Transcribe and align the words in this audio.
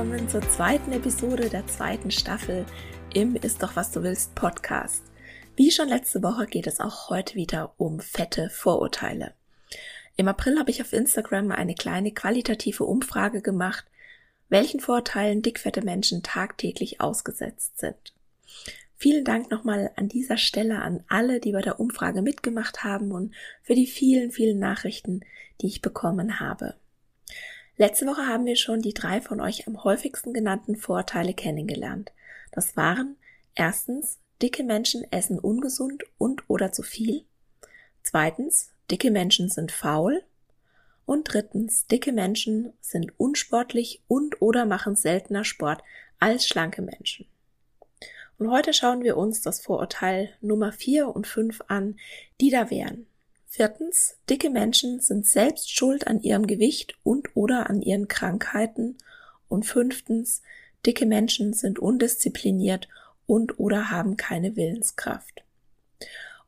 Willkommen 0.00 0.30
zur 0.30 0.40
zweiten 0.40 0.92
Episode 0.92 1.50
der 1.50 1.66
zweiten 1.66 2.10
Staffel 2.10 2.64
im 3.12 3.36
Ist 3.36 3.62
doch 3.62 3.76
was 3.76 3.92
du 3.92 4.02
willst 4.02 4.34
Podcast. 4.34 5.02
Wie 5.56 5.70
schon 5.70 5.90
letzte 5.90 6.22
Woche 6.22 6.46
geht 6.46 6.66
es 6.66 6.80
auch 6.80 7.10
heute 7.10 7.34
wieder 7.34 7.74
um 7.76 8.00
fette 8.00 8.48
Vorurteile. 8.48 9.34
Im 10.16 10.26
April 10.26 10.58
habe 10.58 10.70
ich 10.70 10.80
auf 10.80 10.94
Instagram 10.94 11.50
eine 11.50 11.74
kleine 11.74 12.12
qualitative 12.12 12.84
Umfrage 12.84 13.42
gemacht, 13.42 13.84
welchen 14.48 14.80
Vorurteilen 14.80 15.42
dickfette 15.42 15.82
Menschen 15.84 16.22
tagtäglich 16.22 17.02
ausgesetzt 17.02 17.78
sind. 17.78 18.14
Vielen 18.96 19.26
Dank 19.26 19.50
nochmal 19.50 19.90
an 19.96 20.08
dieser 20.08 20.38
Stelle 20.38 20.80
an 20.80 21.04
alle, 21.08 21.40
die 21.40 21.52
bei 21.52 21.60
der 21.60 21.78
Umfrage 21.78 22.22
mitgemacht 22.22 22.84
haben 22.84 23.12
und 23.12 23.34
für 23.62 23.74
die 23.74 23.86
vielen, 23.86 24.32
vielen 24.32 24.58
Nachrichten, 24.58 25.20
die 25.60 25.66
ich 25.66 25.82
bekommen 25.82 26.40
habe. 26.40 26.79
Letzte 27.80 28.04
Woche 28.06 28.26
haben 28.26 28.44
wir 28.44 28.56
schon 28.56 28.82
die 28.82 28.92
drei 28.92 29.22
von 29.22 29.40
euch 29.40 29.66
am 29.66 29.82
häufigsten 29.84 30.34
genannten 30.34 30.76
Vorteile 30.76 31.32
kennengelernt. 31.32 32.12
Das 32.52 32.76
waren 32.76 33.16
erstens, 33.54 34.18
dicke 34.42 34.64
Menschen 34.64 35.10
essen 35.10 35.38
ungesund 35.38 36.04
und 36.18 36.42
oder 36.50 36.72
zu 36.72 36.82
viel. 36.82 37.24
Zweitens, 38.02 38.74
dicke 38.90 39.10
Menschen 39.10 39.48
sind 39.48 39.72
faul. 39.72 40.22
Und 41.06 41.32
drittens, 41.32 41.86
dicke 41.86 42.12
Menschen 42.12 42.74
sind 42.82 43.18
unsportlich 43.18 44.02
und 44.08 44.42
oder 44.42 44.66
machen 44.66 44.94
seltener 44.94 45.44
Sport 45.44 45.82
als 46.18 46.46
schlanke 46.46 46.82
Menschen. 46.82 47.28
Und 48.36 48.50
heute 48.50 48.74
schauen 48.74 49.02
wir 49.04 49.16
uns 49.16 49.40
das 49.40 49.58
Vorurteil 49.58 50.34
Nummer 50.42 50.72
vier 50.72 51.08
und 51.08 51.26
fünf 51.26 51.62
an, 51.68 51.98
die 52.42 52.50
da 52.50 52.68
wären. 52.68 53.06
Viertens, 53.52 54.16
dicke 54.30 54.48
Menschen 54.48 55.00
sind 55.00 55.26
selbst 55.26 55.74
schuld 55.74 56.06
an 56.06 56.20
ihrem 56.20 56.46
Gewicht 56.46 56.94
und 57.02 57.34
oder 57.34 57.68
an 57.68 57.82
ihren 57.82 58.06
Krankheiten. 58.06 58.96
Und 59.48 59.66
fünftens, 59.66 60.42
dicke 60.86 61.04
Menschen 61.04 61.52
sind 61.52 61.80
undiszipliniert 61.80 62.88
und 63.26 63.58
oder 63.58 63.90
haben 63.90 64.16
keine 64.16 64.54
Willenskraft. 64.54 65.42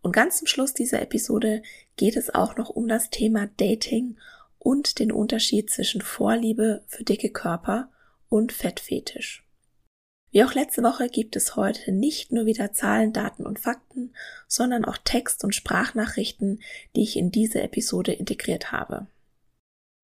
Und 0.00 0.12
ganz 0.12 0.38
zum 0.38 0.46
Schluss 0.46 0.74
dieser 0.74 1.02
Episode 1.02 1.62
geht 1.96 2.16
es 2.16 2.32
auch 2.32 2.56
noch 2.56 2.70
um 2.70 2.86
das 2.86 3.10
Thema 3.10 3.48
Dating 3.56 4.16
und 4.60 5.00
den 5.00 5.10
Unterschied 5.10 5.70
zwischen 5.70 6.02
Vorliebe 6.02 6.84
für 6.86 7.02
dicke 7.02 7.30
Körper 7.30 7.91
und 8.28 8.52
Fettfetisch. 8.52 9.44
Wie 10.32 10.43
auch 10.44 10.54
letzte 10.54 10.82
Woche 10.82 11.09
gibt 11.09 11.37
es 11.37 11.56
heute 11.56 11.93
nicht 11.93 12.32
nur 12.32 12.47
wieder 12.47 12.72
Zahlen, 12.72 13.12
Daten 13.12 13.44
und 13.44 13.60
Fakten, 13.60 14.15
sondern 14.48 14.87
auch 14.87 14.97
Text- 14.97 15.44
und 15.44 15.54
Sprachnachrichten, 15.54 16.62
die 16.97 17.03
ich 17.03 17.16
in 17.16 17.31
diese 17.31 17.62
Episode 17.62 18.12
integriert 18.12 18.72
habe. 18.72 19.06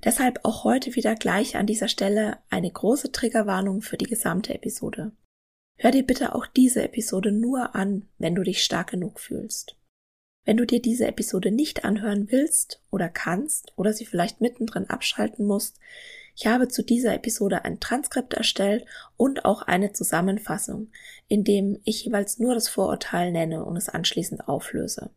Deshalb 0.04 0.40
auch 0.44 0.64
heute 0.64 0.94
wieder 0.94 1.14
gleich 1.14 1.56
an 1.56 1.66
dieser 1.66 1.88
Stelle 1.88 2.38
eine 2.50 2.70
große 2.70 3.10
Triggerwarnung 3.10 3.80
für 3.80 3.96
die 3.96 4.04
gesamte 4.04 4.54
Episode. 4.54 5.12
Hör 5.78 5.92
dir 5.92 6.04
bitte 6.04 6.34
auch 6.34 6.46
diese 6.46 6.82
Episode 6.82 7.32
nur 7.32 7.74
an, 7.74 8.06
wenn 8.18 8.34
du 8.34 8.42
dich 8.42 8.62
stark 8.62 8.90
genug 8.90 9.20
fühlst. 9.20 9.76
Wenn 10.44 10.58
du 10.58 10.66
dir 10.66 10.80
diese 10.80 11.06
Episode 11.06 11.50
nicht 11.50 11.84
anhören 11.84 12.30
willst 12.30 12.82
oder 12.90 13.08
kannst 13.08 13.72
oder 13.76 13.92
sie 13.92 14.06
vielleicht 14.06 14.40
mittendrin 14.40 14.90
abschalten 14.90 15.46
musst, 15.46 15.78
ich 16.38 16.46
habe 16.46 16.68
zu 16.68 16.84
dieser 16.84 17.14
Episode 17.14 17.64
ein 17.64 17.80
Transkript 17.80 18.32
erstellt 18.32 18.86
und 19.16 19.44
auch 19.44 19.62
eine 19.62 19.92
Zusammenfassung, 19.92 20.92
in 21.26 21.42
dem 21.42 21.80
ich 21.82 22.04
jeweils 22.04 22.38
nur 22.38 22.54
das 22.54 22.68
Vorurteil 22.68 23.32
nenne 23.32 23.64
und 23.64 23.76
es 23.76 23.88
anschließend 23.88 24.46
auflöse. 24.46 25.10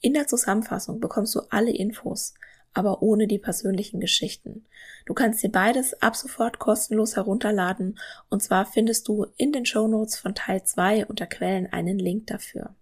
In 0.00 0.14
der 0.14 0.28
Zusammenfassung 0.28 1.00
bekommst 1.00 1.34
du 1.34 1.40
alle 1.50 1.72
Infos, 1.72 2.34
aber 2.74 3.02
ohne 3.02 3.26
die 3.26 3.40
persönlichen 3.40 3.98
Geschichten. 3.98 4.64
Du 5.04 5.14
kannst 5.14 5.42
dir 5.42 5.50
beides 5.50 6.00
ab 6.00 6.14
sofort 6.14 6.60
kostenlos 6.60 7.16
herunterladen 7.16 7.98
und 8.30 8.40
zwar 8.40 8.64
findest 8.64 9.08
du 9.08 9.26
in 9.36 9.50
den 9.50 9.66
Show 9.66 9.88
Notes 9.88 10.16
von 10.16 10.36
Teil 10.36 10.62
2 10.62 11.06
unter 11.06 11.26
Quellen 11.26 11.72
einen 11.72 11.98
Link 11.98 12.28
dafür. 12.28 12.76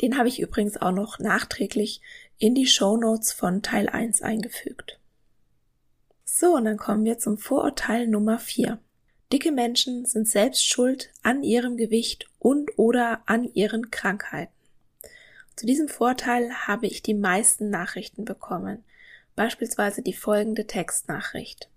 Den 0.00 0.16
habe 0.16 0.28
ich 0.28 0.40
übrigens 0.40 0.78
auch 0.78 0.92
noch 0.92 1.18
nachträglich 1.18 2.00
in 2.38 2.54
die 2.54 2.66
Show 2.66 2.96
Notes 2.96 3.30
von 3.30 3.60
Teil 3.60 3.90
1 3.90 4.22
eingefügt. 4.22 4.98
So, 6.26 6.54
und 6.54 6.64
dann 6.64 6.78
kommen 6.78 7.04
wir 7.04 7.18
zum 7.18 7.36
Vorurteil 7.36 8.06
Nummer 8.06 8.38
4. 8.38 8.78
Dicke 9.30 9.52
Menschen 9.52 10.06
sind 10.06 10.26
selbst 10.26 10.66
schuld 10.66 11.12
an 11.22 11.42
ihrem 11.42 11.76
Gewicht 11.76 12.30
und 12.38 12.78
oder 12.78 13.22
an 13.26 13.44
ihren 13.44 13.90
Krankheiten. 13.90 14.52
Zu 15.54 15.66
diesem 15.66 15.86
Vorteil 15.86 16.50
habe 16.66 16.86
ich 16.86 17.02
die 17.02 17.14
meisten 17.14 17.68
Nachrichten 17.68 18.24
bekommen, 18.24 18.82
beispielsweise 19.36 20.02
die 20.02 20.14
folgende 20.14 20.66
Textnachricht. 20.66 21.68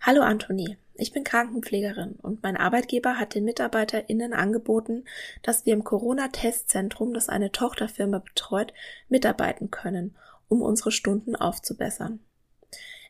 Hallo 0.00 0.20
Anthony, 0.20 0.76
ich 0.94 1.12
bin 1.12 1.24
Krankenpflegerin 1.24 2.16
und 2.20 2.42
mein 2.42 2.56
Arbeitgeber 2.56 3.18
hat 3.18 3.34
den 3.34 3.44
MitarbeiterInnen 3.44 4.34
angeboten, 4.34 5.04
dass 5.42 5.64
wir 5.64 5.72
im 5.72 5.84
Corona-Testzentrum, 5.84 7.14
das 7.14 7.28
eine 7.28 7.52
Tochterfirma 7.52 8.18
betreut, 8.18 8.74
mitarbeiten 9.08 9.70
können, 9.70 10.14
um 10.48 10.60
unsere 10.60 10.92
Stunden 10.92 11.36
aufzubessern. 11.36 12.20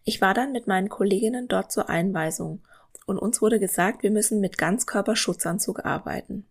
Ich 0.05 0.21
war 0.21 0.35
dann 0.35 0.53
mit 0.53 0.67
meinen 0.67 0.89
Kolleginnen 0.89 1.49
dort 1.49 1.71
zur 1.71 1.89
Einweisung 1.89 2.63
und 3.07 3.19
uns 3.19 3.41
wurde 3.41 3.59
gesagt, 3.59 4.03
wir 4.03 4.11
müssen 4.11 4.41
mit 4.41 4.59
Ganzkörperschutzanzug 4.59 5.85
arbeiten. 5.85 6.47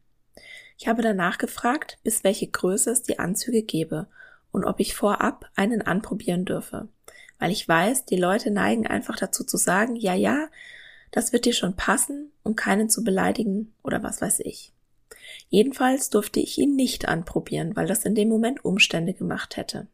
Ich 0.78 0.88
habe 0.88 1.02
danach 1.02 1.38
gefragt, 1.38 2.00
bis 2.04 2.24
welche 2.24 2.48
Größe 2.48 2.90
es 2.90 3.04
die 3.04 3.20
Anzüge 3.20 3.62
gebe 3.62 4.08
und 4.52 4.66
ob 4.66 4.80
ich 4.80 4.96
vorab 4.96 5.50
einen 5.56 5.82
anprobieren 5.82 6.46
dürfe, 6.46 6.88
weil 7.40 7.52
ich 7.52 7.68
weiß, 7.68 8.06
die 8.06 8.18
Leute 8.18 8.52
neigen 8.52 8.88
einfach 8.88 9.18
dazu 9.18 9.44
zu 9.44 9.58
sagen, 9.58 9.96
ja, 9.96 10.14
ja, 10.14 10.48
das 11.12 11.34
wird 11.34 11.46
dir 11.46 11.54
schon 11.54 11.76
passen, 11.76 12.32
um 12.44 12.56
keinen 12.56 12.90
zu 12.90 13.04
beleidigen 13.04 13.74
oder 13.84 14.02
was 14.02 14.22
weiß 14.22 14.40
ich. 14.40 14.74
Jedenfalls 15.50 16.10
durfte 16.10 16.40
ich 16.40 16.58
ihn 16.58 16.76
nicht 16.76 17.08
anprobieren, 17.08 17.76
weil 17.76 17.88
das 17.88 18.06
in 18.06 18.16
dem 18.16 18.30
Moment 18.30 18.64
Umstände 18.64 19.14
gemacht 19.14 19.58
hätte. 19.58 19.88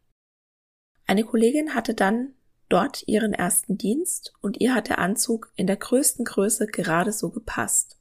Eine 1.06 1.24
Kollegin 1.24 1.74
hatte 1.74 1.94
dann 1.94 2.34
dort 2.70 3.08
ihren 3.08 3.34
ersten 3.34 3.78
Dienst 3.78 4.34
und 4.42 4.60
ihr 4.60 4.74
hat 4.76 4.90
der 4.90 5.00
Anzug 5.00 5.52
in 5.56 5.68
der 5.68 5.78
größten 5.78 6.26
Größe 6.26 6.68
gerade 6.68 7.12
so 7.12 7.30
gepasst. 7.30 7.98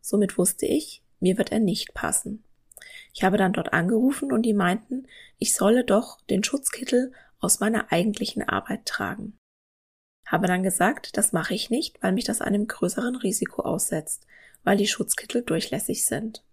Somit 0.00 0.38
wusste 0.38 0.66
ich, 0.66 1.02
mir 1.20 1.38
wird 1.38 1.52
er 1.52 1.60
nicht 1.60 1.94
passen. 1.94 2.44
Ich 3.12 3.22
habe 3.22 3.36
dann 3.36 3.52
dort 3.52 3.72
angerufen 3.72 4.32
und 4.32 4.42
die 4.42 4.54
meinten, 4.54 5.06
ich 5.38 5.54
solle 5.54 5.84
doch 5.84 6.20
den 6.22 6.44
Schutzkittel 6.44 7.12
aus 7.40 7.60
meiner 7.60 7.90
eigentlichen 7.92 8.42
Arbeit 8.42 8.86
tragen. 8.86 9.36
Habe 10.26 10.46
dann 10.46 10.62
gesagt, 10.62 11.16
das 11.16 11.32
mache 11.32 11.54
ich 11.54 11.70
nicht, 11.70 12.02
weil 12.02 12.12
mich 12.12 12.24
das 12.24 12.40
einem 12.40 12.66
größeren 12.68 13.16
Risiko 13.16 13.62
aussetzt, 13.62 14.26
weil 14.62 14.76
die 14.76 14.86
Schutzkittel 14.86 15.42
durchlässig 15.42 16.04
sind. 16.06 16.44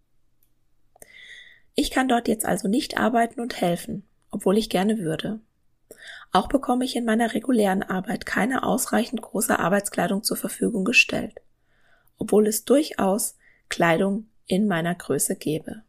Ich 1.75 1.91
kann 1.91 2.07
dort 2.07 2.27
jetzt 2.27 2.45
also 2.45 2.67
nicht 2.67 2.97
arbeiten 2.97 3.39
und 3.39 3.61
helfen, 3.61 4.07
obwohl 4.31 4.57
ich 4.57 4.69
gerne 4.69 4.97
würde. 4.97 5.41
Auch 6.31 6.47
bekomme 6.49 6.85
ich 6.85 6.95
in 6.95 7.05
meiner 7.05 7.33
regulären 7.33 7.83
Arbeit 7.83 8.25
keine 8.25 8.63
ausreichend 8.63 9.21
große 9.21 9.57
Arbeitskleidung 9.57 10.23
zur 10.23 10.37
Verfügung 10.37 10.85
gestellt, 10.85 11.41
obwohl 12.17 12.47
es 12.47 12.65
durchaus 12.65 13.37
Kleidung 13.69 14.27
in 14.45 14.67
meiner 14.67 14.95
Größe 14.95 15.35
gäbe. 15.35 15.83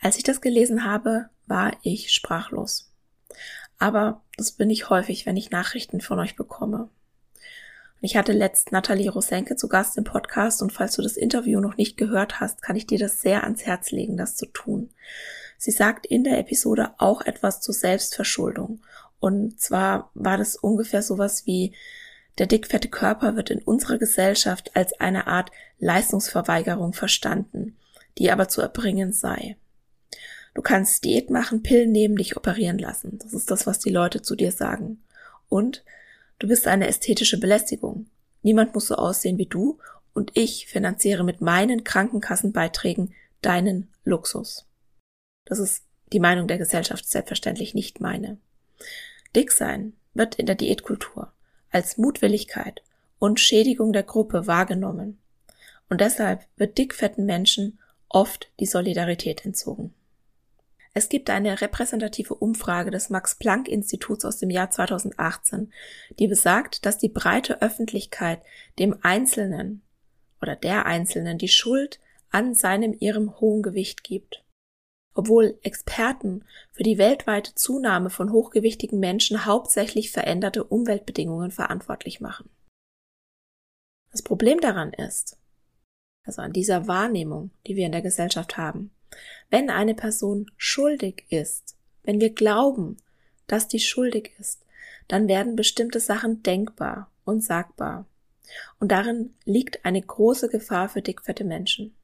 Als 0.00 0.16
ich 0.16 0.22
das 0.22 0.40
gelesen 0.40 0.84
habe, 0.84 1.28
war 1.46 1.72
ich 1.82 2.12
sprachlos. 2.12 2.90
Aber 3.78 4.22
das 4.36 4.52
bin 4.52 4.70
ich 4.70 4.88
häufig, 4.90 5.26
wenn 5.26 5.36
ich 5.36 5.50
Nachrichten 5.50 6.00
von 6.00 6.18
euch 6.18 6.36
bekomme. 6.36 6.88
Ich 8.02 8.16
hatte 8.16 8.32
letzt 8.32 8.72
Nathalie 8.72 9.10
Rosenke 9.10 9.56
zu 9.56 9.68
Gast 9.68 9.98
im 9.98 10.04
Podcast 10.04 10.62
und 10.62 10.72
falls 10.72 10.96
du 10.96 11.02
das 11.02 11.18
Interview 11.18 11.60
noch 11.60 11.76
nicht 11.76 11.98
gehört 11.98 12.40
hast, 12.40 12.62
kann 12.62 12.76
ich 12.76 12.86
dir 12.86 12.98
das 12.98 13.20
sehr 13.20 13.44
ans 13.44 13.66
Herz 13.66 13.90
legen, 13.90 14.16
das 14.16 14.36
zu 14.36 14.46
tun. 14.46 14.90
Sie 15.60 15.70
sagt 15.70 16.06
in 16.06 16.24
der 16.24 16.38
Episode 16.38 16.92
auch 16.96 17.20
etwas 17.20 17.60
zur 17.60 17.74
Selbstverschuldung. 17.74 18.80
Und 19.18 19.60
zwar 19.60 20.10
war 20.14 20.38
das 20.38 20.56
ungefähr 20.56 21.02
sowas 21.02 21.44
wie, 21.46 21.74
der 22.38 22.46
dickfette 22.46 22.88
Körper 22.88 23.36
wird 23.36 23.50
in 23.50 23.60
unserer 23.60 23.98
Gesellschaft 23.98 24.74
als 24.74 24.98
eine 24.98 25.26
Art 25.26 25.50
Leistungsverweigerung 25.78 26.94
verstanden, 26.94 27.76
die 28.16 28.30
aber 28.30 28.48
zu 28.48 28.62
erbringen 28.62 29.12
sei. 29.12 29.56
Du 30.54 30.62
kannst 30.62 31.04
Diät 31.04 31.28
machen, 31.28 31.62
Pillen 31.62 31.92
nehmen, 31.92 32.16
dich 32.16 32.38
operieren 32.38 32.78
lassen. 32.78 33.18
Das 33.22 33.34
ist 33.34 33.50
das, 33.50 33.66
was 33.66 33.78
die 33.78 33.90
Leute 33.90 34.22
zu 34.22 34.36
dir 34.36 34.52
sagen. 34.52 35.02
Und 35.50 35.84
Du 36.40 36.48
bist 36.48 36.66
eine 36.66 36.88
ästhetische 36.88 37.38
Belästigung. 37.38 38.06
Niemand 38.42 38.74
muss 38.74 38.86
so 38.86 38.96
aussehen 38.96 39.36
wie 39.36 39.46
du 39.46 39.78
und 40.14 40.32
ich 40.34 40.66
finanziere 40.66 41.22
mit 41.22 41.42
meinen 41.42 41.84
Krankenkassenbeiträgen 41.84 43.12
deinen 43.42 43.88
Luxus. 44.04 44.66
Das 45.50 45.58
ist 45.58 45.84
die 46.12 46.20
Meinung 46.20 46.46
der 46.46 46.58
Gesellschaft 46.58 47.10
selbstverständlich 47.10 47.74
nicht 47.74 48.00
meine. 48.00 48.38
Dick 49.34 49.50
sein 49.50 49.94
wird 50.14 50.36
in 50.36 50.46
der 50.46 50.54
Diätkultur 50.54 51.32
als 51.70 51.98
Mutwilligkeit 51.98 52.82
und 53.18 53.40
Schädigung 53.40 53.92
der 53.92 54.04
Gruppe 54.04 54.46
wahrgenommen. 54.46 55.18
Und 55.88 56.00
deshalb 56.00 56.46
wird 56.56 56.78
dickfetten 56.78 57.26
Menschen 57.26 57.80
oft 58.08 58.52
die 58.60 58.66
Solidarität 58.66 59.44
entzogen. 59.44 59.92
Es 60.94 61.08
gibt 61.08 61.30
eine 61.30 61.60
repräsentative 61.60 62.34
Umfrage 62.34 62.92
des 62.92 63.10
Max-Planck-Instituts 63.10 64.24
aus 64.24 64.38
dem 64.38 64.50
Jahr 64.50 64.70
2018, 64.70 65.72
die 66.20 66.28
besagt, 66.28 66.86
dass 66.86 66.96
die 66.96 67.08
breite 67.08 67.60
Öffentlichkeit 67.60 68.40
dem 68.78 68.96
Einzelnen 69.02 69.82
oder 70.40 70.54
der 70.54 70.86
Einzelnen 70.86 71.38
die 71.38 71.48
Schuld 71.48 71.98
an 72.30 72.54
seinem 72.54 72.94
ihrem 73.00 73.40
hohen 73.40 73.62
Gewicht 73.62 74.04
gibt. 74.04 74.44
Obwohl 75.14 75.58
Experten 75.62 76.44
für 76.72 76.82
die 76.82 76.98
weltweite 76.98 77.54
Zunahme 77.54 78.10
von 78.10 78.32
hochgewichtigen 78.32 79.00
Menschen 79.00 79.44
hauptsächlich 79.44 80.10
veränderte 80.10 80.64
Umweltbedingungen 80.64 81.50
verantwortlich 81.50 82.20
machen. 82.20 82.48
Das 84.10 84.22
Problem 84.22 84.60
daran 84.60 84.92
ist, 84.92 85.36
also 86.24 86.42
an 86.42 86.52
dieser 86.52 86.86
Wahrnehmung, 86.86 87.50
die 87.66 87.76
wir 87.76 87.86
in 87.86 87.92
der 87.92 88.02
Gesellschaft 88.02 88.56
haben, 88.56 88.90
wenn 89.50 89.70
eine 89.70 89.94
Person 89.94 90.50
schuldig 90.56 91.26
ist, 91.30 91.76
wenn 92.02 92.20
wir 92.20 92.30
glauben, 92.30 92.96
dass 93.46 93.68
die 93.68 93.80
schuldig 93.80 94.32
ist, 94.38 94.64
dann 95.08 95.26
werden 95.26 95.56
bestimmte 95.56 95.98
Sachen 95.98 96.42
denkbar 96.42 97.10
und 97.24 97.42
sagbar. 97.42 98.06
Und 98.78 98.92
darin 98.92 99.34
liegt 99.44 99.84
eine 99.84 100.00
große 100.00 100.48
Gefahr 100.48 100.88
für 100.88 101.02
dickfette 101.02 101.44
Menschen. 101.44 101.94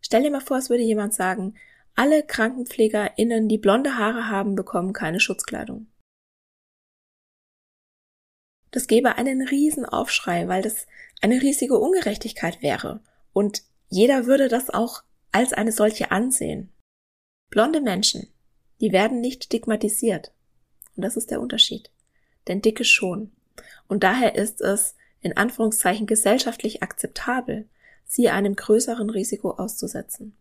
Stell 0.00 0.22
dir 0.22 0.30
mal 0.30 0.40
vor, 0.40 0.58
es 0.58 0.70
würde 0.70 0.82
jemand 0.82 1.14
sagen, 1.14 1.54
alle 1.98 2.22
KrankenpflegerInnen, 2.22 3.48
die 3.48 3.58
blonde 3.58 3.98
Haare 3.98 4.28
haben, 4.28 4.54
bekommen 4.54 4.92
keine 4.92 5.18
Schutzkleidung. 5.18 5.88
Das 8.70 8.86
gäbe 8.86 9.16
einen 9.16 9.42
riesen 9.42 9.84
Aufschrei, 9.84 10.46
weil 10.46 10.62
das 10.62 10.86
eine 11.22 11.42
riesige 11.42 11.76
Ungerechtigkeit 11.76 12.62
wäre. 12.62 13.00
Und 13.32 13.64
jeder 13.88 14.26
würde 14.26 14.46
das 14.46 14.70
auch 14.70 15.02
als 15.32 15.52
eine 15.52 15.72
solche 15.72 16.12
ansehen. 16.12 16.72
Blonde 17.50 17.80
Menschen, 17.80 18.32
die 18.80 18.92
werden 18.92 19.20
nicht 19.20 19.44
stigmatisiert. 19.44 20.32
Und 20.94 21.02
das 21.02 21.16
ist 21.16 21.32
der 21.32 21.40
Unterschied. 21.40 21.90
Denn 22.46 22.62
Dicke 22.62 22.84
schon. 22.84 23.32
Und 23.88 24.04
daher 24.04 24.36
ist 24.36 24.60
es 24.60 24.94
in 25.20 25.36
Anführungszeichen 25.36 26.06
gesellschaftlich 26.06 26.80
akzeptabel, 26.80 27.68
sie 28.04 28.28
einem 28.28 28.54
größeren 28.54 29.10
Risiko 29.10 29.50
auszusetzen. 29.50 30.36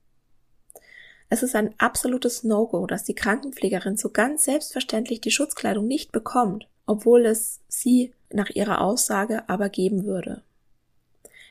Es 1.29 1.43
ist 1.43 1.55
ein 1.55 1.73
absolutes 1.77 2.43
No-Go, 2.43 2.87
dass 2.87 3.03
die 3.03 3.15
Krankenpflegerin 3.15 3.97
so 3.97 4.09
ganz 4.09 4.45
selbstverständlich 4.45 5.19
die 5.19 5.31
Schutzkleidung 5.31 5.85
nicht 5.85 6.11
bekommt, 6.11 6.67
obwohl 6.85 7.25
es 7.25 7.59
sie 7.67 8.13
nach 8.31 8.49
ihrer 8.49 8.81
Aussage 8.81 9.47
aber 9.49 9.69
geben 9.69 10.05
würde. 10.05 10.41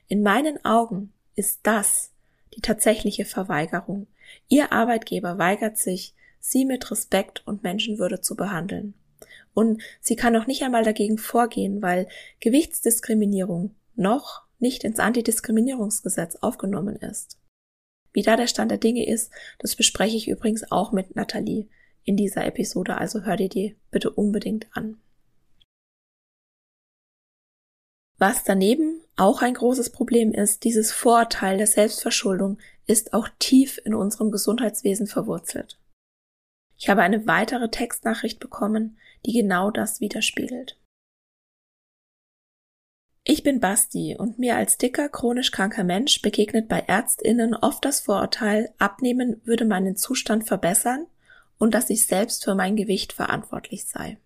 In 0.08 0.22
meinen 0.22 0.64
Augen 0.64 1.12
ist 1.34 1.60
das 1.64 2.10
die 2.54 2.60
tatsächliche 2.60 3.24
Verweigerung. 3.24 4.06
Ihr 4.48 4.72
Arbeitgeber 4.72 5.36
weigert 5.38 5.76
sich, 5.76 6.14
sie 6.40 6.64
mit 6.64 6.90
Respekt 6.90 7.42
und 7.46 7.62
Menschenwürde 7.62 8.20
zu 8.20 8.34
behandeln. 8.34 8.94
Und 9.52 9.82
sie 10.00 10.16
kann 10.16 10.36
auch 10.36 10.46
nicht 10.46 10.62
einmal 10.62 10.84
dagegen 10.84 11.18
vorgehen, 11.18 11.82
weil 11.82 12.08
Gewichtsdiskriminierung 12.40 13.74
noch 13.94 14.42
nicht 14.58 14.84
ins 14.84 15.00
Antidiskriminierungsgesetz 15.00 16.36
aufgenommen 16.36 16.96
ist. 16.96 17.38
Wie 18.16 18.22
da 18.22 18.34
der 18.34 18.46
Stand 18.46 18.70
der 18.70 18.78
Dinge 18.78 19.06
ist, 19.06 19.30
das 19.58 19.76
bespreche 19.76 20.16
ich 20.16 20.26
übrigens 20.26 20.72
auch 20.72 20.90
mit 20.90 21.16
Nathalie 21.16 21.68
in 22.02 22.16
dieser 22.16 22.46
Episode, 22.46 22.96
also 22.96 23.24
hör 23.24 23.36
dir 23.36 23.50
die 23.50 23.76
bitte 23.90 24.08
unbedingt 24.08 24.74
an. 24.74 24.98
Was 28.16 28.42
daneben 28.42 29.02
auch 29.16 29.42
ein 29.42 29.52
großes 29.52 29.90
Problem 29.90 30.32
ist, 30.32 30.64
dieses 30.64 30.92
Vorurteil 30.92 31.58
der 31.58 31.66
Selbstverschuldung 31.66 32.56
ist 32.86 33.12
auch 33.12 33.28
tief 33.38 33.78
in 33.84 33.92
unserem 33.92 34.30
Gesundheitswesen 34.30 35.06
verwurzelt. 35.06 35.78
Ich 36.78 36.88
habe 36.88 37.02
eine 37.02 37.26
weitere 37.26 37.68
Textnachricht 37.68 38.40
bekommen, 38.40 38.96
die 39.26 39.34
genau 39.34 39.70
das 39.70 40.00
widerspiegelt. 40.00 40.78
Ich 43.28 43.42
bin 43.42 43.58
Basti 43.58 44.14
und 44.16 44.38
mir 44.38 44.54
als 44.54 44.78
dicker, 44.78 45.08
chronisch 45.08 45.50
kranker 45.50 45.82
Mensch 45.82 46.22
begegnet 46.22 46.68
bei 46.68 46.78
Ärztinnen 46.78 47.56
oft 47.56 47.84
das 47.84 47.98
Vorurteil, 47.98 48.72
abnehmen 48.78 49.40
würde 49.44 49.64
meinen 49.64 49.96
Zustand 49.96 50.46
verbessern 50.46 51.06
und 51.58 51.74
dass 51.74 51.90
ich 51.90 52.06
selbst 52.06 52.44
für 52.44 52.54
mein 52.54 52.76
Gewicht 52.76 53.12
verantwortlich 53.12 53.86
sei. 53.86 54.18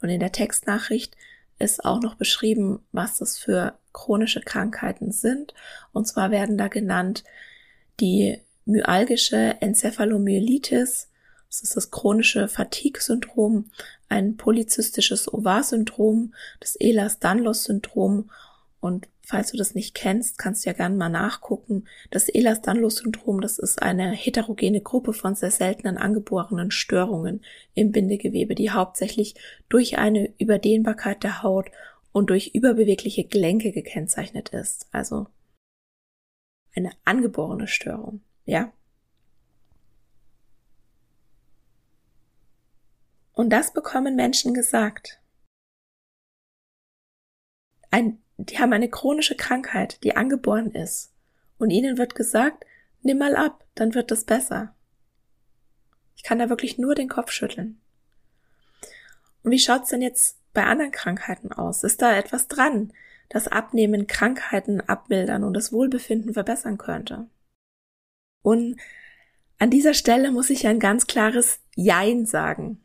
Und 0.00 0.08
in 0.08 0.18
der 0.18 0.32
Textnachricht 0.32 1.16
ist 1.60 1.84
auch 1.84 2.00
noch 2.00 2.16
beschrieben, 2.16 2.80
was 2.90 3.18
das 3.18 3.38
für 3.38 3.78
chronische 3.92 4.40
Krankheiten 4.40 5.12
sind. 5.12 5.54
Und 5.92 6.08
zwar 6.08 6.32
werden 6.32 6.58
da 6.58 6.66
genannt 6.66 7.22
die 8.00 8.40
myalgische 8.64 9.58
Enzephalomyelitis, 9.60 11.08
das 11.52 11.60
ist 11.60 11.76
das 11.76 11.90
chronische 11.90 12.48
Fatigue-Syndrom, 12.48 13.70
ein 14.08 14.38
polyzystisches 14.38 15.30
Ovar-Syndrom, 15.32 16.32
das 16.60 16.76
Ehlers-Danlos-Syndrom 16.76 18.30
und 18.80 19.06
falls 19.22 19.50
du 19.50 19.58
das 19.58 19.74
nicht 19.74 19.94
kennst, 19.94 20.38
kannst 20.38 20.64
du 20.64 20.70
ja 20.70 20.74
gerne 20.74 20.96
mal 20.96 21.10
nachgucken. 21.10 21.84
Das 22.10 22.30
Ehlers-Danlos-Syndrom, 22.30 23.42
das 23.42 23.58
ist 23.58 23.82
eine 23.82 24.12
heterogene 24.12 24.80
Gruppe 24.80 25.12
von 25.12 25.34
sehr 25.34 25.50
seltenen 25.50 25.98
angeborenen 25.98 26.70
Störungen 26.70 27.44
im 27.74 27.92
Bindegewebe, 27.92 28.54
die 28.54 28.70
hauptsächlich 28.70 29.34
durch 29.68 29.98
eine 29.98 30.32
Überdehnbarkeit 30.38 31.22
der 31.22 31.42
Haut 31.42 31.70
und 32.12 32.30
durch 32.30 32.54
überbewegliche 32.54 33.24
Gelenke 33.24 33.72
gekennzeichnet 33.72 34.48
ist. 34.48 34.88
Also 34.90 35.26
eine 36.74 36.92
angeborene 37.04 37.68
Störung, 37.68 38.22
ja? 38.46 38.72
Und 43.32 43.50
das 43.50 43.72
bekommen 43.72 44.14
Menschen 44.14 44.54
gesagt. 44.54 45.20
Ein 47.90 48.22
die 48.48 48.58
haben 48.58 48.72
eine 48.72 48.88
chronische 48.88 49.36
Krankheit, 49.36 50.02
die 50.02 50.16
angeboren 50.16 50.72
ist. 50.72 51.12
Und 51.58 51.70
ihnen 51.70 51.98
wird 51.98 52.14
gesagt, 52.14 52.64
nimm 53.02 53.18
mal 53.18 53.36
ab, 53.36 53.64
dann 53.74 53.94
wird 53.94 54.10
es 54.10 54.24
besser. 54.24 54.74
Ich 56.16 56.22
kann 56.22 56.38
da 56.38 56.48
wirklich 56.48 56.78
nur 56.78 56.94
den 56.94 57.08
Kopf 57.08 57.30
schütteln. 57.30 57.80
Und 59.42 59.50
wie 59.50 59.58
schaut's 59.58 59.90
denn 59.90 60.02
jetzt 60.02 60.38
bei 60.52 60.64
anderen 60.64 60.92
Krankheiten 60.92 61.52
aus? 61.52 61.84
Ist 61.84 62.02
da 62.02 62.16
etwas 62.16 62.48
dran, 62.48 62.92
das 63.28 63.48
Abnehmen 63.48 64.06
Krankheiten 64.06 64.80
abmildern 64.80 65.44
und 65.44 65.54
das 65.54 65.72
Wohlbefinden 65.72 66.34
verbessern 66.34 66.78
könnte? 66.78 67.28
Und 68.42 68.80
an 69.58 69.70
dieser 69.70 69.94
Stelle 69.94 70.32
muss 70.32 70.50
ich 70.50 70.66
ein 70.66 70.80
ganz 70.80 71.06
klares 71.06 71.60
Jein 71.76 72.26
sagen. 72.26 72.81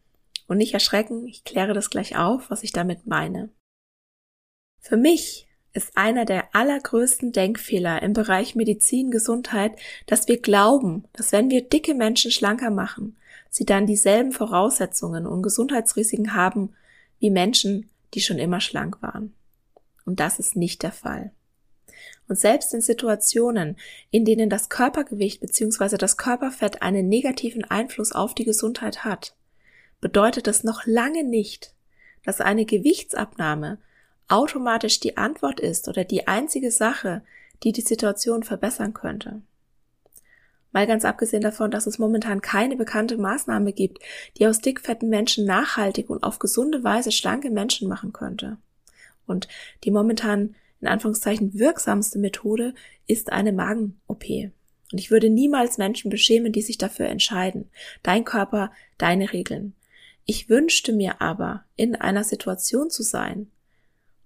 Und 0.47 0.57
nicht 0.57 0.73
erschrecken, 0.73 1.27
ich 1.27 1.43
kläre 1.43 1.73
das 1.73 1.89
gleich 1.89 2.17
auf, 2.17 2.49
was 2.49 2.63
ich 2.63 2.71
damit 2.71 3.05
meine. 3.05 3.49
Für 4.79 4.97
mich 4.97 5.47
ist 5.73 5.95
einer 5.95 6.25
der 6.25 6.55
allergrößten 6.55 7.31
Denkfehler 7.31 8.01
im 8.01 8.13
Bereich 8.13 8.55
Medizin, 8.55 9.11
Gesundheit, 9.11 9.77
dass 10.07 10.27
wir 10.27 10.41
glauben, 10.41 11.03
dass 11.13 11.31
wenn 11.31 11.49
wir 11.49 11.61
dicke 11.61 11.93
Menschen 11.93 12.31
schlanker 12.31 12.71
machen, 12.71 13.15
sie 13.49 13.65
dann 13.65 13.85
dieselben 13.85 14.31
Voraussetzungen 14.31 15.27
und 15.27 15.43
Gesundheitsrisiken 15.43 16.33
haben 16.33 16.73
wie 17.19 17.29
Menschen, 17.29 17.89
die 18.13 18.21
schon 18.21 18.39
immer 18.39 18.59
schlank 18.59 19.01
waren. 19.01 19.35
Und 20.05 20.19
das 20.19 20.39
ist 20.39 20.55
nicht 20.55 20.81
der 20.83 20.91
Fall. 20.91 21.31
Und 22.27 22.39
selbst 22.39 22.73
in 22.73 22.81
Situationen, 22.81 23.77
in 24.09 24.25
denen 24.25 24.49
das 24.49 24.69
Körpergewicht 24.69 25.41
bzw. 25.41 25.97
das 25.97 26.17
Körperfett 26.17 26.81
einen 26.81 27.07
negativen 27.07 27.63
Einfluss 27.63 28.11
auf 28.11 28.33
die 28.33 28.45
Gesundheit 28.45 29.03
hat, 29.05 29.35
bedeutet 30.01 30.47
das 30.47 30.63
noch 30.63 30.85
lange 30.85 31.23
nicht, 31.23 31.73
dass 32.23 32.41
eine 32.41 32.65
Gewichtsabnahme 32.65 33.79
automatisch 34.27 34.99
die 34.99 35.17
Antwort 35.17 35.59
ist 35.59 35.87
oder 35.87 36.03
die 36.03 36.27
einzige 36.27 36.71
Sache, 36.71 37.23
die 37.63 37.71
die 37.71 37.81
Situation 37.81 38.43
verbessern 38.43 38.93
könnte. 38.93 39.41
Mal 40.71 40.85
ganz 40.85 41.05
abgesehen 41.05 41.41
davon, 41.41 41.71
dass 41.71 41.87
es 41.87 41.97
momentan 41.97 42.41
keine 42.41 42.75
bekannte 42.75 43.17
Maßnahme 43.17 43.73
gibt, 43.73 43.99
die 44.37 44.45
aus 44.45 44.59
dickfetten 44.59 45.09
Menschen 45.09 45.45
nachhaltig 45.45 46.09
und 46.09 46.23
auf 46.23 46.39
gesunde 46.39 46.83
Weise 46.83 47.11
schlanke 47.11 47.49
Menschen 47.49 47.87
machen 47.87 48.13
könnte. 48.13 48.57
Und 49.25 49.47
die 49.83 49.91
momentan 49.91 50.55
in 50.81 50.87
Anführungszeichen 50.87 51.55
wirksamste 51.55 52.19
Methode 52.19 52.73
ist 53.07 53.31
eine 53.31 53.53
Magen-OP. 53.53 54.25
Und 54.91 54.99
ich 54.99 55.09
würde 55.09 55.29
niemals 55.29 55.77
Menschen 55.77 56.11
beschämen, 56.11 56.51
die 56.51 56.61
sich 56.61 56.77
dafür 56.77 57.07
entscheiden. 57.07 57.69
Dein 58.03 58.23
Körper, 58.23 58.71
deine 58.97 59.33
Regeln. 59.33 59.73
Ich 60.29 60.49
wünschte 60.49 60.91
mir 60.91 61.21
aber, 61.21 61.63
in 61.77 61.95
einer 61.95 62.25
Situation 62.25 62.89
zu 62.89 63.01
sein, 63.01 63.49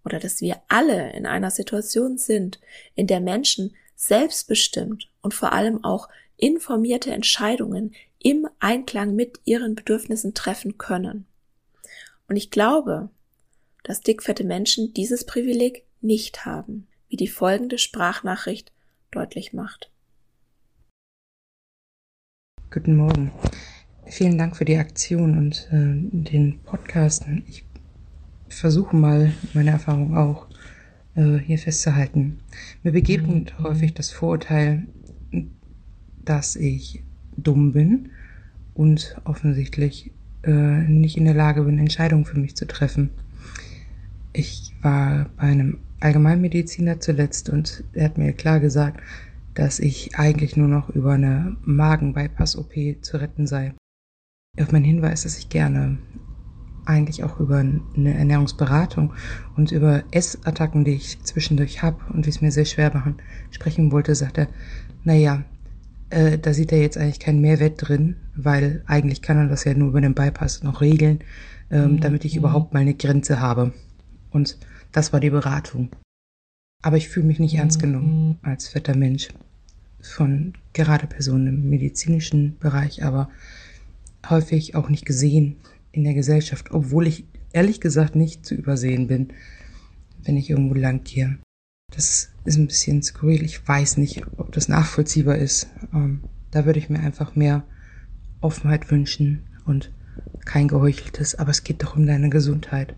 oder 0.04 0.20
dass 0.20 0.42
wir 0.42 0.60
alle 0.68 1.14
in 1.14 1.28
einer 1.28 1.52
Situation 1.52 2.18
sind, 2.18 2.60
in 2.96 3.06
der 3.06 3.20
Menschen 3.20 3.76
selbstbestimmt 3.96 5.12
und 5.22 5.36
vor 5.36 5.54
allem 5.54 5.84
auch 5.84 6.10
informierte 6.38 7.12
Entscheidungen 7.12 7.94
im 8.18 8.48
Einklang 8.58 9.16
mit 9.16 9.42
ihren 9.46 9.76
Bedürfnissen 9.76 10.34
treffen 10.34 10.80
können. 10.80 11.28
Und 12.28 12.36
ich 12.36 12.50
glaube, 12.50 13.10
dass 13.84 14.02
dickfette 14.02 14.44
Menschen 14.44 14.96
dieses 14.96 15.28
Privileg 15.28 15.86
nicht 16.02 16.46
haben, 16.46 16.88
wie 17.10 17.18
die 17.18 17.28
folgende 17.28 17.78
Sprachnachricht 17.78 18.72
deutlich 19.12 19.54
macht. 19.54 19.92
Guten 22.72 22.96
Morgen. 22.96 23.32
Vielen 24.12 24.38
Dank 24.38 24.58
für 24.58 24.66
die 24.66 24.76
Aktion 24.76 25.38
und 25.38 25.70
äh, 25.72 25.96
den 26.12 26.60
Podcast. 26.66 27.26
Ich 27.48 27.64
versuche 28.50 28.94
mal 28.94 29.32
meine 29.54 29.72
Erfahrung 29.72 30.18
auch 30.18 30.48
äh, 31.16 31.38
hier 31.38 31.58
festzuhalten. 31.58 32.42
Mir 32.84 32.92
begegnet 32.92 33.58
mhm. 33.58 33.64
häufig 33.64 33.94
das 33.94 34.12
Vorurteil, 34.12 34.86
dass 36.26 36.58
ich 36.58 37.02
dumm 37.38 37.72
bin 37.72 38.10
und 38.74 39.16
offensichtlich 39.24 40.12
äh, 40.44 40.52
nicht 40.52 41.16
in 41.16 41.24
der 41.24 41.34
Lage 41.34 41.64
bin, 41.64 41.80
Entscheidungen 41.80 42.26
für 42.26 42.38
mich 42.38 42.58
zu 42.58 42.68
treffen. 42.68 43.12
Ich 44.34 44.74
war 44.82 45.30
bei 45.38 45.44
einem 45.44 45.78
Allgemeinmediziner 46.02 47.00
zuletzt 47.00 47.48
und 47.48 47.86
er 47.94 48.04
hat 48.06 48.18
mir 48.18 48.34
klar 48.34 48.60
gesagt, 48.60 49.00
dass 49.54 49.80
ich 49.80 50.18
eigentlich 50.18 50.58
nur 50.58 50.68
noch 50.68 50.90
über 50.90 51.14
eine 51.14 51.56
Magen-Bypass-OP 51.64 52.74
zu 53.02 53.16
retten 53.16 53.48
sei. 53.48 53.74
Auf 54.60 54.72
meinen 54.72 54.86
Hinweis, 54.86 55.24
dass 55.24 55.38
ich 55.38 55.50
gerne 55.50 55.98
eigentlich 56.86 57.24
auch 57.24 57.40
über 57.40 57.60
eine 57.60 58.14
Ernährungsberatung 58.14 59.14
und 59.56 59.72
über 59.72 60.04
Essattacken, 60.12 60.84
die 60.84 60.96
ich 60.96 61.22
zwischendurch 61.24 61.82
habe 61.82 62.00
und 62.14 62.26
wie 62.26 62.30
es 62.30 62.42
mir 62.42 62.52
sehr 62.52 62.66
schwer 62.66 62.94
machen, 62.94 63.18
sprechen 63.52 63.92
wollte, 63.92 64.14
sagt 64.16 64.38
er, 64.38 64.48
naja, 65.04 65.44
äh, 66.10 66.38
da 66.38 66.54
sieht 66.54 66.72
er 66.72 66.82
jetzt 66.82 66.98
eigentlich 66.98 67.20
keinen 67.20 67.40
Mehrwert 67.40 67.88
drin, 67.88 68.18
weil 68.36 68.84
eigentlich 68.88 69.22
kann 69.22 69.38
er 69.38 69.48
das 69.48 69.64
ja 69.64 69.74
nur 69.74 69.90
über 69.90 70.02
den 70.02 70.16
Bypass 70.16 70.64
noch 70.64 70.82
regeln, 70.82 71.20
ähm, 71.70 71.94
mhm. 71.94 72.00
damit 72.02 72.26
ich 72.26 72.36
überhaupt 72.36 72.74
mal 72.74 72.80
eine 72.80 72.96
Grenze 72.96 73.40
habe. 73.40 73.74
Und 74.32 74.58
das 74.92 75.14
war 75.14 75.20
die 75.20 75.30
Beratung. 75.30 75.90
Aber 76.84 76.98
ich 76.98 77.10
fühle 77.10 77.28
mich 77.28 77.40
nicht 77.40 77.56
ernst 77.56 77.80
genommen 77.80 78.40
als 78.42 78.68
fetter 78.68 78.98
Mensch 78.98 79.30
von 80.02 80.54
gerade 80.74 81.08
Personen 81.08 81.48
im 81.48 81.70
medizinischen 81.70 82.58
Bereich, 82.58 83.04
aber 83.04 83.30
häufig 84.30 84.76
auch 84.76 84.90
nicht 84.90 85.06
gesehen 85.06 85.58
in 85.92 86.04
der 86.04 86.14
Gesellschaft, 86.14 86.72
obwohl 86.72 87.08
ich 87.08 87.26
ehrlich 87.54 87.82
gesagt 87.82 88.16
nicht 88.16 88.46
zu 88.46 88.56
übersehen 88.56 89.08
bin, 89.08 89.34
wenn 90.24 90.38
ich 90.38 90.50
irgendwo 90.50 90.76
lang 90.76 91.04
gehe. 91.04 91.40
Das 91.94 92.30
ist 92.46 92.58
ein 92.58 92.68
bisschen 92.68 93.04
skurril. 93.04 93.44
Ich 93.44 93.68
weiß 93.68 93.98
nicht, 93.98 94.24
ob 94.38 94.52
das 94.54 94.70
nachvollziehbar 94.70 95.38
ist. 95.38 95.68
Ähm, 95.94 96.22
da 96.52 96.66
würde 96.66 96.80
ich 96.80 96.90
mir 96.90 97.00
einfach 97.00 97.36
mehr 97.36 97.64
Offenheit 98.40 98.90
wünschen 98.92 99.44
und 99.66 99.92
kein 100.46 100.68
geheucheltes, 100.68 101.36
aber 101.36 101.52
es 101.52 101.64
geht 101.64 101.84
doch 101.84 101.96
um 101.96 102.06
deine 102.06 102.30
Gesundheit. 102.30 102.96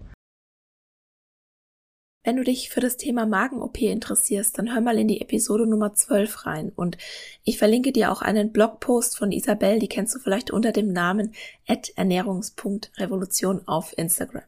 Wenn 2.25 2.37
du 2.37 2.45
dich 2.45 2.69
für 2.69 2.79
das 2.79 2.95
Thema 2.95 3.25
Magen-OP 3.25 3.81
interessierst, 3.81 4.57
dann 4.57 4.73
hör 4.73 4.79
mal 4.79 4.97
in 4.97 5.09
die 5.09 5.19
Episode 5.19 5.67
Nummer 5.67 5.93
12 5.93 6.45
rein 6.45 6.71
und 6.73 6.97
ich 7.43 7.57
verlinke 7.57 7.91
dir 7.91 8.13
auch 8.13 8.21
einen 8.21 8.53
Blogpost 8.53 9.17
von 9.17 9.33
Isabel, 9.33 9.79
die 9.79 9.89
kennst 9.89 10.15
du 10.15 10.19
vielleicht 10.19 10.49
unter 10.49 10.71
dem 10.71 10.93
Namen 10.93 11.33
ernährungs.revolution 11.67 13.67
auf 13.67 13.97
Instagram. 13.97 14.43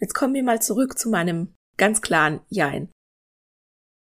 Jetzt 0.00 0.14
kommen 0.14 0.34
wir 0.34 0.42
mal 0.42 0.60
zurück 0.60 0.98
zu 0.98 1.10
meinem 1.10 1.54
ganz 1.76 2.02
klaren 2.02 2.40
Jein. 2.48 2.90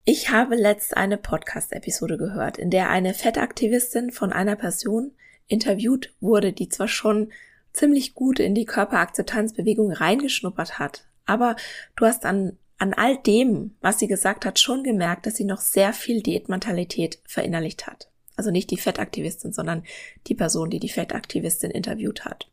Ich 0.07 0.31
habe 0.31 0.55
letzt 0.55 0.97
eine 0.97 1.19
Podcast-Episode 1.19 2.17
gehört, 2.17 2.57
in 2.57 2.71
der 2.71 2.89
eine 2.89 3.13
Fettaktivistin 3.13 4.11
von 4.11 4.33
einer 4.33 4.57
Person 4.57 5.13
interviewt 5.47 6.15
wurde, 6.21 6.55
die 6.55 6.71
zwar 6.71 6.89
schon 6.89 7.33
ziemlich 7.75 8.15
gut 8.15 8.41
in 8.41 8.55
die 8.55 8.65
Körperakzeptanzbewegung 8.65 9.93
reingeschnuppert 9.93 10.79
hat, 10.79 11.05
aber 11.27 11.57
du 11.97 12.07
hast 12.07 12.25
an 12.25 12.57
an 12.83 12.95
all 12.95 13.17
dem, 13.17 13.77
was 13.81 14.01
sie 14.01 14.09
gesagt 14.09 14.45
hat, 14.45 14.59
schon 14.59 14.83
gemerkt, 14.83 15.27
dass 15.27 15.37
sie 15.37 15.45
noch 15.45 15.61
sehr 15.61 15.93
viel 15.93 16.21
Diätmentalität 16.21 17.21
verinnerlicht 17.25 17.87
hat. 17.87 18.11
Also 18.35 18.51
nicht 18.51 18.73
die 18.73 18.77
Fettaktivistin, 18.77 19.53
sondern 19.53 19.85
die 20.27 20.35
Person, 20.35 20.69
die 20.69 20.81
die 20.81 20.89
Fettaktivistin 20.89 21.71
interviewt 21.71 22.25
hat. 22.25 22.51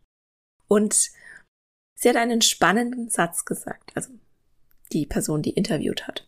Und 0.68 1.10
sie 1.96 2.10
hat 2.10 2.16
einen 2.16 2.44
spannenden 2.44 3.10
Satz 3.10 3.44
gesagt, 3.44 3.90
also 3.96 4.12
die 4.92 5.08
Person, 5.08 5.42
die 5.42 5.54
interviewt 5.54 6.08
hat. 6.08 6.28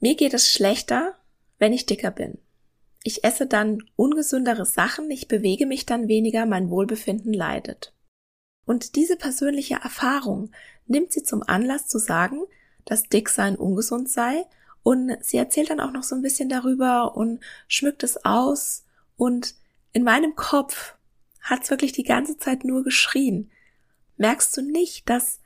Mir 0.00 0.14
geht 0.14 0.32
es 0.32 0.50
schlechter, 0.50 1.18
wenn 1.58 1.74
ich 1.74 1.84
dicker 1.84 2.10
bin. 2.10 2.38
Ich 3.04 3.24
esse 3.24 3.46
dann 3.46 3.82
ungesündere 3.96 4.64
Sachen, 4.64 5.10
ich 5.10 5.28
bewege 5.28 5.66
mich 5.66 5.84
dann 5.84 6.08
weniger, 6.08 6.46
mein 6.46 6.70
Wohlbefinden 6.70 7.34
leidet. 7.34 7.92
Und 8.64 8.96
diese 8.96 9.18
persönliche 9.18 9.74
Erfahrung 9.74 10.50
nimmt 10.86 11.12
sie 11.12 11.24
zum 11.24 11.42
Anlass 11.42 11.88
zu 11.88 11.98
sagen, 11.98 12.40
dass 12.86 13.02
Dicksein 13.02 13.56
ungesund 13.56 14.08
sei. 14.08 14.46
Und 14.82 15.18
sie 15.20 15.36
erzählt 15.36 15.68
dann 15.68 15.80
auch 15.80 15.92
noch 15.92 16.04
so 16.04 16.14
ein 16.14 16.22
bisschen 16.22 16.48
darüber 16.48 17.16
und 17.16 17.40
schmückt 17.68 18.02
es 18.02 18.24
aus. 18.24 18.84
Und 19.16 19.54
in 19.92 20.04
meinem 20.04 20.36
Kopf 20.36 20.94
hat's 21.42 21.70
wirklich 21.70 21.92
die 21.92 22.04
ganze 22.04 22.38
Zeit 22.38 22.64
nur 22.64 22.82
geschrien. 22.82 23.50
Merkst 24.16 24.56
du 24.56 24.62
nicht, 24.62 25.08
dass 25.10 25.40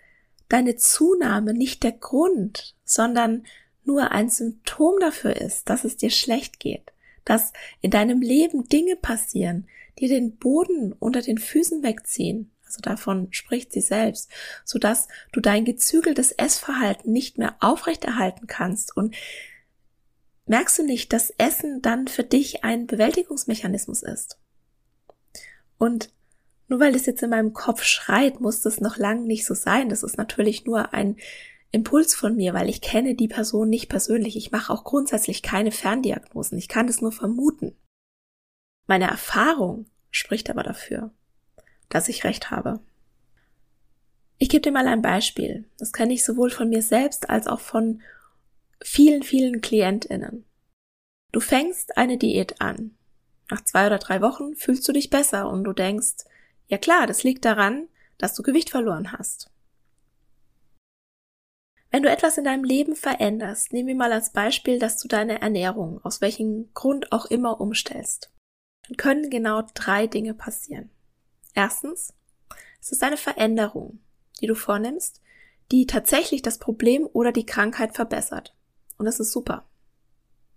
deine 0.49 0.77
Zunahme 0.77 1.55
nicht 1.55 1.83
der 1.83 1.93
Grund, 1.93 2.75
sondern 2.85 3.45
nur 3.85 4.11
ein 4.11 4.29
Symptom 4.29 4.99
dafür 5.01 5.37
ist, 5.37 5.71
dass 5.71 5.85
es 5.85 5.97
dir 5.97 6.11
schlecht 6.11 6.61
geht, 6.61 6.93
dass 7.25 7.53
in 7.81 7.91
deinem 7.91 8.21
Leben 8.21 8.69
Dinge 8.69 8.97
passieren, 8.97 9.67
die 9.99 10.09
den 10.09 10.37
Boden 10.37 10.93
unter 10.93 11.23
den 11.23 11.39
Füßen 11.39 11.83
wegziehen, 11.83 12.51
also 12.71 12.83
davon 12.83 13.33
spricht 13.33 13.73
sie 13.73 13.81
selbst, 13.81 14.31
so 14.65 14.79
dass 14.79 15.09
du 15.33 15.41
dein 15.41 15.65
gezügeltes 15.65 16.31
Essverhalten 16.31 17.13
nicht 17.13 17.37
mehr 17.37 17.57
aufrechterhalten 17.59 18.47
kannst 18.47 18.97
und 18.97 19.17
merkst 20.47 20.79
du 20.79 20.85
nicht, 20.85 21.13
dass 21.13 21.31
Essen 21.31 21.83
dann 21.83 22.07
für 22.07 22.23
dich 22.23 22.63
ein 22.63 22.87
Bewältigungsmechanismus 22.87 24.05
ist. 24.05 24.39
Und 25.79 26.11
nur 26.69 26.79
weil 26.79 26.93
das 26.93 27.07
jetzt 27.07 27.25
in 27.25 27.31
meinem 27.31 27.53
Kopf 27.55 27.83
schreit, 27.83 28.41
muss 28.41 28.61
das 28.61 28.81
noch 28.81 28.97
lang 28.97 29.25
nicht 29.27 29.45
so 29.45 29.55
sein. 29.55 29.89
Das 29.89 30.05
ist 30.05 30.17
natürlich 30.17 30.65
nur 30.65 30.95
ein 30.95 31.17
Impuls 31.73 32.15
von 32.15 32.37
mir, 32.37 32.55
weil 32.55 32.69
ich 32.69 32.81
kenne 32.81 33.17
die 33.17 33.27
Person 33.27 33.69
nicht 33.69 33.89
persönlich. 33.89 34.37
Ich 34.37 34.53
mache 34.53 34.73
auch 34.73 34.85
grundsätzlich 34.85 35.43
keine 35.43 35.73
Ferndiagnosen. 35.73 36.57
Ich 36.57 36.69
kann 36.69 36.87
das 36.87 37.01
nur 37.01 37.11
vermuten. 37.11 37.77
Meine 38.87 39.09
Erfahrung 39.09 39.87
spricht 40.13 40.51
aber 40.51 40.63
dafür 40.63 41.13
dass 41.91 42.09
ich 42.09 42.25
recht 42.25 42.51
habe. 42.51 42.81
Ich 44.39 44.49
gebe 44.49 44.63
dir 44.63 44.73
mal 44.73 44.89
ein 44.89 45.03
Beispiel. 45.03 45.67
Das 45.79 45.93
kenne 45.93 46.15
ich 46.15 46.25
sowohl 46.25 46.51
von 46.51 46.71
mir 46.71 46.83
selbst 46.83 47.29
als 47.29 47.47
auch 47.47 47.61
von 47.61 48.01
vielen, 48.83 49.23
vielen 49.23 49.61
Klientinnen. 49.61 50.47
Du 51.33 51.41
fängst 51.41 51.99
eine 51.99 52.17
Diät 52.17 52.61
an. 52.61 52.97
Nach 53.51 53.63
zwei 53.63 53.87
oder 53.87 53.99
drei 53.99 54.23
Wochen 54.23 54.57
fühlst 54.57 54.89
du 54.89 54.93
dich 54.93 55.11
besser 55.11 55.51
und 55.51 55.65
du 55.65 55.73
denkst, 55.73 56.25
ja 56.69 56.79
klar, 56.79 57.07
das 57.07 57.23
liegt 57.23 57.45
daran, 57.45 57.89
dass 58.17 58.35
du 58.35 58.43
Gewicht 58.43 58.71
verloren 58.71 59.13
hast. 59.13 59.51
Wenn 61.91 62.05
du 62.05 62.11
etwas 62.11 62.39
in 62.39 62.45
deinem 62.45 62.65
Leben 62.65 62.95
veränderst, 62.95 63.73
nehmen 63.73 63.89
wir 63.89 63.97
mal 63.97 64.13
als 64.13 64.33
Beispiel, 64.33 64.79
dass 64.79 64.97
du 64.99 65.09
deine 65.09 65.41
Ernährung 65.41 66.01
aus 66.05 66.21
welchem 66.21 66.73
Grund 66.73 67.11
auch 67.11 67.27
immer 67.27 67.61
umstellst, 67.61 68.33
dann 68.87 68.97
können 68.97 69.29
genau 69.29 69.63
drei 69.75 70.07
Dinge 70.07 70.35
passieren. 70.35 70.91
Erstens, 71.55 72.15
es 72.81 72.93
ist 72.93 73.03
eine 73.03 73.17
Veränderung, 73.17 73.99
die 74.41 74.47
du 74.47 74.55
vornimmst, 74.55 75.21
die 75.71 75.87
tatsächlich 75.87 76.43
das 76.43 76.59
Problem 76.59 77.09
oder 77.13 77.33
die 77.33 77.47
Krankheit 77.47 77.95
verbessert. 77.95 78.55
Und 78.99 79.07
das 79.07 79.21
ist 79.21 79.33
super. 79.33 79.65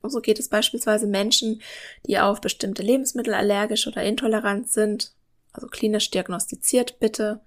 Und 0.01 0.09
so 0.09 0.19
geht 0.19 0.39
es 0.39 0.49
beispielsweise 0.49 1.07
Menschen, 1.07 1.61
die 2.05 2.19
auf 2.19 2.41
bestimmte 2.41 2.83
Lebensmittel 2.83 3.33
allergisch 3.33 3.87
oder 3.87 4.03
intolerant 4.03 4.69
sind, 4.69 5.13
also 5.53 5.67
klinisch 5.67 6.11
diagnostiziert 6.11 6.99
bitte. 6.99 7.41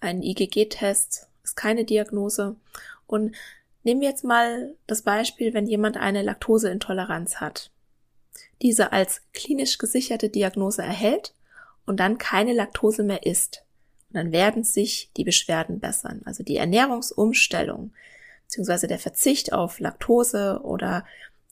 Ein 0.00 0.22
IgG-Test 0.22 1.28
ist 1.44 1.56
keine 1.56 1.84
Diagnose. 1.84 2.56
Und 3.06 3.36
nehmen 3.84 4.00
wir 4.00 4.08
jetzt 4.08 4.24
mal 4.24 4.74
das 4.86 5.02
Beispiel, 5.02 5.54
wenn 5.54 5.66
jemand 5.66 5.96
eine 5.96 6.22
Laktoseintoleranz 6.22 7.36
hat. 7.36 7.70
Diese 8.60 8.92
als 8.92 9.22
klinisch 9.32 9.78
gesicherte 9.78 10.30
Diagnose 10.30 10.82
erhält 10.82 11.32
und 11.88 11.98
dann 11.98 12.18
keine 12.18 12.52
Laktose 12.52 13.02
mehr 13.02 13.26
isst. 13.26 13.64
Und 14.10 14.16
dann 14.16 14.32
werden 14.32 14.64
sich 14.64 15.10
die 15.16 15.24
Beschwerden 15.24 15.80
bessern. 15.80 16.22
Also 16.24 16.42
die 16.42 16.56
Ernährungsumstellung 16.56 17.92
beziehungsweise 18.48 18.86
der 18.86 18.98
Verzicht 18.98 19.52
auf 19.52 19.78
Laktose 19.78 20.60
oder 20.62 21.04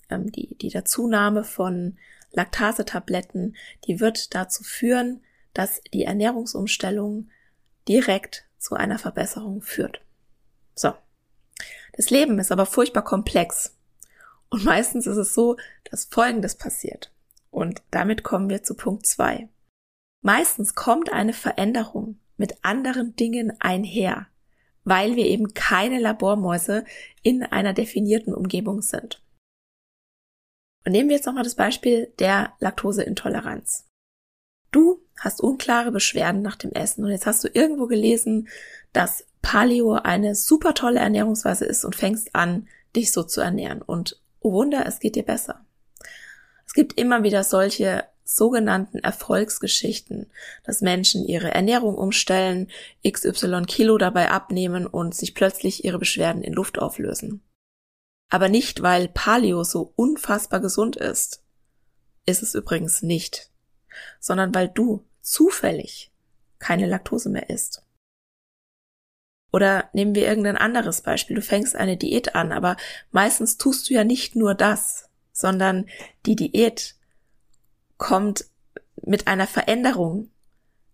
ähm, 0.08 0.32
die, 0.32 0.56
die 0.56 0.70
Dazunahme 0.70 1.44
von 1.44 1.98
Laktasetabletten, 2.32 3.56
die 3.86 4.00
wird 4.00 4.34
dazu 4.34 4.64
führen, 4.64 5.22
dass 5.52 5.82
die 5.92 6.04
Ernährungsumstellung 6.04 7.28
direkt 7.86 8.46
zu 8.58 8.74
einer 8.74 8.98
Verbesserung 8.98 9.60
führt. 9.60 10.00
So. 10.74 10.94
Das 11.92 12.10
Leben 12.10 12.38
ist 12.38 12.52
aber 12.52 12.66
furchtbar 12.66 13.04
komplex. 13.04 13.74
Und 14.48 14.64
meistens 14.64 15.06
ist 15.06 15.16
es 15.16 15.34
so, 15.34 15.56
dass 15.90 16.06
Folgendes 16.06 16.54
passiert. 16.54 17.10
Und 17.50 17.82
damit 17.90 18.22
kommen 18.22 18.48
wir 18.50 18.62
zu 18.62 18.74
Punkt 18.74 19.06
zwei. 19.06 19.48
Meistens 20.22 20.74
kommt 20.74 21.12
eine 21.12 21.32
Veränderung 21.32 22.18
mit 22.36 22.64
anderen 22.64 23.16
Dingen 23.16 23.60
einher, 23.60 24.26
weil 24.84 25.16
wir 25.16 25.26
eben 25.26 25.54
keine 25.54 25.98
Labormäuse 25.98 26.84
in 27.22 27.42
einer 27.42 27.72
definierten 27.72 28.34
Umgebung 28.34 28.82
sind. 28.82 29.22
Und 30.84 30.92
nehmen 30.92 31.08
wir 31.08 31.16
jetzt 31.16 31.26
nochmal 31.26 31.44
das 31.44 31.56
Beispiel 31.56 32.12
der 32.18 32.52
Laktoseintoleranz. 32.60 33.86
Du 34.70 35.00
hast 35.18 35.40
unklare 35.40 35.90
Beschwerden 35.90 36.42
nach 36.42 36.56
dem 36.56 36.72
Essen 36.72 37.04
und 37.04 37.10
jetzt 37.10 37.26
hast 37.26 37.42
du 37.42 37.48
irgendwo 37.48 37.86
gelesen, 37.86 38.48
dass 38.92 39.26
Paleo 39.42 39.94
eine 39.94 40.34
super 40.34 40.74
tolle 40.74 41.00
Ernährungsweise 41.00 41.64
ist 41.64 41.84
und 41.84 41.96
fängst 41.96 42.34
an, 42.34 42.68
dich 42.94 43.12
so 43.12 43.22
zu 43.22 43.40
ernähren. 43.40 43.82
Und 43.82 44.20
oh 44.40 44.52
Wunder, 44.52 44.86
es 44.86 45.00
geht 45.00 45.16
dir 45.16 45.24
besser. 45.24 45.64
Es 46.66 46.74
gibt 46.74 46.98
immer 46.98 47.22
wieder 47.22 47.44
solche 47.44 48.04
sogenannten 48.28 48.98
Erfolgsgeschichten, 48.98 50.26
dass 50.64 50.80
Menschen 50.80 51.24
ihre 51.24 51.54
Ernährung 51.54 51.94
umstellen, 51.94 52.68
XY 53.08 53.62
Kilo 53.66 53.98
dabei 53.98 54.30
abnehmen 54.30 54.86
und 54.86 55.14
sich 55.14 55.34
plötzlich 55.34 55.84
ihre 55.84 55.98
Beschwerden 55.98 56.42
in 56.42 56.52
Luft 56.52 56.78
auflösen. 56.78 57.42
Aber 58.28 58.48
nicht, 58.48 58.82
weil 58.82 59.06
Paleo 59.08 59.62
so 59.62 59.92
unfassbar 59.94 60.58
gesund 60.58 60.96
ist. 60.96 61.44
Ist 62.26 62.42
es 62.42 62.56
übrigens 62.56 63.02
nicht. 63.02 63.52
Sondern 64.18 64.52
weil 64.52 64.68
du 64.68 65.06
zufällig 65.20 66.12
keine 66.58 66.86
Laktose 66.86 67.28
mehr 67.28 67.48
isst. 67.48 67.84
Oder 69.52 69.88
nehmen 69.92 70.16
wir 70.16 70.26
irgendein 70.26 70.56
anderes 70.56 71.02
Beispiel. 71.02 71.36
Du 71.36 71.42
fängst 71.42 71.76
eine 71.76 71.96
Diät 71.96 72.34
an, 72.34 72.50
aber 72.50 72.76
meistens 73.12 73.56
tust 73.56 73.88
du 73.88 73.94
ja 73.94 74.02
nicht 74.02 74.34
nur 74.34 74.54
das, 74.56 75.08
sondern 75.30 75.88
die 76.26 76.34
Diät 76.34 76.95
kommt 77.98 78.44
mit 79.02 79.26
einer 79.26 79.46
Veränderung 79.46 80.30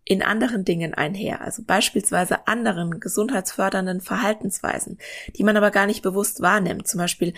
in 0.05 0.23
anderen 0.23 0.65
Dingen 0.65 0.95
einher, 0.95 1.41
also 1.43 1.62
beispielsweise 1.65 2.47
anderen 2.49 2.99
gesundheitsfördernden 2.99 4.01
Verhaltensweisen, 4.01 4.99
die 5.37 5.45
man 5.45 5.57
aber 5.57 5.71
gar 5.71 5.87
nicht 5.87 6.03
bewusst 6.03 6.43
wahrnimmt. 6.43 6.88
Zum 6.88 6.99
Beispiel, 6.99 7.35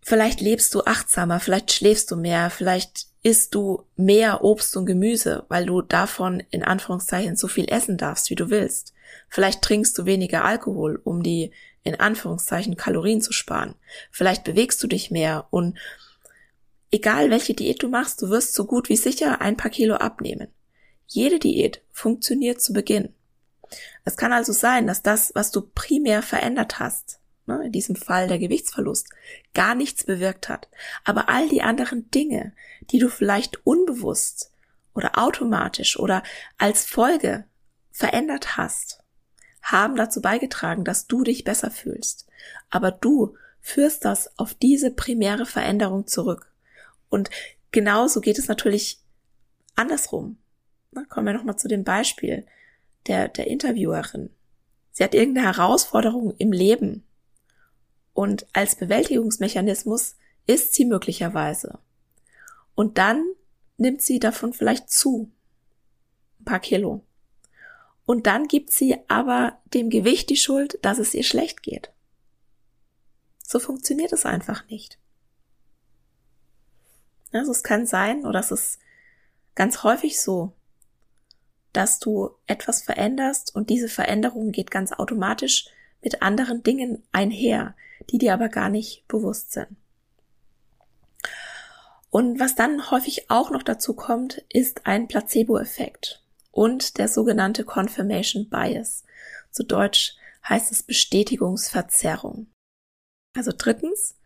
vielleicht 0.00 0.40
lebst 0.40 0.74
du 0.74 0.84
achtsamer, 0.84 1.40
vielleicht 1.40 1.72
schläfst 1.72 2.10
du 2.10 2.16
mehr, 2.16 2.50
vielleicht 2.50 3.06
isst 3.22 3.56
du 3.56 3.84
mehr 3.96 4.44
Obst 4.44 4.76
und 4.76 4.86
Gemüse, 4.86 5.44
weil 5.48 5.66
du 5.66 5.82
davon 5.82 6.40
in 6.50 6.62
Anführungszeichen 6.62 7.34
so 7.34 7.48
viel 7.48 7.68
essen 7.68 7.98
darfst, 7.98 8.30
wie 8.30 8.36
du 8.36 8.50
willst. 8.50 8.94
Vielleicht 9.28 9.62
trinkst 9.62 9.98
du 9.98 10.06
weniger 10.06 10.44
Alkohol, 10.44 11.00
um 11.02 11.24
die 11.24 11.50
in 11.82 11.98
Anführungszeichen 11.98 12.76
Kalorien 12.76 13.20
zu 13.20 13.32
sparen. 13.32 13.74
Vielleicht 14.12 14.44
bewegst 14.44 14.80
du 14.82 14.86
dich 14.86 15.10
mehr 15.10 15.46
und 15.50 15.76
egal 16.96 17.30
welche 17.30 17.54
Diät 17.54 17.82
du 17.82 17.88
machst, 17.88 18.22
du 18.22 18.30
wirst 18.30 18.54
so 18.54 18.64
gut 18.64 18.88
wie 18.88 18.96
sicher 18.96 19.40
ein 19.40 19.56
paar 19.56 19.70
Kilo 19.70 19.96
abnehmen. 19.96 20.48
Jede 21.06 21.38
Diät 21.38 21.82
funktioniert 21.92 22.60
zu 22.60 22.72
Beginn. 22.72 23.14
Es 24.04 24.16
kann 24.16 24.32
also 24.32 24.52
sein, 24.52 24.86
dass 24.86 25.02
das, 25.02 25.32
was 25.34 25.50
du 25.50 25.60
primär 25.60 26.22
verändert 26.22 26.78
hast, 26.78 27.20
ne, 27.46 27.66
in 27.66 27.72
diesem 27.72 27.96
Fall 27.96 28.28
der 28.28 28.38
Gewichtsverlust, 28.38 29.08
gar 29.52 29.74
nichts 29.74 30.04
bewirkt 30.04 30.48
hat. 30.48 30.68
Aber 31.04 31.28
all 31.28 31.48
die 31.48 31.62
anderen 31.62 32.10
Dinge, 32.10 32.54
die 32.90 32.98
du 32.98 33.08
vielleicht 33.08 33.66
unbewusst 33.66 34.52
oder 34.94 35.18
automatisch 35.18 35.98
oder 35.98 36.22
als 36.56 36.86
Folge 36.86 37.44
verändert 37.90 38.56
hast, 38.56 39.00
haben 39.60 39.96
dazu 39.96 40.22
beigetragen, 40.22 40.84
dass 40.84 41.06
du 41.06 41.24
dich 41.24 41.44
besser 41.44 41.70
fühlst. 41.70 42.26
Aber 42.70 42.90
du 42.90 43.36
führst 43.60 44.04
das 44.04 44.38
auf 44.38 44.54
diese 44.54 44.92
primäre 44.92 45.44
Veränderung 45.44 46.06
zurück. 46.06 46.52
Und 47.08 47.30
genauso 47.72 48.20
geht 48.20 48.38
es 48.38 48.48
natürlich 48.48 49.00
andersrum. 49.74 50.38
Na, 50.92 51.04
kommen 51.04 51.26
wir 51.26 51.34
nochmal 51.34 51.58
zu 51.58 51.68
dem 51.68 51.84
Beispiel 51.84 52.46
der, 53.06 53.28
der 53.28 53.46
Interviewerin. 53.46 54.30
Sie 54.92 55.04
hat 55.04 55.14
irgendeine 55.14 55.46
Herausforderung 55.46 56.34
im 56.38 56.52
Leben. 56.52 57.04
Und 58.14 58.46
als 58.54 58.76
Bewältigungsmechanismus 58.76 60.16
ist 60.46 60.74
sie 60.74 60.86
möglicherweise. 60.86 61.78
Und 62.74 62.98
dann 62.98 63.24
nimmt 63.76 64.00
sie 64.00 64.18
davon 64.18 64.52
vielleicht 64.52 64.90
zu. 64.90 65.30
Ein 66.40 66.44
paar 66.44 66.60
Kilo. 66.60 67.04
Und 68.06 68.26
dann 68.26 68.46
gibt 68.46 68.70
sie 68.70 68.96
aber 69.08 69.58
dem 69.74 69.90
Gewicht 69.90 70.30
die 70.30 70.36
Schuld, 70.36 70.78
dass 70.82 70.98
es 70.98 71.12
ihr 71.12 71.24
schlecht 71.24 71.62
geht. 71.62 71.90
So 73.42 73.58
funktioniert 73.58 74.12
es 74.12 74.24
einfach 74.24 74.66
nicht. 74.68 74.98
Also 77.32 77.52
es 77.52 77.62
kann 77.62 77.86
sein, 77.86 78.24
oder 78.24 78.40
es 78.40 78.50
ist 78.50 78.78
ganz 79.54 79.82
häufig 79.82 80.20
so, 80.20 80.52
dass 81.72 81.98
du 81.98 82.30
etwas 82.46 82.82
veränderst 82.82 83.54
und 83.54 83.68
diese 83.68 83.88
Veränderung 83.88 84.52
geht 84.52 84.70
ganz 84.70 84.92
automatisch 84.92 85.66
mit 86.02 86.22
anderen 86.22 86.62
Dingen 86.62 87.02
einher, 87.12 87.74
die 88.10 88.18
dir 88.18 88.32
aber 88.32 88.48
gar 88.48 88.68
nicht 88.68 89.06
bewusst 89.08 89.52
sind. 89.52 89.76
Und 92.10 92.40
was 92.40 92.54
dann 92.54 92.90
häufig 92.90 93.30
auch 93.30 93.50
noch 93.50 93.62
dazu 93.62 93.94
kommt, 93.94 94.44
ist 94.48 94.86
ein 94.86 95.08
Placebo-Effekt 95.08 96.22
und 96.50 96.96
der 96.96 97.08
sogenannte 97.08 97.64
Confirmation 97.64 98.48
Bias. 98.48 99.04
Zu 99.50 99.64
Deutsch 99.64 100.16
heißt 100.48 100.72
es 100.72 100.82
Bestätigungsverzerrung. 100.82 102.46
Also 103.36 103.52
drittens, 103.56 104.16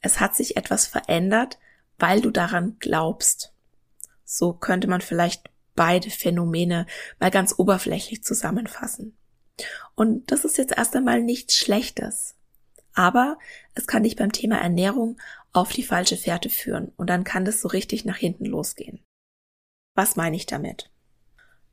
es 0.00 0.18
hat 0.18 0.34
sich 0.34 0.56
etwas 0.56 0.86
verändert, 0.86 1.58
weil 1.98 2.20
du 2.20 2.30
daran 2.30 2.76
glaubst. 2.78 3.52
So 4.24 4.52
könnte 4.52 4.88
man 4.88 5.00
vielleicht 5.00 5.50
beide 5.74 6.10
Phänomene 6.10 6.86
mal 7.20 7.30
ganz 7.30 7.54
oberflächlich 7.56 8.22
zusammenfassen. 8.22 9.16
Und 9.94 10.30
das 10.30 10.44
ist 10.44 10.58
jetzt 10.58 10.76
erst 10.76 10.94
einmal 10.96 11.22
nichts 11.22 11.56
Schlechtes. 11.56 12.34
Aber 12.94 13.38
es 13.74 13.86
kann 13.86 14.02
dich 14.02 14.16
beim 14.16 14.32
Thema 14.32 14.58
Ernährung 14.58 15.18
auf 15.52 15.72
die 15.72 15.84
falsche 15.84 16.16
Fährte 16.16 16.50
führen 16.50 16.92
und 16.96 17.08
dann 17.08 17.24
kann 17.24 17.44
das 17.44 17.60
so 17.60 17.68
richtig 17.68 18.04
nach 18.04 18.16
hinten 18.16 18.44
losgehen. 18.44 19.00
Was 19.94 20.16
meine 20.16 20.36
ich 20.36 20.46
damit? 20.46 20.90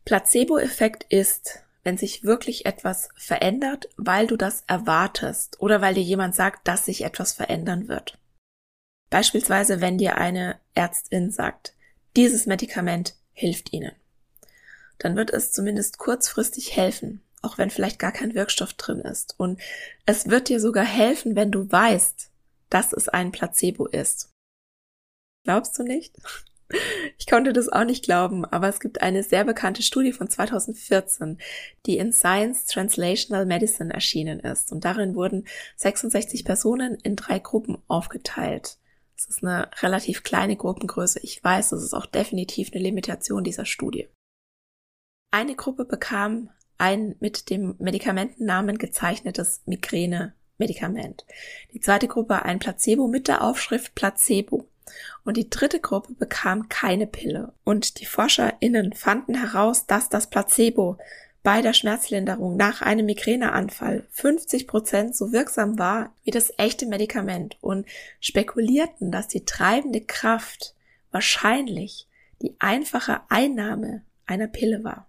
Placebo-Effekt 0.05 1.05
ist, 1.09 1.63
wenn 1.83 1.97
sich 1.97 2.23
wirklich 2.23 2.65
etwas 2.65 3.09
verändert, 3.15 3.89
weil 3.97 4.27
du 4.27 4.37
das 4.37 4.63
erwartest 4.67 5.59
oder 5.61 5.81
weil 5.81 5.95
dir 5.95 6.03
jemand 6.03 6.35
sagt, 6.35 6.67
dass 6.67 6.85
sich 6.85 7.03
etwas 7.03 7.33
verändern 7.33 7.87
wird. 7.87 8.17
Beispielsweise, 9.15 9.79
wenn 9.79 9.97
dir 9.97 10.17
eine 10.17 10.59
Ärztin 10.73 11.31
sagt, 11.31 11.73
dieses 12.17 12.47
Medikament 12.47 13.15
hilft 13.31 13.71
ihnen. 13.71 13.93
Dann 14.97 15.15
wird 15.15 15.31
es 15.31 15.53
zumindest 15.53 15.99
kurzfristig 15.99 16.75
helfen, 16.75 17.21
auch 17.41 17.57
wenn 17.57 17.69
vielleicht 17.69 17.97
gar 17.97 18.11
kein 18.11 18.35
Wirkstoff 18.35 18.73
drin 18.73 18.99
ist. 18.99 19.35
Und 19.37 19.61
es 20.05 20.29
wird 20.29 20.49
dir 20.49 20.59
sogar 20.59 20.83
helfen, 20.83 21.37
wenn 21.37 21.49
du 21.49 21.71
weißt, 21.71 22.29
dass 22.69 22.91
es 22.91 23.07
ein 23.07 23.31
Placebo 23.31 23.85
ist. 23.85 24.31
Glaubst 25.45 25.79
du 25.79 25.83
nicht? 25.83 26.17
Ich 27.19 27.27
konnte 27.27 27.53
das 27.53 27.69
auch 27.69 27.85
nicht 27.85 28.03
glauben, 28.03 28.43
aber 28.43 28.67
es 28.67 28.79
gibt 28.79 28.99
eine 28.99 29.21
sehr 29.21 29.45
bekannte 29.45 29.83
Studie 29.83 30.11
von 30.11 30.27
2014, 30.27 31.37
die 31.85 31.99
in 31.99 32.11
Science 32.11 32.65
Translational 32.65 33.45
Medicine 33.45 33.93
erschienen 33.93 34.39
ist. 34.39 34.71
Und 34.71 34.83
darin 34.83 35.13
wurden 35.13 35.47
66 35.75 36.43
Personen 36.43 36.95
in 36.95 37.15
drei 37.15 37.37
Gruppen 37.37 37.77
aufgeteilt. 37.87 38.79
Es 39.17 39.27
ist 39.27 39.43
eine 39.43 39.69
relativ 39.81 40.23
kleine 40.23 40.55
Gruppengröße. 40.55 41.19
Ich 41.21 41.43
weiß, 41.43 41.69
das 41.69 41.83
ist 41.83 41.93
auch 41.93 42.05
definitiv 42.05 42.71
eine 42.73 42.83
Limitation 42.83 43.43
dieser 43.43 43.65
Studie. 43.65 44.09
Eine 45.31 45.55
Gruppe 45.55 45.85
bekam 45.85 46.49
ein 46.77 47.15
mit 47.19 47.49
dem 47.49 47.75
Medikamentennamen 47.79 48.77
gezeichnetes 48.77 49.61
Migräne 49.65 50.33
Medikament. 50.57 51.25
Die 51.73 51.79
zweite 51.79 52.07
Gruppe 52.07 52.43
ein 52.43 52.59
Placebo 52.59 53.07
mit 53.07 53.27
der 53.27 53.41
Aufschrift 53.41 53.95
Placebo. 53.95 54.67
Und 55.23 55.37
die 55.37 55.49
dritte 55.49 55.79
Gruppe 55.79 56.13
bekam 56.13 56.69
keine 56.69 57.07
Pille. 57.07 57.53
Und 57.63 57.99
die 57.99 58.05
ForscherInnen 58.05 58.93
fanden 58.93 59.35
heraus, 59.35 59.87
dass 59.87 60.09
das 60.09 60.29
Placebo 60.29 60.97
bei 61.45 61.61
der 61.61 61.73
Schmerzlinderung 61.73 62.57
nach 62.57 62.81
einem 62.81 63.05
Migräneanfall 63.05 64.07
50 64.09 64.65
Prozent 64.65 65.15
so 65.15 65.31
wirksam 65.31 65.77
war 65.77 66.11
wie 66.23 66.31
das 66.31 66.51
echte 66.57 66.87
Medikament 66.87 67.55
und 67.61 67.85
spekulierten, 68.19 69.11
dass 69.11 69.27
die 69.27 69.45
treibende 69.45 70.01
Kraft 70.01 70.73
wahrscheinlich 71.11 72.07
die 72.41 72.55
einfache 72.57 73.21
Einnahme 73.29 74.01
einer 74.25 74.47
Pille 74.47 74.83
war. 74.83 75.07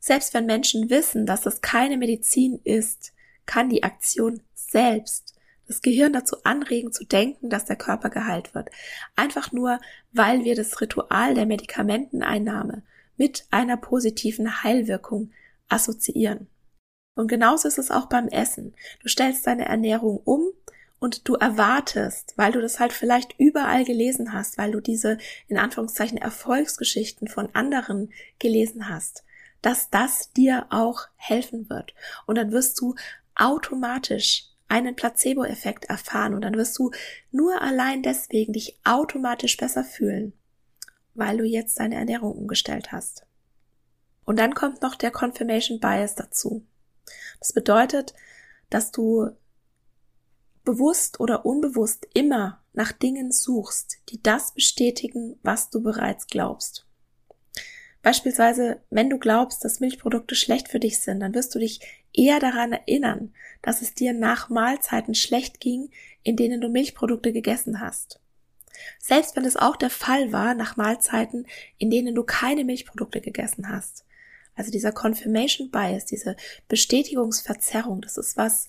Selbst 0.00 0.32
wenn 0.32 0.46
Menschen 0.46 0.88
wissen, 0.88 1.26
dass 1.26 1.42
das 1.42 1.60
keine 1.60 1.98
Medizin 1.98 2.58
ist, 2.64 3.12
kann 3.44 3.68
die 3.68 3.82
Aktion 3.82 4.40
selbst 4.54 5.34
das 5.66 5.82
Gehirn 5.82 6.14
dazu 6.14 6.36
anregen 6.44 6.90
zu 6.90 7.04
denken, 7.04 7.50
dass 7.50 7.66
der 7.66 7.76
Körper 7.76 8.08
geheilt 8.08 8.54
wird. 8.54 8.70
Einfach 9.14 9.52
nur, 9.52 9.78
weil 10.10 10.44
wir 10.44 10.56
das 10.56 10.80
Ritual 10.80 11.34
der 11.34 11.44
Medikamenteneinnahme 11.44 12.82
mit 13.18 13.46
einer 13.50 13.76
positiven 13.76 14.62
Heilwirkung 14.62 15.30
assoziieren. 15.68 16.48
Und 17.14 17.28
genauso 17.28 17.68
ist 17.68 17.78
es 17.78 17.90
auch 17.90 18.06
beim 18.06 18.28
Essen. 18.28 18.74
Du 19.02 19.08
stellst 19.08 19.46
deine 19.46 19.66
Ernährung 19.66 20.18
um 20.24 20.52
und 21.00 21.28
du 21.28 21.34
erwartest, 21.34 22.32
weil 22.36 22.52
du 22.52 22.60
das 22.60 22.80
halt 22.80 22.92
vielleicht 22.92 23.34
überall 23.38 23.84
gelesen 23.84 24.32
hast, 24.32 24.56
weil 24.56 24.72
du 24.72 24.80
diese 24.80 25.18
in 25.48 25.58
Anführungszeichen 25.58 26.18
Erfolgsgeschichten 26.18 27.28
von 27.28 27.54
anderen 27.54 28.12
gelesen 28.38 28.88
hast, 28.88 29.24
dass 29.62 29.90
das 29.90 30.32
dir 30.32 30.66
auch 30.70 31.02
helfen 31.16 31.68
wird. 31.68 31.94
Und 32.26 32.36
dann 32.38 32.52
wirst 32.52 32.80
du 32.80 32.94
automatisch 33.34 34.44
einen 34.68 34.96
Placebo-Effekt 34.96 35.86
erfahren 35.86 36.34
und 36.34 36.42
dann 36.42 36.56
wirst 36.56 36.78
du 36.78 36.90
nur 37.30 37.60
allein 37.62 38.02
deswegen 38.02 38.52
dich 38.52 38.78
automatisch 38.84 39.56
besser 39.56 39.82
fühlen, 39.82 40.34
weil 41.18 41.36
du 41.38 41.44
jetzt 41.44 41.80
deine 41.80 41.96
Ernährung 41.96 42.32
umgestellt 42.32 42.92
hast. 42.92 43.26
Und 44.24 44.38
dann 44.38 44.54
kommt 44.54 44.82
noch 44.82 44.94
der 44.94 45.10
Confirmation 45.10 45.80
Bias 45.80 46.14
dazu. 46.14 46.64
Das 47.40 47.52
bedeutet, 47.52 48.14
dass 48.70 48.92
du 48.92 49.30
bewusst 50.64 51.18
oder 51.18 51.46
unbewusst 51.46 52.06
immer 52.14 52.62
nach 52.72 52.92
Dingen 52.92 53.32
suchst, 53.32 53.98
die 54.10 54.22
das 54.22 54.52
bestätigen, 54.52 55.38
was 55.42 55.70
du 55.70 55.82
bereits 55.82 56.26
glaubst. 56.26 56.86
Beispielsweise, 58.02 58.80
wenn 58.90 59.10
du 59.10 59.18
glaubst, 59.18 59.64
dass 59.64 59.80
Milchprodukte 59.80 60.34
schlecht 60.34 60.68
für 60.68 60.78
dich 60.78 61.00
sind, 61.00 61.20
dann 61.20 61.34
wirst 61.34 61.54
du 61.54 61.58
dich 61.58 61.80
eher 62.12 62.38
daran 62.38 62.72
erinnern, 62.72 63.34
dass 63.62 63.82
es 63.82 63.94
dir 63.94 64.12
nach 64.12 64.50
Mahlzeiten 64.50 65.14
schlecht 65.14 65.60
ging, 65.60 65.90
in 66.22 66.36
denen 66.36 66.60
du 66.60 66.68
Milchprodukte 66.68 67.32
gegessen 67.32 67.80
hast. 67.80 68.20
Selbst 68.98 69.36
wenn 69.36 69.44
es 69.44 69.56
auch 69.56 69.76
der 69.76 69.90
Fall 69.90 70.32
war 70.32 70.54
nach 70.54 70.76
Mahlzeiten, 70.76 71.46
in 71.78 71.90
denen 71.90 72.14
du 72.14 72.24
keine 72.24 72.64
Milchprodukte 72.64 73.20
gegessen 73.20 73.68
hast. 73.68 74.04
Also 74.54 74.70
dieser 74.70 74.92
Confirmation 74.92 75.70
Bias, 75.70 76.04
diese 76.04 76.36
Bestätigungsverzerrung, 76.66 78.00
das 78.00 78.16
ist 78.16 78.36
was 78.36 78.68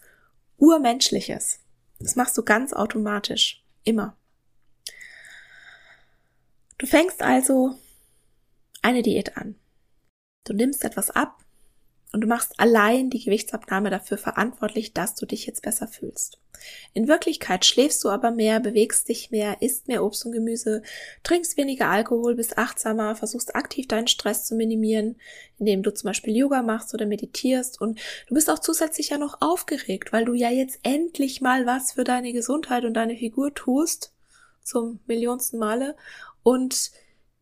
Urmenschliches. 0.57 1.59
Das 1.99 2.15
machst 2.15 2.37
du 2.37 2.43
ganz 2.43 2.73
automatisch. 2.73 3.63
Immer. 3.83 4.15
Du 6.77 6.85
fängst 6.85 7.21
also 7.21 7.75
eine 8.81 9.01
Diät 9.01 9.35
an. 9.35 9.55
Du 10.45 10.53
nimmst 10.53 10.83
etwas 10.83 11.09
ab 11.09 11.43
und 12.11 12.21
du 12.21 12.27
machst 12.27 12.59
allein 12.59 13.09
die 13.09 13.23
Gewichtsabnahme 13.23 13.89
dafür 13.89 14.17
verantwortlich, 14.17 14.93
dass 14.93 15.15
du 15.15 15.25
dich 15.25 15.45
jetzt 15.45 15.61
besser 15.61 15.87
fühlst. 15.87 16.39
In 16.93 17.07
Wirklichkeit 17.07 17.65
schläfst 17.65 18.03
du 18.03 18.09
aber 18.09 18.31
mehr, 18.31 18.59
bewegst 18.59 19.09
dich 19.09 19.31
mehr, 19.31 19.61
isst 19.61 19.87
mehr 19.87 20.03
Obst 20.03 20.25
und 20.25 20.31
Gemüse, 20.31 20.81
trinkst 21.23 21.55
weniger 21.55 21.87
Alkohol, 21.87 22.35
bist 22.35 22.57
achtsamer, 22.57 23.15
versuchst 23.15 23.55
aktiv 23.55 23.87
deinen 23.87 24.07
Stress 24.07 24.45
zu 24.45 24.55
minimieren, 24.55 25.17
indem 25.59 25.83
du 25.83 25.93
zum 25.93 26.07
Beispiel 26.07 26.35
Yoga 26.35 26.61
machst 26.63 26.93
oder 26.93 27.05
meditierst 27.05 27.79
und 27.79 27.99
du 28.27 28.33
bist 28.33 28.49
auch 28.49 28.59
zusätzlich 28.59 29.09
ja 29.09 29.17
noch 29.17 29.41
aufgeregt, 29.41 30.11
weil 30.11 30.25
du 30.25 30.33
ja 30.33 30.49
jetzt 30.49 30.79
endlich 30.83 31.41
mal 31.41 31.65
was 31.65 31.93
für 31.93 32.03
deine 32.03 32.33
Gesundheit 32.33 32.85
und 32.85 32.95
deine 32.95 33.15
Figur 33.15 33.53
tust, 33.53 34.13
zum 34.63 34.99
millionsten 35.07 35.59
Male 35.59 35.95
und 36.43 36.91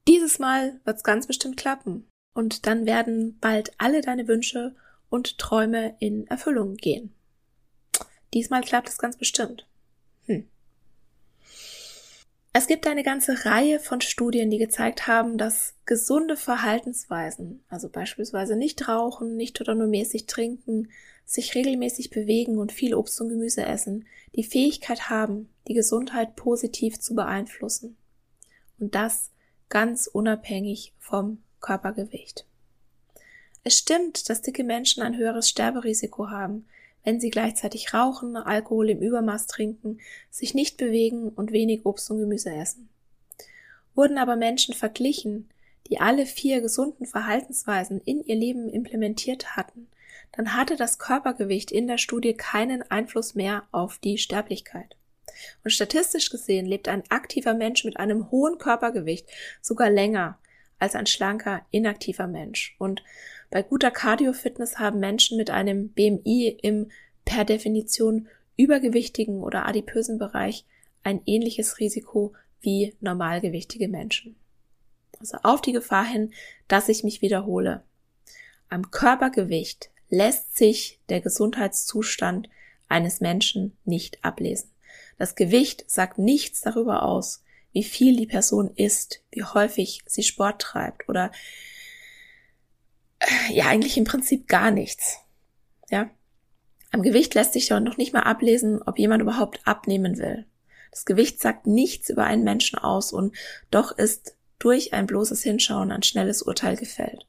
dieses 0.08 0.40
Mal 0.40 0.80
wird's 0.86 1.04
ganz 1.04 1.28
bestimmt 1.28 1.58
klappen. 1.58 2.08
Und 2.38 2.68
dann 2.68 2.86
werden 2.86 3.40
bald 3.42 3.72
alle 3.80 4.02
deine 4.02 4.28
Wünsche 4.28 4.76
und 5.10 5.40
Träume 5.40 5.96
in 5.98 6.28
Erfüllung 6.28 6.76
gehen. 6.76 7.12
Diesmal 8.32 8.62
klappt 8.62 8.90
es 8.90 9.00
ganz 9.00 9.18
bestimmt. 9.18 9.68
Hm. 10.26 10.48
Es 12.54 12.68
gibt 12.68 12.86
eine 12.86 13.02
ganze 13.02 13.44
Reihe 13.44 13.80
von 13.80 14.02
Studien, 14.02 14.52
die 14.52 14.60
gezeigt 14.60 15.08
haben, 15.08 15.40
dass 15.40 15.74
gesunde 15.88 16.38
Verhaltensweisen, 16.38 17.64
also 17.70 17.90
beispielsweise 17.90 18.56
nicht 18.56 18.88
rauchen, 18.88 19.36
nicht 19.36 19.60
oder 19.60 19.74
nur 19.74 19.88
mäßig 19.88 20.28
trinken, 20.28 20.92
sich 21.26 21.56
regelmäßig 21.56 22.12
bewegen 22.12 22.60
und 22.60 22.72
viel 22.72 22.94
Obst 22.94 23.20
und 23.20 23.30
Gemüse 23.30 23.66
essen, 23.66 24.06
die 24.36 24.44
Fähigkeit 24.44 25.10
haben, 25.10 25.50
die 25.68 25.74
Gesundheit 25.74 26.36
positiv 26.36 27.00
zu 27.00 27.16
beeinflussen. 27.16 27.98
Und 28.78 28.94
das 28.94 29.32
ganz 29.70 30.06
unabhängig 30.06 30.94
vom 31.00 31.40
Körpergewicht. 31.60 32.46
Es 33.64 33.78
stimmt, 33.78 34.30
dass 34.30 34.42
dicke 34.42 34.64
Menschen 34.64 35.04
ein 35.04 35.18
höheres 35.18 35.50
Sterberisiko 35.50 36.30
haben, 36.30 36.68
wenn 37.04 37.20
sie 37.20 37.30
gleichzeitig 37.30 37.94
rauchen, 37.94 38.36
Alkohol 38.36 38.90
im 38.90 39.02
Übermaß 39.02 39.48
trinken, 39.48 40.00
sich 40.30 40.54
nicht 40.54 40.78
bewegen 40.78 41.30
und 41.30 41.52
wenig 41.52 41.86
Obst 41.86 42.12
und 42.12 42.20
Gemüse 42.20 42.54
essen. 42.54 42.90
Wurden 43.96 44.18
aber 44.18 44.36
Menschen 44.36 44.74
verglichen, 44.74 45.50
die 45.88 46.00
alle 46.00 46.26
vier 46.26 46.62
gesunden 46.62 47.06
Verhaltensweisen 47.06 48.02
in 48.02 48.22
ihr 48.24 48.36
Leben 48.36 48.70
implementiert 48.70 49.56
hatten, 49.56 49.88
dann 50.34 50.54
hatte 50.56 50.76
das 50.76 51.00
Körpergewicht 51.00 51.72
in 51.72 51.88
der 51.88 51.98
Studie 51.98 52.34
keinen 52.34 52.84
Einfluss 52.92 53.36
mehr 53.36 53.64
auf 53.72 53.98
die 53.98 54.18
Sterblichkeit. 54.18 54.96
Und 55.64 55.72
statistisch 55.72 56.30
gesehen 56.30 56.66
lebt 56.66 56.88
ein 56.88 57.04
aktiver 57.10 57.54
Mensch 57.54 57.84
mit 57.86 57.98
einem 57.98 58.32
hohen 58.32 58.58
Körpergewicht 58.58 59.28
sogar 59.62 59.90
länger 59.90 60.38
als 60.80 60.96
ein 60.96 61.08
schlanker, 61.08 61.66
inaktiver 61.72 62.28
Mensch. 62.28 62.76
Und 62.80 63.04
bei 63.50 63.64
guter 63.64 63.92
Cardio-Fitness 63.92 64.78
haben 64.80 65.00
Menschen 65.00 65.38
mit 65.38 65.50
einem 65.50 65.90
BMI 65.90 66.58
im 66.62 66.92
per 67.26 67.46
Definition 67.46 68.28
übergewichtigen 68.56 69.42
oder 69.42 69.66
adipösen 69.66 70.18
Bereich 70.18 70.66
ein 71.04 71.22
ähnliches 71.26 71.80
Risiko 71.80 72.34
wie 72.62 72.96
normalgewichtige 73.00 73.88
Menschen. 73.88 74.36
Also 75.20 75.38
auf 75.44 75.62
die 75.62 75.72
Gefahr 75.72 76.06
hin, 76.06 76.34
dass 76.68 76.90
ich 76.90 77.04
mich 77.04 77.22
wiederhole. 77.22 77.84
Am 78.70 78.92
Körpergewicht 78.92 79.90
lässt 80.10 80.58
sich 80.58 81.00
der 81.10 81.22
Gesundheitszustand 81.22 82.50
eines 82.88 83.20
Menschen 83.20 83.78
nicht 83.86 84.24
ablesen. 84.24 84.70
Das 85.18 85.36
Gewicht 85.36 85.86
sagt 85.88 86.18
nichts 86.18 86.62
darüber 86.62 87.04
aus, 87.04 87.44
wie 87.78 87.84
viel 87.84 88.16
die 88.16 88.26
Person 88.26 88.72
isst, 88.76 89.22
wie 89.30 89.44
häufig 89.44 90.02
sie 90.08 90.24
Sport 90.24 90.60
treibt 90.60 91.08
oder 91.08 91.32
äh, 93.20 93.54
ja 93.54 93.68
eigentlich 93.68 94.00
im 94.00 94.04
Prinzip 94.04 94.48
gar 94.48 94.72
nichts. 94.72 95.20
Ja. 95.92 96.10
Am 96.92 97.04
Gewicht 97.04 97.36
lässt 97.36 97.54
sich 97.54 97.70
ja 97.70 97.80
noch 97.80 97.98
nicht 97.98 98.14
mal 98.14 98.24
ablesen, 98.24 98.82
ob 98.82 98.98
jemand 98.98 99.22
überhaupt 99.22 99.60
abnehmen 99.66 100.18
will. 100.18 100.48
Das 100.90 101.06
Gewicht 101.06 101.40
sagt 101.40 101.68
nichts 101.68 102.10
über 102.10 102.24
einen 102.24 102.44
Menschen 102.44 102.80
aus 102.80 103.14
und 103.14 103.36
doch 103.70 103.96
ist 103.96 104.36
durch 104.58 104.94
ein 104.94 105.06
bloßes 105.06 105.44
Hinschauen 105.44 105.92
ein 105.92 106.02
schnelles 106.02 106.42
Urteil 106.42 106.78
gefällt. 106.78 107.28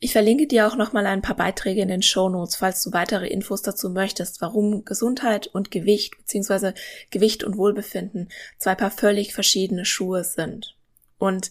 Ich 0.00 0.12
verlinke 0.12 0.46
dir 0.46 0.68
auch 0.68 0.76
nochmal 0.76 1.06
ein 1.06 1.22
paar 1.22 1.34
Beiträge 1.34 1.82
in 1.82 1.88
den 1.88 2.02
Show 2.02 2.28
Notes, 2.28 2.54
falls 2.54 2.82
du 2.84 2.92
weitere 2.92 3.26
Infos 3.26 3.62
dazu 3.62 3.90
möchtest, 3.90 4.40
warum 4.40 4.84
Gesundheit 4.84 5.48
und 5.48 5.72
Gewicht 5.72 6.16
bzw. 6.18 6.72
Gewicht 7.10 7.42
und 7.42 7.56
Wohlbefinden 7.56 8.28
zwei 8.58 8.76
paar 8.76 8.92
völlig 8.92 9.34
verschiedene 9.34 9.84
Schuhe 9.84 10.22
sind. 10.22 10.76
Und 11.18 11.50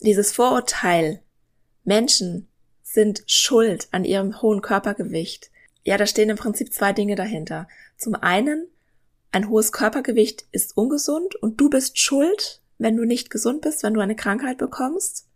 dieses 0.00 0.32
Vorurteil, 0.32 1.22
Menschen 1.84 2.48
sind 2.82 3.22
schuld 3.26 3.86
an 3.92 4.04
ihrem 4.04 4.42
hohen 4.42 4.60
Körpergewicht. 4.60 5.52
Ja, 5.84 5.96
da 5.96 6.06
stehen 6.06 6.30
im 6.30 6.36
Prinzip 6.36 6.72
zwei 6.72 6.92
Dinge 6.92 7.14
dahinter. 7.14 7.68
Zum 7.96 8.16
einen, 8.16 8.66
ein 9.30 9.48
hohes 9.48 9.70
Körpergewicht 9.70 10.46
ist 10.50 10.76
ungesund 10.76 11.36
und 11.36 11.60
du 11.60 11.70
bist 11.70 12.00
schuld, 12.00 12.60
wenn 12.78 12.96
du 12.96 13.04
nicht 13.04 13.30
gesund 13.30 13.62
bist, 13.62 13.84
wenn 13.84 13.94
du 13.94 14.00
eine 14.00 14.16
Krankheit 14.16 14.58
bekommst 14.58 15.28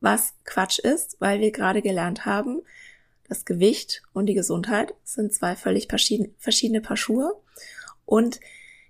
was 0.00 0.34
Quatsch 0.44 0.78
ist, 0.78 1.16
weil 1.20 1.40
wir 1.40 1.52
gerade 1.52 1.82
gelernt 1.82 2.26
haben, 2.26 2.62
das 3.28 3.44
Gewicht 3.44 4.02
und 4.12 4.26
die 4.26 4.34
Gesundheit 4.34 4.94
sind 5.04 5.32
zwei 5.32 5.54
völlig 5.54 5.88
verschiedene 5.88 6.80
Paar 6.80 6.96
Schuhe. 6.96 7.40
Und 8.04 8.40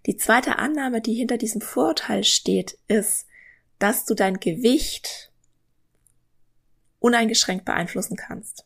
die 0.06 0.16
zweite 0.16 0.58
Annahme, 0.58 1.02
die 1.02 1.14
hinter 1.14 1.36
diesem 1.36 1.60
Vorurteil 1.60 2.24
steht, 2.24 2.78
ist, 2.88 3.26
dass 3.78 4.06
du 4.06 4.14
dein 4.14 4.40
Gewicht 4.40 5.30
uneingeschränkt 7.00 7.64
beeinflussen 7.64 8.16
kannst. 8.16 8.64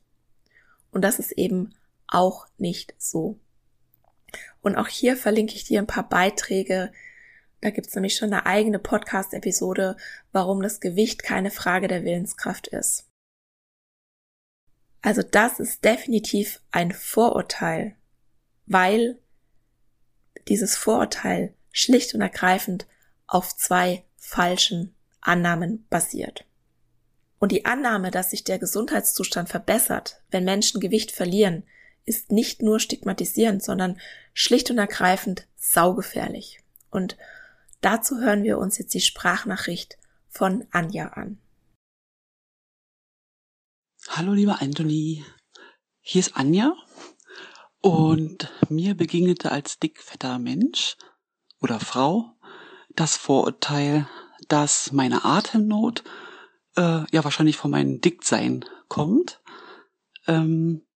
Und 0.92 1.02
das 1.02 1.18
ist 1.18 1.33
eben 1.33 1.74
auch 2.07 2.46
nicht 2.57 2.94
so. 2.98 3.38
Und 4.61 4.76
auch 4.76 4.88
hier 4.88 5.16
verlinke 5.16 5.54
ich 5.54 5.64
dir 5.64 5.80
ein 5.80 5.87
paar 5.87 6.09
Beiträge. 6.09 6.92
Da 7.64 7.70
gibt's 7.70 7.94
nämlich 7.94 8.16
schon 8.16 8.31
eine 8.31 8.44
eigene 8.44 8.79
Podcast-Episode, 8.79 9.96
warum 10.33 10.61
das 10.61 10.81
Gewicht 10.81 11.22
keine 11.22 11.50
Frage 11.50 11.88
der 11.88 12.05
Willenskraft 12.05 12.66
ist. 12.66 13.07
Also 15.00 15.22
das 15.22 15.61
ist 15.61 15.83
definitiv 15.83 16.61
ein 16.72 16.92
Vorurteil, 16.92 17.96
weil 18.66 19.18
dieses 20.46 20.77
Vorurteil 20.77 21.55
schlicht 21.72 22.14
und 22.14 22.20
ergreifend 22.20 22.87
auf 23.27 23.57
zwei 23.57 24.05
falschen 24.18 24.94
Annahmen 25.22 25.87
basiert. 25.88 26.44
Und 27.38 27.50
die 27.50 27.64
Annahme, 27.64 28.11
dass 28.11 28.33
sich 28.33 28.44
der 28.44 28.59
Gesundheitszustand 28.59 29.48
verbessert, 29.48 30.20
wenn 30.31 30.44
Menschen 30.44 30.83
Gewicht 30.83 31.12
verlieren, 31.12 31.62
ist 32.05 32.31
nicht 32.31 32.61
nur 32.61 32.79
stigmatisierend, 32.79 33.62
sondern 33.62 33.98
schlicht 34.35 34.70
und 34.70 34.77
ergreifend 34.77 35.46
saugefährlich. 35.57 36.61
Und 36.90 37.16
dazu 37.84 38.18
hören 38.18 38.42
wir 38.42 38.58
uns 38.58 38.78
jetzt 38.78 38.94
die 38.94 39.00
Sprachnachricht 39.00 39.98
von 40.28 40.66
Anja 40.70 41.08
an. 41.08 41.38
Hallo 44.08 44.32
lieber 44.32 44.60
Anthony, 44.60 45.24
hier 46.00 46.20
ist 46.20 46.36
Anja 46.36 46.74
und 47.80 48.52
mir 48.68 48.94
begegnete 48.94 49.50
als 49.50 49.78
dickfetter 49.78 50.38
Mensch 50.38 50.96
oder 51.60 51.80
Frau 51.80 52.34
das 52.94 53.16
Vorurteil, 53.16 54.08
dass 54.48 54.92
meine 54.92 55.24
Atemnot 55.24 56.04
äh, 56.76 57.04
ja 57.10 57.24
wahrscheinlich 57.24 57.56
von 57.56 57.70
meinem 57.70 58.00
Dicksein 58.00 58.64
kommt. 58.88 59.42
Ähm, 60.26 60.86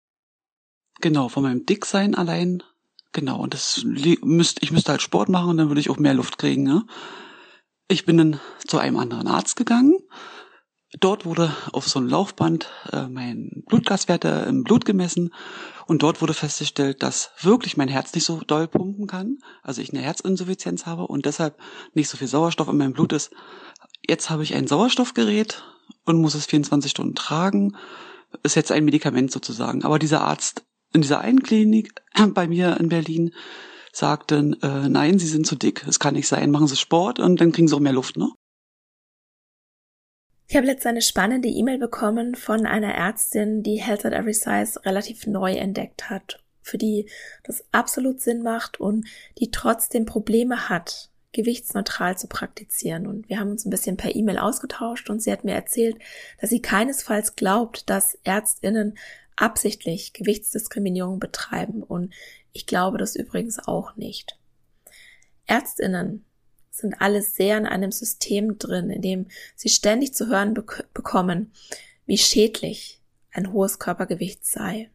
genau, 1.01 1.29
von 1.29 1.43
meinem 1.43 1.67
Dicksein 1.67 2.15
allein. 2.15 2.63
Genau, 3.13 3.41
und 3.41 3.55
das 3.55 3.85
müsste, 3.85 4.63
ich 4.63 4.71
müsste 4.71 4.93
halt 4.93 5.03
Sport 5.03 5.29
machen 5.29 5.51
und 5.51 5.57
dann 5.57 5.69
würde 5.69 5.81
ich 5.81 5.91
auch 5.91 5.99
mehr 5.99 6.15
Luft 6.15 6.39
kriegen. 6.39 6.63
Ne? 6.63 6.85
Ich 7.89 8.05
bin 8.05 8.19
dann 8.19 8.41
zu 8.67 8.79
einem 8.79 8.99
anderen 8.99 9.27
Arzt 9.27 9.57
gegangen. 9.57 9.95
Dort 11.01 11.27
wurde 11.27 11.55
auf 11.73 11.87
so 11.87 11.99
einem 11.99 12.09
Laufband 12.09 12.71
äh, 12.93 13.09
mein 13.09 13.63
Blutgaswerte 13.67 14.47
im 14.49 14.65
Blut 14.65 14.87
gemessen 14.87 15.35
und 15.87 16.03
dort 16.03 16.23
wurde 16.23 16.33
festgestellt, 16.33 17.03
dass 17.03 17.31
wirklich 17.41 17.77
mein 17.77 17.89
Herz 17.89 18.15
nicht 18.15 18.25
so 18.25 18.41
doll 18.41 18.69
pumpen 18.69 19.07
kann, 19.07 19.39
also 19.63 19.83
ich 19.83 19.93
eine 19.93 20.01
Herzinsuffizienz 20.01 20.87
habe 20.87 21.07
und 21.07 21.27
deshalb 21.27 21.59
nicht 21.93 22.09
so 22.09 22.17
viel 22.17 22.27
Sauerstoff 22.27 22.69
in 22.69 22.79
meinem 22.79 22.95
Blut 22.95 23.13
ist. 23.13 23.31
Jetzt 24.07 24.31
habe 24.31 24.43
ich 24.43 24.55
ein 24.55 24.67
Sauerstoffgerät 24.67 25.63
und 26.05 26.21
muss 26.21 26.35
es 26.35 26.47
24 26.47 26.91
Stunden 26.91 27.15
tragen. 27.15 27.77
Ist 28.43 28.57
jetzt 28.57 28.73
ein 28.73 28.85
Medikament 28.85 29.31
sozusagen. 29.31 29.85
Aber 29.85 29.99
dieser 29.99 30.23
Arzt 30.23 30.65
in 30.99 31.03
dieser 31.03 31.21
einen 31.21 31.43
Klinik 31.43 31.95
bei 32.35 32.49
mir 32.49 32.77
in 32.81 32.89
Berlin 32.89 33.33
sagten, 33.93 34.61
äh, 34.63 34.89
nein, 34.89 35.19
Sie 35.19 35.29
sind 35.29 35.47
zu 35.47 35.55
dick. 35.57 35.85
Es 35.89 35.99
kann 35.99 36.15
nicht 36.15 36.29
sein. 36.29 36.51
Machen 36.51 36.67
Sie 36.67 36.77
Sport 36.77 37.21
und 37.21 37.41
dann 37.41 37.53
kriegen 37.53 37.69
Sie 37.69 37.75
auch 37.75 37.81
mehr 37.81 37.93
Luft, 37.93 38.17
ne? 38.17 38.31
Ich 40.49 40.57
habe 40.57 40.67
letztens 40.67 40.87
eine 40.87 41.03
spannende 41.03 41.49
E-Mail 41.49 41.79
bekommen 41.79 42.35
von 42.35 42.67
einer 42.67 42.95
Ärztin, 42.95 43.63
die 43.63 43.77
Health 43.77 44.07
at 44.07 44.15
Every 44.15 44.33
Size 44.33 44.83
relativ 44.85 45.27
neu 45.27 45.53
entdeckt 45.53 46.09
hat, 46.09 46.43
für 46.63 46.79
die 46.79 47.09
das 47.45 47.65
absolut 47.71 48.21
Sinn 48.21 48.43
macht 48.43 48.81
und 48.81 49.07
die 49.39 49.51
trotzdem 49.51 50.07
Probleme 50.07 50.71
hat, 50.71 51.11
gewichtsneutral 51.33 52.17
zu 52.17 52.29
praktizieren. 52.29 53.07
Und 53.07 53.29
wir 53.29 53.39
haben 53.39 53.51
uns 53.51 53.67
ein 53.67 53.71
bisschen 53.71 53.99
per 53.99 54.17
E-Mail 54.17 54.39
ausgetauscht 54.39 55.11
und 55.11 55.23
sie 55.23 55.31
hat 55.31 55.45
mir 55.45 55.55
erzählt, 55.55 55.99
dass 56.41 56.51
sie 56.51 56.63
keinesfalls 56.63 57.37
glaubt, 57.37 57.91
dass 57.91 58.19
Ärztinnen 58.25 58.97
absichtlich 59.41 60.13
Gewichtsdiskriminierung 60.13 61.19
betreiben. 61.19 61.83
Und 61.83 62.15
ich 62.53 62.67
glaube 62.67 62.99
das 62.99 63.17
übrigens 63.17 63.59
auch 63.59 63.97
nicht. 63.97 64.39
Ärztinnen 65.47 66.25
sind 66.71 67.01
alle 67.01 67.23
sehr 67.23 67.59
in 67.59 67.67
einem 67.67 67.93
System 67.93 68.59
drin, 68.59 68.91
in 68.91 69.03
dem 69.03 69.27
sie 69.57 69.69
ständig 69.69 70.15
zu 70.15 70.29
hören 70.29 70.55
bek 70.55 70.87
bekommen, 70.95 71.53
wie 72.07 72.19
schädlich 72.19 73.01
ein 73.33 73.53
hohes 73.53 73.79
Körpergewicht 73.79 74.45
sei. 74.45 74.91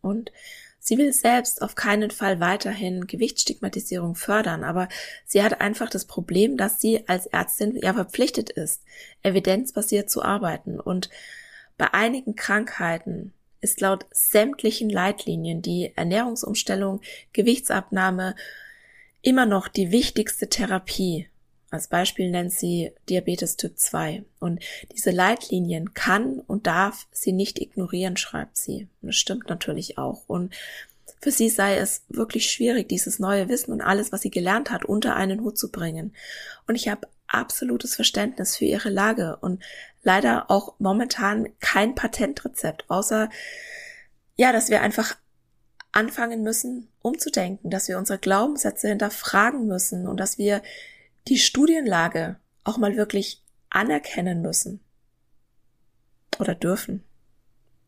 Und 0.00 0.32
sie 0.78 0.98
will 0.98 1.12
selbst 1.12 1.62
auf 1.62 1.74
keinen 1.74 2.10
Fall 2.10 2.40
weiterhin 2.40 3.06
Gewichtsstigmatisierung 3.06 4.14
fördern, 4.14 4.64
aber 4.64 4.88
sie 5.26 5.42
hat 5.42 5.60
einfach 5.60 5.90
das 5.90 6.06
Problem, 6.06 6.56
dass 6.56 6.80
sie 6.80 7.06
als 7.08 7.26
Ärztin 7.26 7.76
ja 7.76 7.92
verpflichtet 7.92 8.50
ist, 8.50 8.82
evidenzbasiert 9.22 10.10
zu 10.10 10.22
arbeiten. 10.22 10.80
Und 10.80 11.10
bei 11.76 11.92
einigen 11.92 12.36
Krankheiten 12.36 13.32
ist 13.60 13.80
laut 13.80 14.06
sämtlichen 14.10 14.90
Leitlinien 14.90 15.62
die 15.62 15.92
Ernährungsumstellung, 15.96 17.00
Gewichtsabnahme, 17.32 18.34
immer 19.22 19.46
noch 19.46 19.68
die 19.68 19.90
wichtigste 19.90 20.48
Therapie. 20.48 21.28
Als 21.70 21.86
Beispiel 21.86 22.30
nennt 22.30 22.52
sie 22.52 22.92
Diabetes 23.08 23.56
Typ 23.56 23.78
2. 23.78 24.24
Und 24.40 24.60
diese 24.92 25.12
Leitlinien 25.12 25.94
kann 25.94 26.40
und 26.40 26.66
darf 26.66 27.06
sie 27.12 27.32
nicht 27.32 27.60
ignorieren, 27.60 28.16
schreibt 28.16 28.56
sie. 28.56 28.88
Das 29.02 29.16
stimmt 29.16 29.48
natürlich 29.48 29.96
auch. 29.96 30.22
Und 30.26 30.52
für 31.20 31.30
sie 31.30 31.48
sei 31.48 31.76
es 31.76 32.02
wirklich 32.08 32.50
schwierig, 32.50 32.88
dieses 32.88 33.18
neue 33.18 33.48
Wissen 33.48 33.72
und 33.72 33.82
alles, 33.82 34.10
was 34.10 34.22
sie 34.22 34.30
gelernt 34.30 34.70
hat, 34.70 34.84
unter 34.84 35.14
einen 35.14 35.42
Hut 35.42 35.58
zu 35.58 35.70
bringen. 35.70 36.14
Und 36.66 36.74
ich 36.74 36.88
habe 36.88 37.06
absolutes 37.26 37.94
Verständnis 37.94 38.56
für 38.56 38.64
ihre 38.64 38.90
Lage 38.90 39.36
und 39.40 39.62
leider 40.02 40.50
auch 40.50 40.74
momentan 40.78 41.48
kein 41.60 41.94
Patentrezept, 41.94 42.88
außer 42.88 43.28
ja, 44.36 44.52
dass 44.52 44.70
wir 44.70 44.80
einfach 44.80 45.16
anfangen 45.92 46.42
müssen, 46.42 46.88
umzudenken, 47.02 47.70
dass 47.70 47.88
wir 47.88 47.98
unsere 47.98 48.18
Glaubenssätze 48.18 48.88
hinterfragen 48.88 49.66
müssen 49.66 50.06
und 50.06 50.18
dass 50.18 50.38
wir 50.38 50.62
die 51.28 51.38
Studienlage 51.38 52.36
auch 52.64 52.78
mal 52.78 52.96
wirklich 52.96 53.42
anerkennen 53.70 54.40
müssen 54.42 54.80
oder 56.38 56.54
dürfen. 56.54 57.04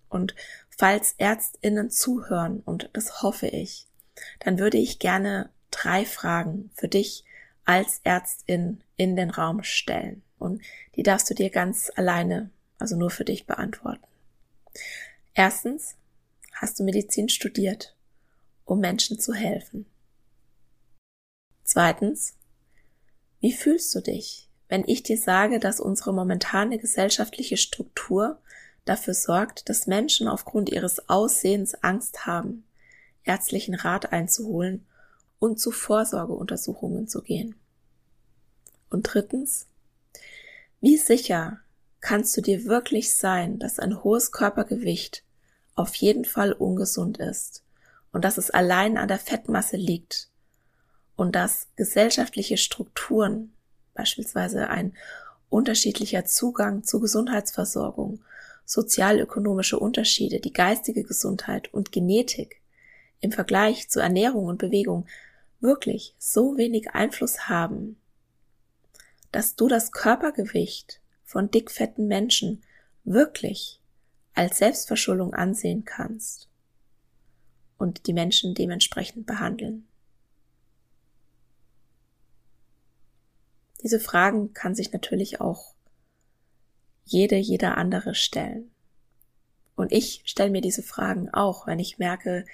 Und 0.09 0.35
falls 0.68 1.14
Ärztinnen 1.16 1.90
zuhören, 1.90 2.61
und 2.61 2.90
das 2.92 3.22
hoffe 3.22 3.46
ich, 3.46 3.87
dann 4.40 4.59
würde 4.59 4.79
ich 4.79 4.98
gerne 4.98 5.51
drei 5.70 6.05
Fragen 6.05 6.70
für 6.75 6.88
dich 6.88 7.25
als 7.64 8.01
Ärztin 8.05 8.83
in 8.96 9.16
den 9.16 9.31
Raum 9.31 9.62
stellen. 9.62 10.22
Und 10.42 10.62
die 10.96 11.02
darfst 11.02 11.31
du 11.31 11.35
dir 11.35 11.50
ganz 11.50 11.90
alleine, 11.94 12.50
also 12.78 12.96
nur 12.96 13.11
für 13.11 13.24
dich 13.24 13.46
beantworten. 13.46 14.05
Erstens, 15.35 15.94
hast 16.52 16.78
du 16.78 16.85
Medizin 16.85 17.28
studiert, 17.28 17.96
um 18.64 18.81
Menschen 18.81 19.18
zu 19.18 19.33
helfen? 19.33 19.87
Zweitens, 21.64 22.35
wie 23.40 23.52
fühlst 23.52 23.94
du 23.94 24.00
dich, 24.00 24.48
wenn 24.68 24.85
ich 24.87 25.02
dir 25.02 25.16
sage, 25.16 25.59
dass 25.59 25.81
unsere 25.81 26.12
momentane 26.12 26.78
gesellschaftliche 26.78 27.57
Struktur 27.57 28.40
dafür 28.85 29.14
sorgt, 29.14 29.68
dass 29.68 29.87
Menschen 29.87 30.28
aufgrund 30.28 30.70
ihres 30.70 31.09
Aussehens 31.09 31.74
Angst 31.83 32.26
haben, 32.26 32.64
ärztlichen 33.24 33.74
Rat 33.74 34.12
einzuholen 34.12 34.87
und 35.38 35.61
zu 35.61 35.70
Vorsorgeuntersuchungen 35.70 37.07
zu 37.07 37.22
gehen? 37.22 37.55
Und 38.90 39.02
drittens, 39.02 39.66
wie 40.82 40.98
sicher 40.98 41.60
kannst 42.00 42.36
du 42.36 42.40
dir 42.40 42.64
wirklich 42.64 43.14
sein, 43.14 43.58
dass 43.60 43.78
ein 43.78 44.02
hohes 44.02 44.32
Körpergewicht 44.32 45.22
auf 45.74 45.94
jeden 45.94 46.24
Fall 46.24 46.52
ungesund 46.52 47.18
ist 47.18 47.62
und 48.12 48.24
dass 48.24 48.36
es 48.36 48.50
allein 48.50 48.98
an 48.98 49.08
der 49.08 49.20
Fettmasse 49.20 49.76
liegt 49.76 50.28
und 51.16 51.36
dass 51.36 51.68
gesellschaftliche 51.76 52.56
Strukturen, 52.56 53.52
beispielsweise 53.94 54.68
ein 54.68 54.94
unterschiedlicher 55.48 56.24
Zugang 56.24 56.82
zu 56.82 56.98
Gesundheitsversorgung, 56.98 58.24
sozialökonomische 58.64 59.78
Unterschiede, 59.78 60.40
die 60.40 60.52
geistige 60.52 61.04
Gesundheit 61.04 61.72
und 61.72 61.92
Genetik 61.92 62.60
im 63.20 63.30
Vergleich 63.30 63.88
zu 63.88 64.00
Ernährung 64.00 64.46
und 64.46 64.58
Bewegung 64.58 65.06
wirklich 65.60 66.16
so 66.18 66.56
wenig 66.56 66.90
Einfluss 66.90 67.48
haben, 67.48 68.01
dass 69.32 69.56
du 69.56 69.66
das 69.66 69.92
Körpergewicht 69.92 71.00
von 71.24 71.50
dickfetten 71.50 72.06
Menschen 72.06 72.62
wirklich 73.04 73.80
als 74.34 74.58
Selbstverschuldung 74.58 75.34
ansehen 75.34 75.84
kannst 75.84 76.48
und 77.78 78.06
die 78.06 78.12
Menschen 78.12 78.54
dementsprechend 78.54 79.26
behandeln. 79.26 79.88
Diese 83.82 83.98
Fragen 83.98 84.52
kann 84.52 84.74
sich 84.74 84.92
natürlich 84.92 85.40
auch 85.40 85.74
jede, 87.04 87.36
jeder 87.36 87.76
andere 87.76 88.14
stellen. 88.14 88.70
Und 89.74 89.90
ich 89.90 90.22
stelle 90.24 90.50
mir 90.50 90.60
diese 90.60 90.82
Fragen 90.82 91.28
auch, 91.30 91.66
wenn 91.66 91.80
ich 91.80 91.98
merke, 91.98 92.44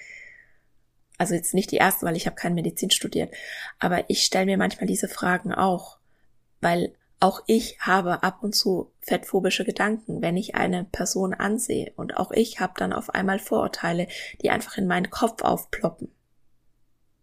also 1.17 1.35
jetzt 1.35 1.53
nicht 1.53 1.71
die 1.71 1.75
erste, 1.75 2.05
weil 2.05 2.15
ich 2.15 2.25
habe 2.25 2.35
keine 2.35 2.55
Medizin 2.55 2.89
studiert, 2.89 3.33
aber 3.77 4.09
ich 4.09 4.23
stelle 4.23 4.45
mir 4.45 4.57
manchmal 4.57 4.87
diese 4.87 5.07
Fragen 5.07 5.53
auch, 5.53 5.98
weil 6.61 6.93
auch 7.19 7.43
ich 7.47 7.79
habe 7.81 8.23
ab 8.23 8.43
und 8.43 8.55
zu 8.55 8.91
fettphobische 9.01 9.65
Gedanken, 9.65 10.21
wenn 10.21 10.37
ich 10.37 10.55
eine 10.55 10.85
Person 10.85 11.33
ansehe. 11.33 11.91
Und 11.97 12.15
auch 12.15 12.31
ich 12.31 12.59
habe 12.61 12.73
dann 12.77 12.93
auf 12.93 13.09
einmal 13.09 13.39
Vorurteile, 13.39 14.07
die 14.41 14.49
einfach 14.49 14.77
in 14.77 14.87
meinen 14.87 15.09
Kopf 15.09 15.41
aufploppen. 15.41 16.09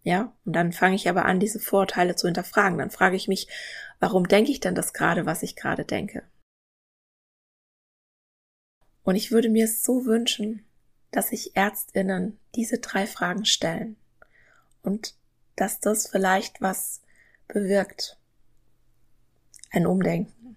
Ja, 0.03 0.33
und 0.44 0.53
dann 0.53 0.72
fange 0.72 0.94
ich 0.94 1.09
aber 1.09 1.25
an, 1.25 1.40
diese 1.40 1.59
Vorurteile 1.59 2.14
zu 2.14 2.29
hinterfragen. 2.29 2.79
Dann 2.79 2.90
frage 2.90 3.16
ich 3.16 3.27
mich, 3.27 3.49
warum 3.99 4.29
denke 4.29 4.53
ich 4.53 4.61
denn 4.61 4.75
das 4.75 4.92
gerade, 4.92 5.27
was 5.27 5.42
ich 5.42 5.57
gerade 5.57 5.85
denke? 5.85 6.22
Und 9.03 9.16
ich 9.16 9.31
würde 9.31 9.49
mir 9.49 9.66
so 9.66 10.05
wünschen, 10.05 10.64
dass 11.11 11.31
sich 11.31 11.57
Ärztinnen 11.57 12.38
diese 12.55 12.79
drei 12.79 13.07
Fragen 13.07 13.46
stellen 13.46 13.96
und 14.83 15.14
dass 15.57 15.81
das 15.81 16.07
vielleicht 16.07 16.61
was 16.61 17.03
bewirkt. 17.49 18.18
Ein 19.70 19.87
Umdenken. 19.87 20.57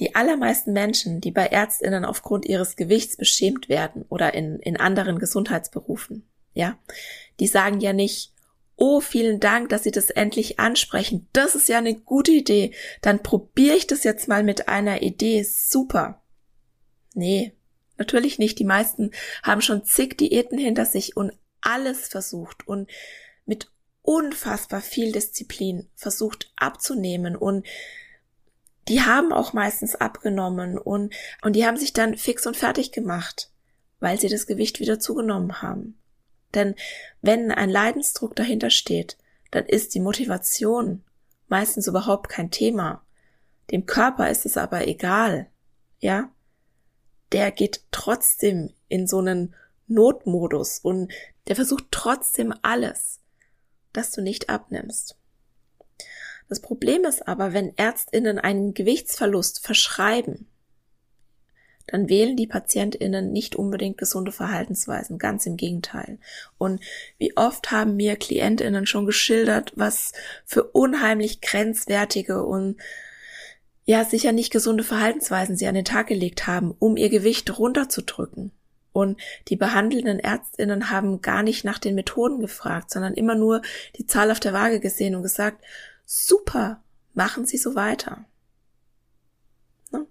Die 0.00 0.14
allermeisten 0.14 0.72
Menschen, 0.72 1.20
die 1.20 1.32
bei 1.32 1.46
Ärztinnen 1.46 2.04
aufgrund 2.04 2.46
ihres 2.46 2.76
Gewichts 2.76 3.16
beschämt 3.16 3.68
werden 3.68 4.04
oder 4.08 4.32
in, 4.34 4.60
in 4.60 4.76
anderen 4.76 5.18
Gesundheitsberufen, 5.18 6.28
ja, 6.54 6.78
die 7.40 7.48
sagen 7.48 7.80
ja 7.80 7.92
nicht, 7.92 8.32
oh, 8.76 9.00
vielen 9.00 9.40
Dank, 9.40 9.68
dass 9.70 9.82
Sie 9.82 9.90
das 9.90 10.10
endlich 10.10 10.60
ansprechen. 10.60 11.28
Das 11.32 11.54
ist 11.56 11.68
ja 11.68 11.78
eine 11.78 11.94
gute 11.94 12.30
Idee. 12.30 12.72
Dann 13.02 13.22
probiere 13.22 13.76
ich 13.76 13.88
das 13.88 14.04
jetzt 14.04 14.28
mal 14.28 14.44
mit 14.44 14.68
einer 14.68 15.02
Idee. 15.02 15.42
Super. 15.42 16.22
Nee, 17.14 17.52
natürlich 17.96 18.38
nicht. 18.38 18.58
Die 18.60 18.64
meisten 18.64 19.10
haben 19.42 19.62
schon 19.62 19.84
zig 19.84 20.16
Diäten 20.16 20.58
hinter 20.58 20.86
sich 20.86 21.16
und 21.16 21.32
alles 21.60 22.06
versucht 22.06 22.66
und 22.68 22.88
mit 23.44 23.68
unfassbar 24.08 24.80
viel 24.80 25.12
Disziplin 25.12 25.86
versucht 25.94 26.50
abzunehmen 26.56 27.36
und 27.36 27.66
die 28.88 29.02
haben 29.02 29.34
auch 29.34 29.52
meistens 29.52 29.96
abgenommen 29.96 30.78
und, 30.78 31.14
und 31.42 31.52
die 31.54 31.66
haben 31.66 31.76
sich 31.76 31.92
dann 31.92 32.16
fix 32.16 32.46
und 32.46 32.56
fertig 32.56 32.90
gemacht, 32.90 33.50
weil 34.00 34.18
sie 34.18 34.30
das 34.30 34.46
Gewicht 34.46 34.80
wieder 34.80 34.98
zugenommen 34.98 35.60
haben. 35.60 35.98
Denn 36.54 36.74
wenn 37.20 37.50
ein 37.50 37.68
Leidensdruck 37.68 38.34
dahinter 38.34 38.70
steht, 38.70 39.18
dann 39.50 39.66
ist 39.66 39.94
die 39.94 40.00
Motivation 40.00 41.04
meistens 41.48 41.86
überhaupt 41.86 42.30
kein 42.30 42.50
Thema. 42.50 43.04
Dem 43.70 43.84
Körper 43.84 44.30
ist 44.30 44.46
es 44.46 44.56
aber 44.56 44.88
egal, 44.88 45.50
ja? 45.98 46.30
Der 47.32 47.50
geht 47.50 47.82
trotzdem 47.90 48.72
in 48.88 49.06
so 49.06 49.18
einen 49.18 49.54
Notmodus 49.86 50.78
und 50.78 51.12
der 51.46 51.56
versucht 51.56 51.88
trotzdem 51.90 52.54
alles, 52.62 53.20
dass 53.98 54.12
du 54.12 54.22
nicht 54.22 54.48
abnimmst. 54.48 55.16
Das 56.48 56.60
Problem 56.60 57.04
ist 57.04 57.26
aber, 57.26 57.52
wenn 57.52 57.76
Ärztinnen 57.76 58.38
einen 58.38 58.72
Gewichtsverlust 58.72 59.64
verschreiben, 59.64 60.46
dann 61.88 62.08
wählen 62.08 62.36
die 62.36 62.46
PatientInnen 62.46 63.32
nicht 63.32 63.56
unbedingt 63.56 63.98
gesunde 63.98 64.30
Verhaltensweisen, 64.30 65.18
ganz 65.18 65.46
im 65.46 65.56
Gegenteil. 65.56 66.18
Und 66.58 66.80
wie 67.18 67.36
oft 67.36 67.70
haben 67.70 67.96
mir 67.96 68.16
KlientInnen 68.16 68.86
schon 68.86 69.06
geschildert, 69.06 69.72
was 69.74 70.12
für 70.44 70.64
unheimlich 70.64 71.40
grenzwertige 71.40 72.44
und 72.44 72.80
ja, 73.84 74.04
sicher 74.04 74.32
nicht 74.32 74.52
gesunde 74.52 74.84
Verhaltensweisen 74.84 75.56
sie 75.56 75.66
an 75.66 75.74
den 75.74 75.86
Tag 75.86 76.08
gelegt 76.08 76.46
haben, 76.46 76.74
um 76.78 76.98
ihr 76.98 77.08
Gewicht 77.08 77.58
runterzudrücken. 77.58 78.52
Und 78.98 79.20
die 79.46 79.54
behandelnden 79.54 80.18
Ärztinnen 80.18 80.90
haben 80.90 81.22
gar 81.22 81.44
nicht 81.44 81.64
nach 81.64 81.78
den 81.78 81.94
Methoden 81.94 82.40
gefragt, 82.40 82.90
sondern 82.90 83.14
immer 83.14 83.36
nur 83.36 83.62
die 83.96 84.06
Zahl 84.06 84.32
auf 84.32 84.40
der 84.40 84.52
Waage 84.52 84.80
gesehen 84.80 85.14
und 85.14 85.22
gesagt, 85.22 85.64
super, 86.04 86.82
machen 87.14 87.46
Sie 87.46 87.58
so 87.58 87.76
weiter. 87.76 88.24
Ne? 89.92 90.04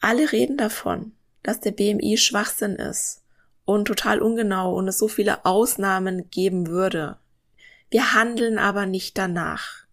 Alle 0.00 0.32
reden 0.32 0.56
davon, 0.56 1.12
dass 1.42 1.60
der 1.60 1.72
BMI 1.72 2.16
Schwachsinn 2.16 2.76
ist 2.76 3.22
und 3.66 3.84
total 3.84 4.22
ungenau 4.22 4.74
und 4.74 4.88
es 4.88 4.96
so 4.96 5.08
viele 5.08 5.44
Ausnahmen 5.44 6.30
geben 6.30 6.68
würde. 6.68 7.18
Wir 7.90 8.14
handeln 8.14 8.58
aber 8.58 8.86
nicht 8.86 9.18
danach. 9.18 9.84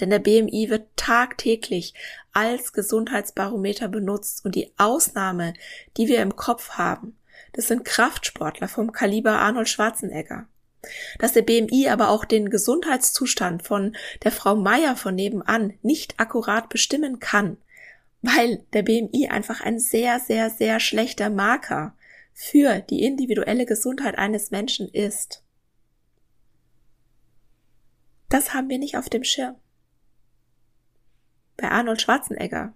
Denn 0.00 0.08
der 0.08 0.18
BMI 0.18 0.70
wird 0.70 0.88
tagtäglich 0.96 1.92
als 2.32 2.72
Gesundheitsbarometer 2.72 3.88
benutzt 3.88 4.46
und 4.46 4.54
die 4.54 4.72
Ausnahme, 4.78 5.52
die 5.98 6.08
wir 6.08 6.22
im 6.22 6.36
Kopf 6.36 6.70
haben, 6.70 7.18
das 7.52 7.68
sind 7.68 7.84
Kraftsportler 7.84 8.68
vom 8.68 8.92
Kaliber 8.92 9.38
Arnold 9.38 9.68
Schwarzenegger. 9.68 10.46
Dass 11.18 11.32
der 11.32 11.42
BMI 11.42 11.88
aber 11.88 12.08
auch 12.08 12.24
den 12.24 12.48
Gesundheitszustand 12.48 13.62
von 13.62 13.96
der 14.22 14.32
Frau 14.32 14.56
Meier 14.56 14.96
von 14.96 15.14
nebenan 15.14 15.74
nicht 15.82 16.18
akkurat 16.18 16.68
bestimmen 16.68 17.20
kann, 17.20 17.58
weil 18.22 18.64
der 18.72 18.82
BMI 18.82 19.28
einfach 19.28 19.60
ein 19.60 19.78
sehr, 19.78 20.20
sehr, 20.20 20.50
sehr 20.50 20.80
schlechter 20.80 21.28
Marker 21.28 21.94
für 22.32 22.80
die 22.80 23.04
individuelle 23.04 23.66
Gesundheit 23.66 24.16
eines 24.16 24.50
Menschen 24.50 24.88
ist. 24.88 25.42
Das 28.30 28.54
haben 28.54 28.68
wir 28.68 28.78
nicht 28.78 28.96
auf 28.96 29.08
dem 29.08 29.24
Schirm. 29.24 29.56
Bei 31.56 31.70
Arnold 31.70 32.00
Schwarzenegger 32.00 32.72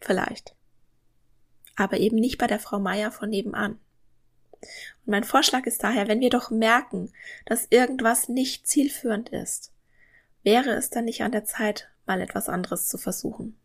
vielleicht. 0.00 0.54
Aber 1.76 1.98
eben 1.98 2.16
nicht 2.16 2.38
bei 2.38 2.46
der 2.46 2.60
Frau 2.60 2.78
Meier 2.78 3.10
von 3.10 3.28
nebenan. 3.28 3.78
Und 5.04 5.10
mein 5.10 5.24
Vorschlag 5.24 5.66
ist 5.66 5.82
daher, 5.82 6.08
wenn 6.08 6.20
wir 6.20 6.30
doch 6.30 6.50
merken, 6.50 7.12
dass 7.46 7.66
irgendwas 7.70 8.28
nicht 8.28 8.66
zielführend 8.66 9.28
ist, 9.30 9.72
wäre 10.42 10.70
es 10.70 10.90
dann 10.90 11.04
nicht 11.04 11.22
an 11.22 11.32
der 11.32 11.44
Zeit, 11.44 11.90
mal 12.06 12.20
etwas 12.20 12.48
anderes 12.48 12.88
zu 12.88 12.98
versuchen. 12.98 13.58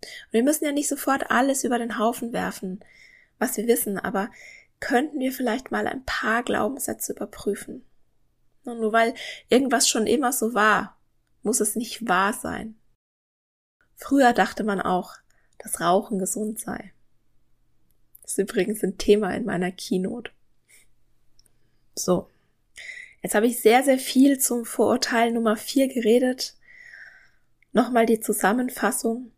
Und 0.00 0.32
wir 0.32 0.42
müssen 0.42 0.64
ja 0.64 0.72
nicht 0.72 0.88
sofort 0.88 1.30
alles 1.30 1.64
über 1.64 1.78
den 1.78 1.98
Haufen 1.98 2.32
werfen, 2.32 2.80
was 3.38 3.56
wir 3.56 3.66
wissen, 3.66 3.98
aber 3.98 4.30
könnten 4.80 5.18
wir 5.18 5.32
vielleicht 5.32 5.70
mal 5.70 5.86
ein 5.86 6.04
paar 6.04 6.42
Glaubenssätze 6.42 7.12
überprüfen. 7.12 7.84
Nur 8.64 8.92
weil 8.92 9.14
irgendwas 9.48 9.88
schon 9.88 10.06
immer 10.06 10.32
so 10.32 10.54
war, 10.54 10.98
muss 11.42 11.60
es 11.60 11.74
nicht 11.74 12.06
wahr 12.06 12.32
sein. 12.32 12.78
Früher 13.96 14.32
dachte 14.32 14.62
man 14.62 14.80
auch, 14.80 15.14
dass 15.58 15.80
Rauchen 15.80 16.18
gesund 16.18 16.60
sei. 16.60 16.92
Das 18.28 18.34
ist 18.34 18.50
übrigens 18.50 18.84
ein 18.84 18.98
Thema 18.98 19.34
in 19.34 19.46
meiner 19.46 19.72
Keynote. 19.72 20.32
So. 21.94 22.28
Jetzt 23.22 23.34
habe 23.34 23.46
ich 23.46 23.58
sehr, 23.58 23.82
sehr 23.82 23.98
viel 23.98 24.38
zum 24.38 24.66
Vorurteil 24.66 25.32
Nummer 25.32 25.56
4 25.56 25.88
geredet. 25.88 26.54
Nochmal 27.72 28.04
die 28.04 28.20
Zusammenfassung. 28.20 29.32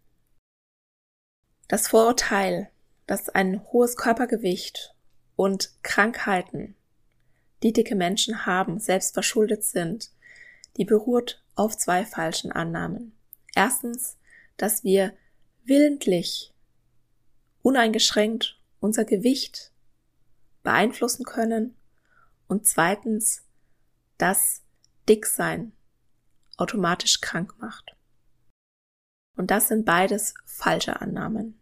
Das 1.69 1.87
Vorurteil, 1.87 2.69
dass 3.07 3.29
ein 3.29 3.63
hohes 3.71 3.95
Körpergewicht 3.95 4.93
und 5.37 5.71
Krankheiten, 5.85 6.75
die 7.63 7.73
dicke 7.73 7.95
Menschen 7.95 8.45
haben, 8.45 8.81
selbst 8.81 9.15
verschuldet 9.15 9.63
sind, 9.63 10.11
die 10.77 10.85
beruht 10.85 11.45
auf 11.55 11.79
zwei 11.79 12.05
falschen 12.05 12.51
Annahmen. 12.51 13.13
Erstens, 13.55 14.19
dass 14.57 14.83
wir 14.83 15.17
willentlich, 15.63 16.53
uneingeschränkt 17.63 18.60
unser 18.81 19.05
Gewicht 19.05 19.73
beeinflussen 20.63 21.25
können 21.25 21.77
und 22.49 22.67
zweitens, 22.67 23.45
dass 24.19 24.63
Dicksein 25.09 25.73
automatisch 26.57 27.21
krank 27.21 27.55
macht. 27.59 27.97
Und 29.37 29.51
das 29.51 29.69
sind 29.69 29.87
beides 29.87 30.35
falsche 30.45 31.01
Annahmen. 31.01 31.59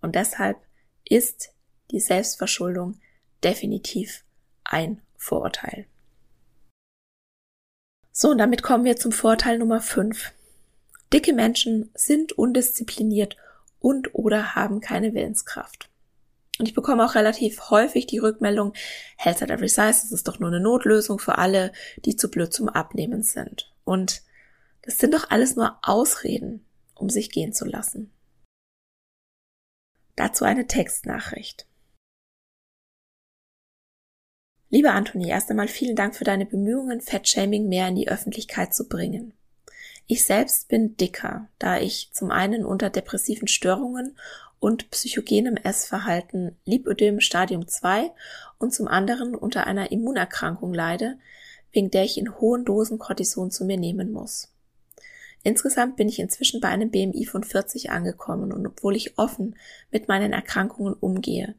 Und 0.00 0.14
deshalb 0.14 0.58
ist 1.04 1.52
die 1.90 2.00
Selbstverschuldung 2.00 3.00
definitiv 3.44 4.24
ein 4.64 5.02
Vorurteil. 5.16 5.86
So, 8.12 8.30
und 8.30 8.38
damit 8.38 8.62
kommen 8.62 8.84
wir 8.84 8.96
zum 8.96 9.12
Vorteil 9.12 9.58
Nummer 9.58 9.80
5. 9.80 10.32
Dicke 11.12 11.32
Menschen 11.32 11.90
sind 11.94 12.32
undiszipliniert 12.32 13.36
und 13.80 14.14
oder 14.14 14.54
haben 14.54 14.80
keine 14.80 15.12
Willenskraft. 15.12 15.89
Und 16.60 16.68
ich 16.68 16.74
bekomme 16.74 17.06
auch 17.06 17.14
relativ 17.14 17.70
häufig 17.70 18.06
die 18.06 18.18
Rückmeldung, 18.18 18.74
Health 19.16 19.40
at 19.40 19.48
Every 19.48 19.70
Size, 19.70 20.02
das 20.02 20.12
ist 20.12 20.28
doch 20.28 20.40
nur 20.40 20.50
eine 20.50 20.60
Notlösung 20.60 21.18
für 21.18 21.38
alle, 21.38 21.72
die 22.04 22.16
zu 22.16 22.30
blöd 22.30 22.52
zum 22.52 22.68
Abnehmen 22.68 23.22
sind. 23.22 23.72
Und 23.84 24.20
das 24.82 24.98
sind 24.98 25.14
doch 25.14 25.30
alles 25.30 25.56
nur 25.56 25.78
Ausreden, 25.80 26.66
um 26.94 27.08
sich 27.08 27.30
gehen 27.30 27.54
zu 27.54 27.64
lassen. 27.64 28.12
Dazu 30.16 30.44
eine 30.44 30.66
Textnachricht. 30.66 31.66
Lieber 34.68 34.92
Anthony, 34.92 35.30
erst 35.30 35.48
einmal 35.48 35.68
vielen 35.68 35.96
Dank 35.96 36.14
für 36.14 36.24
deine 36.24 36.44
Bemühungen, 36.44 37.00
Fettshaming 37.00 37.70
mehr 37.70 37.88
in 37.88 37.94
die 37.94 38.10
Öffentlichkeit 38.10 38.74
zu 38.74 38.86
bringen. 38.86 39.32
Ich 40.06 40.26
selbst 40.26 40.68
bin 40.68 40.98
dicker, 40.98 41.48
da 41.58 41.78
ich 41.78 42.10
zum 42.12 42.30
einen 42.30 42.66
unter 42.66 42.90
depressiven 42.90 43.48
Störungen 43.48 44.18
und 44.60 44.90
psychogenem 44.90 45.56
Essverhalten 45.56 46.56
Lipödem 46.64 47.20
Stadium 47.20 47.66
2 47.66 48.12
und 48.58 48.72
zum 48.72 48.86
anderen 48.86 49.34
unter 49.34 49.66
einer 49.66 49.90
Immunerkrankung 49.90 50.72
leide, 50.72 51.18
wegen 51.72 51.90
der 51.90 52.04
ich 52.04 52.18
in 52.18 52.38
hohen 52.38 52.64
Dosen 52.64 52.98
Cortison 52.98 53.50
zu 53.50 53.64
mir 53.64 53.78
nehmen 53.78 54.12
muss. 54.12 54.52
Insgesamt 55.42 55.96
bin 55.96 56.08
ich 56.08 56.18
inzwischen 56.18 56.60
bei 56.60 56.68
einem 56.68 56.90
BMI 56.90 57.24
von 57.24 57.42
40 57.42 57.90
angekommen 57.90 58.52
und 58.52 58.66
obwohl 58.66 58.94
ich 58.94 59.18
offen 59.18 59.56
mit 59.90 60.06
meinen 60.06 60.34
Erkrankungen 60.34 60.92
umgehe, 60.92 61.54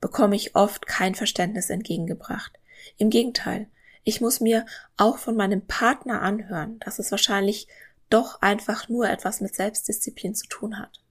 bekomme 0.00 0.36
ich 0.36 0.56
oft 0.56 0.86
kein 0.86 1.14
Verständnis 1.14 1.68
entgegengebracht. 1.68 2.58
Im 2.96 3.10
Gegenteil, 3.10 3.68
Ich 4.04 4.22
muss 4.22 4.40
mir 4.40 4.64
auch 4.96 5.18
von 5.18 5.36
meinem 5.36 5.66
Partner 5.66 6.22
anhören, 6.22 6.78
dass 6.78 6.98
es 6.98 7.10
wahrscheinlich 7.10 7.68
doch 8.08 8.40
einfach 8.40 8.88
nur 8.88 9.06
etwas 9.06 9.42
mit 9.42 9.54
Selbstdisziplin 9.54 10.34
zu 10.34 10.46
tun 10.46 10.78
hat. 10.78 11.02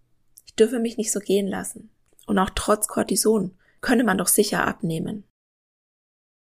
Dürfe 0.58 0.80
mich 0.80 0.98
nicht 0.98 1.12
so 1.12 1.20
gehen 1.20 1.48
lassen. 1.48 1.90
Und 2.26 2.40
auch 2.40 2.50
trotz 2.54 2.88
Cortison 2.88 3.58
könne 3.82 4.04
man 4.04 4.18
doch 4.18 4.28
sicher 4.28 4.66
abnehmen. 4.66 5.24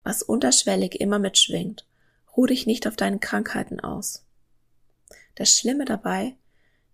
Was 0.04 0.24
unterschwellig 0.24 1.00
immer 1.00 1.20
mitschwingt, 1.20 1.88
ruh 2.36 2.46
dich 2.46 2.66
nicht 2.66 2.88
auf 2.88 2.96
deinen 2.96 3.20
Krankheiten 3.20 3.80
aus. 3.80 4.26
Das 5.36 5.56
Schlimme 5.56 5.86
dabei, 5.86 6.36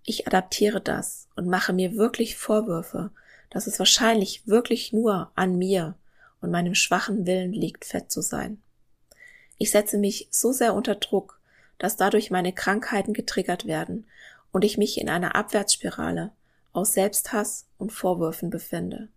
ich 0.03 0.27
adaptiere 0.27 0.81
das 0.81 1.27
und 1.35 1.47
mache 1.47 1.73
mir 1.73 1.95
wirklich 1.95 2.37
Vorwürfe, 2.37 3.11
dass 3.49 3.67
es 3.67 3.79
wahrscheinlich 3.79 4.47
wirklich 4.47 4.93
nur 4.93 5.31
an 5.35 5.57
mir 5.57 5.95
und 6.41 6.51
meinem 6.51 6.75
schwachen 6.75 7.25
Willen 7.25 7.53
liegt, 7.53 7.85
fett 7.85 8.11
zu 8.11 8.21
sein. 8.21 8.61
Ich 9.57 9.71
setze 9.71 9.97
mich 9.97 10.27
so 10.31 10.51
sehr 10.51 10.73
unter 10.73 10.95
Druck, 10.95 11.39
dass 11.77 11.97
dadurch 11.97 12.31
meine 12.31 12.53
Krankheiten 12.53 13.13
getriggert 13.13 13.65
werden 13.65 14.05
und 14.51 14.63
ich 14.63 14.77
mich 14.77 14.99
in 14.99 15.09
einer 15.09 15.35
Abwärtsspirale 15.35 16.31
aus 16.77 16.93
Selbsthass 16.93 17.65
und 17.79 17.91
Vorwürfen 17.91 18.51
befinde 18.51 19.09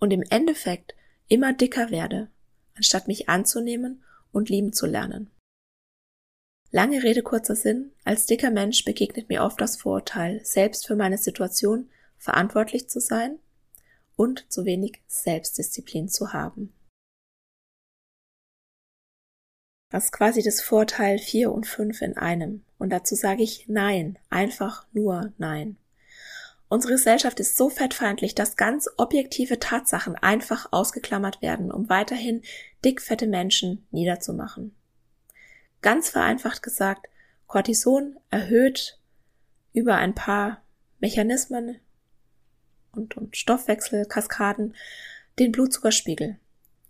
und 0.00 0.12
im 0.12 0.22
Endeffekt 0.22 0.96
immer 1.28 1.52
dicker 1.52 1.90
werde, 1.90 2.28
anstatt 2.74 3.06
mich 3.06 3.28
anzunehmen 3.28 4.02
und 4.32 4.48
lieben 4.48 4.72
zu 4.72 4.86
lernen. 4.86 5.30
Lange 6.72 7.04
Rede, 7.04 7.22
kurzer 7.22 7.54
Sinn, 7.54 7.92
als 8.02 8.26
dicker 8.26 8.50
Mensch 8.50 8.84
begegnet 8.84 9.28
mir 9.28 9.44
oft 9.44 9.60
das 9.60 9.76
Vorurteil, 9.76 10.44
selbst 10.44 10.84
für 10.84 10.96
meine 10.96 11.16
Situation 11.16 11.88
verantwortlich 12.18 12.88
zu 12.88 12.98
sein 12.98 13.38
und 14.16 14.44
zu 14.52 14.64
wenig 14.64 15.00
Selbstdisziplin 15.06 16.08
zu 16.08 16.32
haben. 16.32 16.74
Das 19.90 20.06
ist 20.06 20.12
quasi 20.12 20.42
das 20.42 20.60
Vorteil 20.60 21.20
4 21.20 21.52
und 21.52 21.68
5 21.68 22.02
in 22.02 22.16
einem. 22.16 22.64
Und 22.78 22.90
dazu 22.90 23.14
sage 23.14 23.44
ich 23.44 23.68
Nein, 23.68 24.18
einfach 24.28 24.88
nur 24.92 25.32
Nein. 25.38 25.76
Unsere 26.68 26.94
Gesellschaft 26.94 27.38
ist 27.38 27.56
so 27.56 27.70
fettfeindlich, 27.70 28.34
dass 28.34 28.56
ganz 28.56 28.88
objektive 28.96 29.60
Tatsachen 29.60 30.16
einfach 30.16 30.72
ausgeklammert 30.72 31.40
werden, 31.40 31.70
um 31.70 31.88
weiterhin 31.88 32.42
dickfette 32.84 33.28
Menschen 33.28 33.86
niederzumachen. 33.92 34.74
Ganz 35.80 36.08
vereinfacht 36.10 36.62
gesagt, 36.62 37.06
Cortison 37.46 38.16
erhöht 38.30 38.98
über 39.72 39.96
ein 39.96 40.14
paar 40.14 40.62
Mechanismen 40.98 41.78
und, 42.92 43.16
und 43.16 43.36
Stoffwechselkaskaden 43.36 44.74
den 45.38 45.52
Blutzuckerspiegel. 45.52 46.38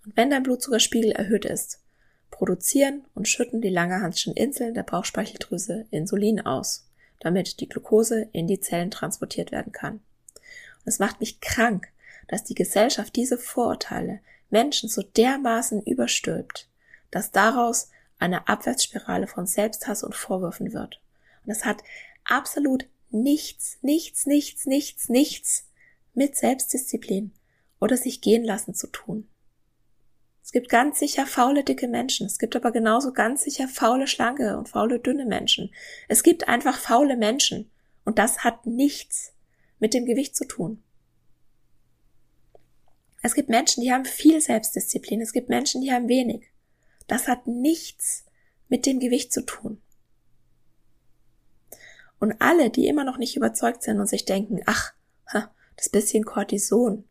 Und 0.04 0.16
wenn 0.16 0.30
dein 0.30 0.44
Blutzuckerspiegel 0.44 1.12
erhöht 1.12 1.44
ist, 1.44 1.82
produzieren 2.30 3.04
und 3.14 3.28
schütten 3.28 3.60
die 3.60 3.68
Langerhanschen 3.68 4.34
Inseln 4.34 4.72
der 4.72 4.84
Bauchspeicheldrüse 4.84 5.86
Insulin 5.90 6.40
aus, 6.40 6.88
damit 7.20 7.60
die 7.60 7.68
Glucose 7.68 8.28
in 8.32 8.46
die 8.46 8.60
Zellen 8.60 8.90
transportiert 8.90 9.52
werden 9.52 9.72
kann. 9.72 9.94
Und 9.94 10.86
es 10.86 10.98
macht 10.98 11.20
mich 11.20 11.40
krank, 11.40 11.88
dass 12.28 12.44
die 12.44 12.54
Gesellschaft 12.54 13.16
diese 13.16 13.38
Vorurteile 13.38 14.20
Menschen 14.50 14.88
so 14.88 15.02
dermaßen 15.02 15.82
überstülpt, 15.82 16.68
dass 17.10 17.32
daraus 17.32 17.90
eine 18.18 18.48
Abwärtsspirale 18.48 19.26
von 19.26 19.46
Selbsthass 19.46 20.02
und 20.02 20.14
Vorwürfen 20.14 20.72
wird. 20.72 21.00
Und 21.44 21.52
es 21.52 21.64
hat 21.64 21.82
absolut 22.24 22.86
nichts, 23.10 23.78
nichts, 23.82 24.26
nichts, 24.26 24.66
nichts, 24.66 25.08
nichts 25.08 25.68
mit 26.14 26.36
Selbstdisziplin 26.36 27.32
oder 27.80 27.96
sich 27.96 28.20
gehen 28.20 28.44
lassen 28.44 28.74
zu 28.74 28.86
tun. 28.86 29.28
Es 30.46 30.52
gibt 30.52 30.68
ganz 30.68 31.00
sicher 31.00 31.26
faule, 31.26 31.64
dicke 31.64 31.88
Menschen. 31.88 32.24
Es 32.24 32.38
gibt 32.38 32.54
aber 32.54 32.70
genauso 32.70 33.12
ganz 33.12 33.42
sicher 33.42 33.66
faule, 33.66 34.06
schlanke 34.06 34.56
und 34.56 34.68
faule, 34.68 35.00
dünne 35.00 35.26
Menschen. 35.26 35.74
Es 36.06 36.22
gibt 36.22 36.46
einfach 36.46 36.78
faule 36.78 37.16
Menschen. 37.16 37.68
Und 38.04 38.20
das 38.20 38.44
hat 38.44 38.64
nichts 38.64 39.32
mit 39.80 39.92
dem 39.92 40.06
Gewicht 40.06 40.36
zu 40.36 40.46
tun. 40.46 40.84
Es 43.22 43.34
gibt 43.34 43.48
Menschen, 43.48 43.82
die 43.82 43.92
haben 43.92 44.04
viel 44.04 44.40
Selbstdisziplin. 44.40 45.20
Es 45.20 45.32
gibt 45.32 45.48
Menschen, 45.48 45.80
die 45.80 45.90
haben 45.90 46.08
wenig. 46.08 46.44
Das 47.08 47.26
hat 47.26 47.48
nichts 47.48 48.24
mit 48.68 48.86
dem 48.86 49.00
Gewicht 49.00 49.32
zu 49.32 49.44
tun. 49.44 49.82
Und 52.20 52.40
alle, 52.40 52.70
die 52.70 52.86
immer 52.86 53.02
noch 53.02 53.18
nicht 53.18 53.36
überzeugt 53.36 53.82
sind 53.82 53.98
und 53.98 54.06
sich 54.06 54.24
denken, 54.24 54.60
ach, 54.66 54.94
das 55.76 55.88
bisschen 55.88 56.24
Cortison, 56.24 57.02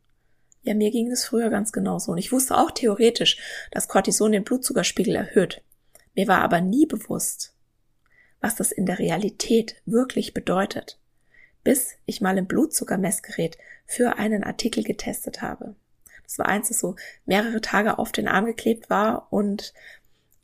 ja, 0.65 0.73
mir 0.73 0.91
ging 0.91 1.11
es 1.11 1.25
früher 1.25 1.49
ganz 1.49 1.71
genauso. 1.71 2.11
Und 2.11 2.17
ich 2.17 2.31
wusste 2.31 2.57
auch 2.57 2.71
theoretisch, 2.71 3.37
dass 3.71 3.87
Cortison 3.87 4.31
den 4.31 4.43
Blutzuckerspiegel 4.43 5.15
erhöht. 5.15 5.61
Mir 6.15 6.27
war 6.27 6.41
aber 6.41 6.59
nie 6.59 6.85
bewusst, 6.85 7.53
was 8.41 8.55
das 8.55 8.71
in 8.71 8.85
der 8.85 8.99
Realität 8.99 9.75
wirklich 9.85 10.33
bedeutet, 10.33 10.99
bis 11.63 11.95
ich 12.05 12.19
mal 12.19 12.37
ein 12.37 12.47
Blutzuckermessgerät 12.47 13.57
für 13.85 14.17
einen 14.17 14.43
Artikel 14.43 14.83
getestet 14.83 15.41
habe. 15.41 15.75
Das 16.23 16.39
war 16.39 16.47
eins, 16.47 16.69
das 16.69 16.79
so 16.79 16.95
mehrere 17.25 17.61
Tage 17.61 17.99
auf 17.99 18.11
den 18.11 18.27
Arm 18.27 18.45
geklebt 18.45 18.89
war 18.89 19.31
und 19.31 19.73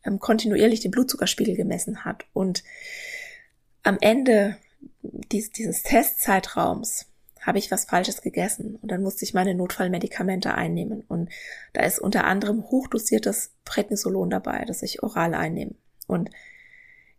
ähm, 0.06 0.20
kontinuierlich 0.20 0.82
den 0.82 0.92
Blutzuckerspiegel 0.92 1.56
gemessen 1.56 2.06
hat. 2.06 2.26
Und 2.34 2.64
am 3.82 3.98
Ende 4.02 4.58
dies, 5.02 5.52
dieses 5.52 5.82
Testzeitraums 5.82 7.08
habe 7.42 7.58
ich 7.58 7.72
was 7.72 7.86
Falsches 7.86 8.22
gegessen 8.22 8.78
und 8.82 8.92
dann 8.92 9.02
musste 9.02 9.26
ich 9.26 9.34
meine 9.34 9.56
Notfallmedikamente 9.56 10.54
einnehmen. 10.54 11.04
Und 11.08 11.30
da 11.74 11.84
ist 11.84 12.00
unter 12.00 12.26
anderem 12.26 12.64
hochdosiertes 12.70 13.52
Prednisolon 13.66 14.30
dabei, 14.30 14.64
das 14.66 14.84
ich 14.84 15.04
oral 15.04 15.34
einnehme. 15.34 15.74
Und 16.08 16.30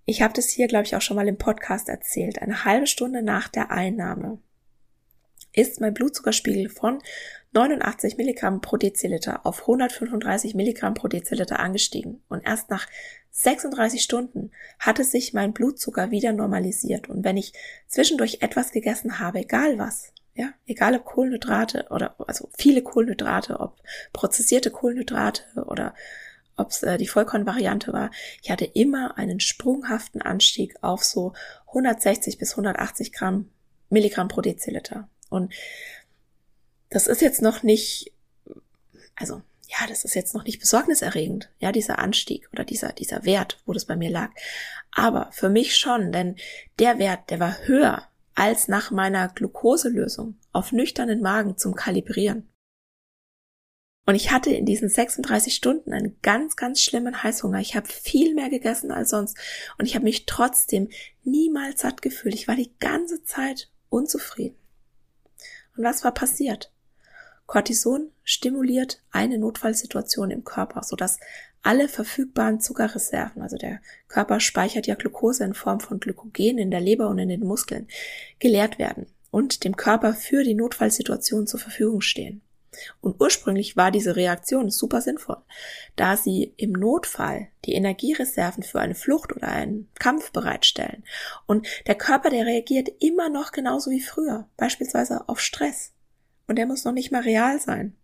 ich 0.05 0.23
habe 0.23 0.35
das 0.35 0.49
hier, 0.49 0.69
glaube 0.69 0.85
ich, 0.85 0.97
auch 0.97 1.03
schon 1.03 1.17
mal 1.17 1.29
im 1.29 1.39
Podcast 1.39 1.89
erzählt. 1.89 2.41
Eine 2.41 2.65
halbe 2.65 2.87
Stunde 2.87 3.23
nach 3.23 3.49
der 3.49 3.71
Einnahme 3.71 4.39
ist 5.53 5.81
mein 5.81 5.95
Blutzuckerspiegel 5.95 6.69
von 6.71 7.03
89 7.53 8.17
Milligramm 8.17 8.61
pro 8.61 8.77
Deziliter 8.77 9.45
auf 9.45 9.63
135 9.63 10.55
Milligramm 10.55 10.95
pro 10.95 11.09
Deziliter 11.09 11.61
angestiegen. 11.61 12.23
Und 12.29 12.47
erst 12.47 12.71
nach 12.71 12.87
36 13.33 14.03
Stunden 14.03 14.51
hatte 14.79 15.05
sich 15.05 15.33
mein 15.33 15.53
Blutzucker 15.55 16.11
wieder 16.11 16.33
normalisiert. 16.33 17.09
Und 17.09 17.25
wenn 17.25 17.39
ich 17.39 17.55
zwischendurch 17.89 18.39
etwas 18.41 18.73
gegessen 18.73 19.19
habe, 19.19 19.41
egal 19.41 19.79
was, 19.79 20.13
ja, 20.35 20.53
egal 20.67 20.95
ob 20.95 21.05
Kohlenhydrate 21.05 21.87
oder 21.91 22.15
also 22.19 22.49
viele 22.57 22.83
Kohlenhydrate, 22.83 23.59
ob 23.61 23.77
prozessierte 24.13 24.71
Kohlenhydrate 24.71 25.65
oder 25.65 25.95
ob 26.57 26.71
es 26.71 26.83
äh, 26.83 26.99
die 26.99 27.09
Vollkornvariante 27.09 27.93
war, 27.95 28.11
ich 28.43 28.51
hatte 28.51 28.67
immer 28.67 29.17
einen 29.17 29.41
sprunghaften 29.41 30.21
Anstieg 30.21 30.77
auf 30.83 31.03
so 31.03 31.33
160 31.69 32.37
bis 32.37 32.53
180 32.53 33.13
Gramm 33.13 33.49
Milligramm 33.89 34.29
pro 34.29 34.43
Deziliter. 34.43 35.09
Und 35.31 35.55
das 36.91 37.07
ist 37.07 37.23
jetzt 37.23 37.41
noch 37.41 37.63
nicht, 37.63 38.13
also 39.17 39.43
ja, 39.73 39.87
das 39.87 40.05
ist 40.05 40.15
jetzt 40.15 40.35
noch 40.35 40.45
nicht 40.45 40.61
besorgniserregend, 40.61 41.51
ja, 41.59 41.73
dieser 41.73 41.99
Anstieg 41.99 42.49
oder 42.53 42.65
dieser, 42.65 42.93
dieser 42.93 43.25
Wert, 43.25 43.61
wo 43.65 43.73
das 43.73 43.87
bei 43.87 43.97
mir 43.97 44.11
lag. 44.11 44.31
Aber 44.95 45.31
für 45.33 45.49
mich 45.49 45.77
schon, 45.77 46.13
denn 46.13 46.37
der 46.79 46.99
Wert, 46.99 47.31
der 47.31 47.41
war 47.41 47.57
höher 47.67 48.07
als 48.35 48.69
nach 48.69 48.91
meiner 48.91 49.29
Glukoselösung 49.29 50.39
auf 50.53 50.73
nüchternen 50.73 51.23
Magen 51.23 51.57
zum 51.57 51.75
Kalibrieren. 51.75 52.49
Und 54.05 54.17
ich 54.17 54.33
hatte 54.33 54.51
in 54.51 54.67
diesen 54.67 54.89
36 54.89 55.55
Stunden 55.55 55.93
einen 55.93 56.19
ganz, 56.23 56.57
ganz 56.57 56.81
schlimmen 56.81 57.23
Heißhunger. 57.23 57.61
Ich 57.61 57.77
habe 57.77 57.87
viel 57.87 58.35
mehr 58.35 58.51
gegessen 58.51 58.91
als 58.91 59.11
sonst 59.11 59.39
und 59.79 59.87
ich 59.87 59.95
habe 59.95 60.05
mich 60.05 60.27
trotzdem 60.27 60.91
niemals 61.23 61.83
satt 61.83 62.03
gefühlt. 62.03 62.35
Ich 62.35 62.49
war 62.49 62.57
die 62.57 62.75
ganze 62.81 63.23
Zeit 63.23 63.71
unzufrieden. 63.89 64.57
Und 65.77 65.85
was 65.85 66.03
war 66.05 66.13
passiert? 66.13 66.72
Cortison 67.47 68.11
stimuliert 68.25 69.03
eine 69.11 69.39
Notfallsituation 69.39 70.31
im 70.31 70.45
Körper, 70.45 70.83
sodass 70.83 71.19
alle 71.63 71.89
verfügbaren 71.89 72.61
Zuckerreserven, 72.61 73.43
also 73.43 73.57
der 73.57 73.81
Körper 74.09 74.41
speichert 74.41 74.87
ja 74.87 74.95
Glucose 74.95 75.45
in 75.45 75.55
Form 75.55 75.81
von 75.81 76.01
Glykogen 76.01 76.59
in 76.59 76.71
der 76.71 76.81
Leber 76.81 77.09
und 77.09 77.19
in 77.19 77.29
den 77.29 77.45
Muskeln, 77.47 77.89
geleert 78.39 78.79
werden 78.79 79.07
und 79.31 79.65
dem 79.65 79.77
Körper 79.77 80.15
für 80.15 80.43
die 80.43 80.55
Notfallsituation 80.55 81.47
zur 81.47 81.61
Verfügung 81.61 82.01
stehen. 82.01 82.43
Und 83.01 83.21
ursprünglich 83.21 83.77
war 83.77 83.91
diese 83.91 84.17
Reaktion 84.17 84.71
super 84.71 85.03
sinnvoll, 85.03 85.37
da 85.95 86.17
sie 86.17 86.55
im 86.57 86.73
Notfall 86.73 87.49
die 87.67 87.75
Energiereserven 87.75 88.63
für 88.63 88.81
eine 88.81 88.95
Flucht 88.95 89.33
oder 89.37 89.49
einen 89.49 89.89
Kampf 89.99 90.33
bereitstellen. 90.33 91.05
Und 91.47 91.67
der 91.87 91.97
Körper, 91.97 92.31
der 92.31 92.47
reagiert 92.47 92.89
immer 93.01 93.29
noch 93.29 93.53
genauso 93.53 93.91
wie 93.91 94.01
früher, 94.01 94.49
beispielsweise 94.57 95.29
auf 95.29 95.39
Stress 95.41 95.93
und 96.47 96.57
der 96.57 96.67
muss 96.67 96.85
noch 96.85 96.93
nicht 96.93 97.13
mal 97.13 97.23
real 97.23 97.61
sein. 97.61 97.97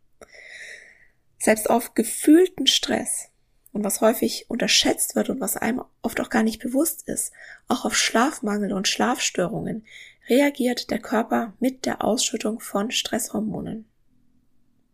Selbst 1.39 1.71
auf 1.71 1.95
gefühlten 1.95 2.67
Stress 2.67 3.31
und 3.73 3.85
was 3.85 4.01
häufig 4.01 4.47
unterschätzt 4.49 5.15
wird 5.15 5.31
und 5.31 5.41
was 5.41 5.57
einem 5.57 5.83
oft 6.03 6.21
auch 6.21 6.31
gar 6.31 6.43
nicht 6.43 6.61
bewusst 6.61 7.09
ist, 7.09 7.33
auch 7.69 7.85
auf 7.85 7.97
Schlafmangel 7.97 8.73
und 8.73 8.89
Schlafstörungen 8.89 9.87
reagiert 10.29 10.91
der 10.91 10.99
Körper 10.99 11.55
mit 11.61 11.87
der 11.87 12.05
Ausschüttung 12.05 12.61
von 12.61 12.91
Stresshormonen. 12.91 13.87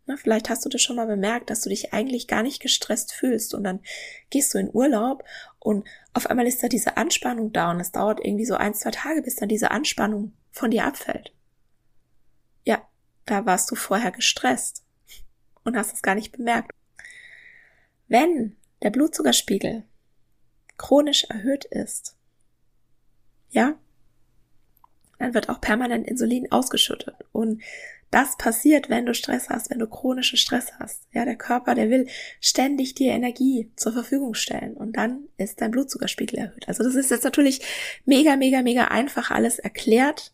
Na, 0.07 0.17
vielleicht 0.17 0.51
hast 0.51 0.65
du 0.65 0.69
das 0.69 0.83
schon 0.83 0.97
mal 0.97 1.07
bemerkt, 1.07 1.49
dass 1.49 1.63
du 1.63 1.71
dich 1.71 1.95
eigentlich 1.95 2.29
gar 2.29 2.43
nicht 2.43 2.61
gestresst 2.61 3.15
fühlst 3.15 3.55
und 3.55 3.65
dann 3.65 3.81
gehst 4.29 4.53
du 4.53 4.59
in 4.59 4.69
Urlaub 4.73 5.25
und 5.59 5.87
auf 6.13 6.29
einmal 6.29 6.47
ist 6.47 6.63
da 6.63 6.69
diese 6.69 6.99
Anspannung 6.99 7.53
da 7.53 7.71
und 7.71 7.81
es 7.81 7.91
dauert 7.91 8.21
irgendwie 8.23 8.45
so 8.45 8.55
ein, 8.55 8.75
zwei 8.75 8.91
Tage, 8.91 9.23
bis 9.23 9.37
dann 9.37 9.49
diese 9.49 9.71
Anspannung 9.71 10.35
von 10.51 10.71
dir 10.71 10.85
abfällt. 10.85 11.33
Ja, 12.65 12.87
da 13.27 13.47
warst 13.47 13.71
du 13.71 13.75
vorher 13.75 14.11
gestresst 14.11 14.85
und 15.65 15.77
hast 15.77 15.95
es 15.95 16.03
gar 16.03 16.15
nicht 16.15 16.33
bemerkt. 16.33 16.71
Wenn 18.09 18.57
der 18.83 18.91
Blutzuckerspiegel 18.91 19.85
chronisch 20.77 21.25
erhöht 21.25 21.65
ist, 21.65 22.17
ja, 23.51 23.79
dann 25.19 25.33
wird 25.33 25.49
auch 25.49 25.61
permanent 25.61 26.07
Insulin 26.07 26.51
ausgeschüttet 26.51 27.17
und 27.33 27.63
das 28.11 28.37
passiert, 28.37 28.91
wenn 28.91 29.07
du 29.07 29.15
Stress 29.15 29.49
hast, 29.49 29.71
wenn 29.71 29.81
du 29.81 29.89
chronischen 29.89 30.39
Stress 30.39 30.73
hast. 30.79 31.03
Ja, 31.13 31.25
der 31.25 31.35
Körper, 31.35 31.75
der 31.75 31.91
will 31.91 32.07
ständig 32.41 32.95
dir 32.95 33.13
Energie 33.13 33.73
zur 33.75 33.93
Verfügung 33.93 34.35
stellen 34.35 34.75
und 34.75 34.97
dann 34.97 35.25
ist 35.37 35.61
dein 35.61 35.73
Blutzuckerspiegel 35.73 36.39
erhöht. 36.39 36.69
Also 36.69 36.85
das 36.85 36.95
ist 36.95 37.11
jetzt 37.11 37.25
natürlich 37.25 37.61
mega, 38.05 38.37
mega, 38.37 38.63
mega 38.63 38.85
einfach 38.85 39.33
alles 39.33 39.59
erklärt, 39.59 40.33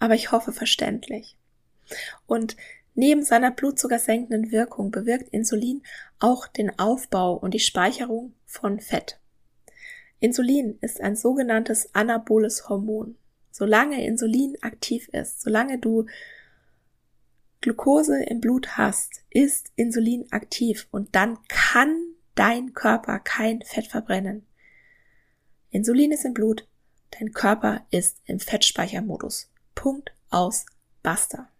aber 0.00 0.16
ich 0.16 0.32
hoffe 0.32 0.52
verständlich. 0.52 1.36
Und 2.26 2.56
neben 2.94 3.22
seiner 3.22 3.50
blutzuckersenkenden 3.50 4.50
Wirkung 4.50 4.90
bewirkt 4.90 5.28
Insulin 5.30 5.82
auch 6.18 6.46
den 6.46 6.78
Aufbau 6.78 7.34
und 7.34 7.54
die 7.54 7.60
Speicherung 7.60 8.34
von 8.46 8.80
Fett. 8.80 9.18
Insulin 10.20 10.78
ist 10.80 11.00
ein 11.00 11.16
sogenanntes 11.16 11.94
anaboles 11.94 12.68
Hormon. 12.68 13.16
Solange 13.50 14.04
Insulin 14.04 14.56
aktiv 14.60 15.08
ist, 15.08 15.40
solange 15.40 15.78
du 15.78 16.06
Glucose 17.62 18.22
im 18.24 18.40
Blut 18.40 18.76
hast, 18.76 19.22
ist 19.30 19.72
Insulin 19.76 20.30
aktiv 20.30 20.88
und 20.90 21.14
dann 21.14 21.38
kann 21.48 21.94
dein 22.34 22.72
Körper 22.72 23.18
kein 23.18 23.62
Fett 23.62 23.86
verbrennen. 23.86 24.46
Insulin 25.70 26.12
ist 26.12 26.24
im 26.24 26.34
Blut, 26.34 26.66
dein 27.10 27.32
Körper 27.32 27.86
ist 27.90 28.18
im 28.24 28.40
Fettspeichermodus. 28.40 29.50
Punkt 29.74 30.12
aus, 30.30 30.66
basta. 31.02 31.50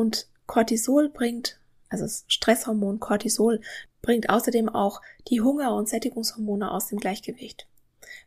Und 0.00 0.30
Cortisol 0.46 1.10
bringt, 1.10 1.60
also 1.90 2.04
das 2.04 2.24
Stresshormon 2.26 3.00
Cortisol, 3.00 3.60
bringt 4.00 4.30
außerdem 4.30 4.70
auch 4.70 5.02
die 5.28 5.42
Hunger- 5.42 5.74
und 5.74 5.90
Sättigungshormone 5.90 6.70
aus 6.70 6.86
dem 6.86 6.98
Gleichgewicht. 6.98 7.68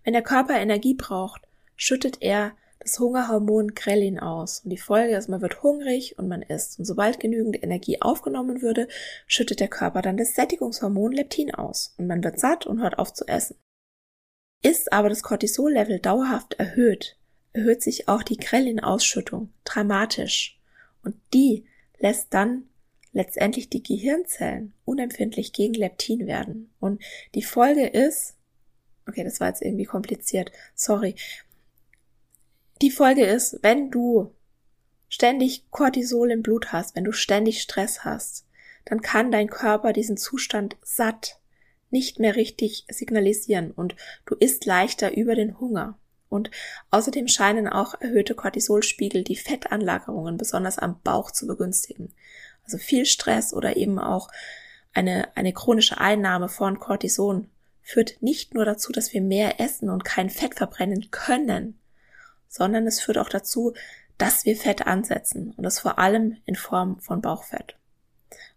Wenn 0.03 0.13
der 0.13 0.21
Körper 0.21 0.53
Energie 0.53 0.93
braucht, 0.93 1.41
schüttet 1.76 2.21
er 2.21 2.51
das 2.78 2.99
Hungerhormon 2.99 3.74
Grelin 3.74 4.19
aus. 4.19 4.59
Und 4.59 4.69
die 4.69 4.78
Folge 4.78 5.15
ist, 5.15 5.30
man 5.30 5.41
wird 5.41 5.63
hungrig 5.63 6.19
und 6.19 6.28
man 6.28 6.43
isst. 6.43 6.78
Und 6.78 6.86
sobald 6.86 7.19
genügend 7.19 7.63
Energie 7.63 7.99
aufgenommen 8.03 8.61
würde, 8.61 8.88
schüttet 9.26 9.59
der 9.59 9.67
Körper 9.67 10.03
dann 10.03 10.17
das 10.17 10.36
Sättigungshormon 10.36 11.11
Leptin 11.11 11.55
aus. 11.55 11.95
Und 11.97 12.05
man 12.05 12.24
wird 12.24 12.39
satt 12.39 12.67
und 12.67 12.84
hört 12.84 12.99
auf 12.99 13.15
zu 13.15 13.28
essen. 13.28 13.57
Ist 14.61 14.93
aber 14.93 15.09
das 15.09 15.24
Cortisol-Level 15.24 16.01
dauerhaft 16.01 16.53
erhöht, 16.53 17.17
erhöht 17.51 17.82
sich 17.82 18.07
auch 18.07 18.21
die 18.21 18.38
Grelin-Ausschüttung 18.38 19.51
dramatisch. 19.63 20.59
Und 21.04 21.16
die 21.34 21.66
lässt 21.99 22.34
dann 22.34 22.64
letztendlich 23.12 23.70
die 23.70 23.84
Gehirnzellen 23.84 24.74
unempfindlich 24.86 25.54
gegen 25.54 25.76
Leptin 25.76 26.26
werden. 26.28 26.74
Und 26.80 27.01
die 27.36 27.43
Folge 27.43 27.86
ist, 27.86 28.36
okay, 29.08 29.24
das 29.24 29.39
war 29.39 29.49
jetzt 29.49 29.62
irgendwie 29.62 29.86
kompliziert, 29.86 30.51
sorry, 30.76 31.16
die 32.82 32.91
Folge 32.91 33.26
ist, 33.26 33.60
wenn 33.62 33.91
du 33.91 34.34
ständig 35.08 35.70
Cortisol 35.70 36.32
im 36.32 36.41
Blut 36.41 36.72
hast, 36.72 36.95
wenn 36.95 37.04
du 37.04 37.12
ständig 37.12 37.62
Stress 37.62 38.04
hast, 38.04 38.45
dann 38.86 39.01
kann 39.01 39.32
dein 39.32 39.47
Körper 39.47 39.93
diesen 39.93 40.18
Zustand 40.18 40.76
satt 40.82 41.39
nicht 41.91 42.20
mehr 42.20 42.36
richtig 42.36 42.86
signalisieren 42.89 43.72
und 43.72 43.95
du 44.26 44.36
isst 44.36 44.66
leichter 44.66 45.16
über 45.16 45.36
den 45.36 45.60
Hunger. 45.60 45.99
Und 46.34 46.49
außerdem 46.89 47.27
scheinen 47.27 47.67
auch 47.67 47.93
erhöhte 48.01 48.34
Cortisolspiegel 48.34 49.23
die 49.23 49.36
Fettanlagerungen 49.36 50.38
besonders 50.38 50.79
am 50.79 50.99
Bauch 51.01 51.29
zu 51.29 51.45
begünstigen. 51.45 52.11
Also 52.63 52.79
viel 52.79 53.05
Stress 53.05 53.53
oder 53.53 53.77
eben 53.77 53.99
auch 53.99 54.29
eine, 54.93 55.27
eine 55.38 55.53
chronische 55.53 55.99
Einnahme 55.99 56.49
von 56.49 56.79
Cortison 56.79 57.51
führt 57.84 58.21
nicht 58.21 58.55
nur 58.55 58.65
dazu, 58.65 58.91
dass 58.91 59.13
wir 59.13 59.21
mehr 59.21 59.59
essen 59.59 59.91
und 59.91 60.05
kein 60.05 60.31
Fett 60.31 60.55
verbrennen 60.55 61.11
können, 61.11 61.79
sondern 62.47 62.88
es 62.88 62.99
führt 62.99 63.19
auch 63.19 63.29
dazu, 63.29 63.73
dass 64.17 64.45
wir 64.45 64.55
Fett 64.55 64.88
ansetzen 64.88 65.53
und 65.55 65.63
das 65.63 65.79
vor 65.79 65.99
allem 65.99 66.38
in 66.45 66.55
Form 66.55 66.99
von 66.99 67.21
Bauchfett. 67.21 67.75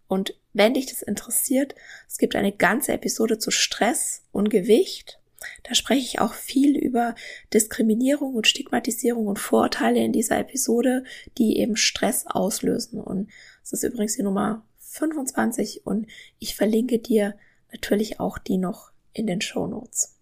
Und 0.08 0.34
wenn 0.54 0.72
dich 0.72 0.86
das 0.86 1.02
interessiert, 1.02 1.74
es 2.08 2.16
gibt 2.16 2.36
eine 2.36 2.52
ganze 2.52 2.92
Episode 2.92 3.38
zu 3.38 3.50
Stress 3.50 4.22
und 4.32 4.48
Gewicht. 4.48 5.18
Da 5.62 5.74
spreche 5.74 6.00
ich 6.00 6.20
auch 6.20 6.34
viel 6.34 6.76
über 6.76 7.14
Diskriminierung 7.52 8.34
und 8.34 8.46
Stigmatisierung 8.46 9.26
und 9.26 9.38
Vorurteile 9.38 10.02
in 10.02 10.12
dieser 10.12 10.38
Episode, 10.38 11.04
die 11.38 11.58
eben 11.58 11.76
Stress 11.76 12.26
auslösen. 12.26 13.00
Und 13.00 13.30
es 13.62 13.72
ist 13.72 13.82
übrigens 13.82 14.16
die 14.16 14.22
Nummer 14.22 14.66
25 14.78 15.86
und 15.86 16.06
ich 16.38 16.54
verlinke 16.54 16.98
dir 16.98 17.36
natürlich 17.72 18.20
auch 18.20 18.38
die 18.38 18.58
noch 18.58 18.92
in 19.12 19.26
den 19.26 19.40
Show 19.40 19.66
Notes. 19.66 20.16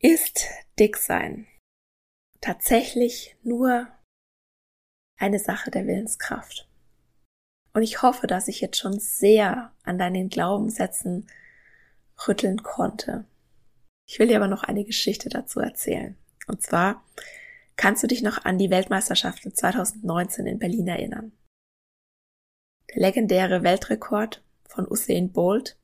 Ist 0.00 0.46
dick 0.78 0.96
sein 0.96 1.46
tatsächlich 2.40 3.36
nur 3.44 3.86
eine 5.16 5.38
Sache 5.38 5.70
der 5.70 5.86
Willenskraft? 5.86 6.68
Und 7.72 7.82
ich 7.82 8.02
hoffe, 8.02 8.26
dass 8.26 8.48
ich 8.48 8.60
jetzt 8.60 8.78
schon 8.78 8.98
sehr 8.98 9.72
an 9.84 9.98
deinen 9.98 10.28
Glaubenssätzen 10.28 11.28
rütteln 12.26 12.62
konnte. 12.62 13.24
Ich 14.06 14.18
will 14.18 14.28
dir 14.28 14.36
aber 14.36 14.48
noch 14.48 14.62
eine 14.62 14.84
Geschichte 14.84 15.28
dazu 15.28 15.60
erzählen. 15.60 16.16
Und 16.46 16.62
zwar 16.62 17.04
kannst 17.76 18.02
du 18.02 18.06
dich 18.06 18.22
noch 18.22 18.44
an 18.44 18.58
die 18.58 18.70
Weltmeisterschaften 18.70 19.54
2019 19.54 20.46
in 20.46 20.58
Berlin 20.58 20.88
erinnern. 20.88 21.32
Der 22.90 23.02
legendäre 23.02 23.62
Weltrekord 23.62 24.42
von 24.68 24.90
Usain 24.90 25.32
Bolt, 25.32 25.78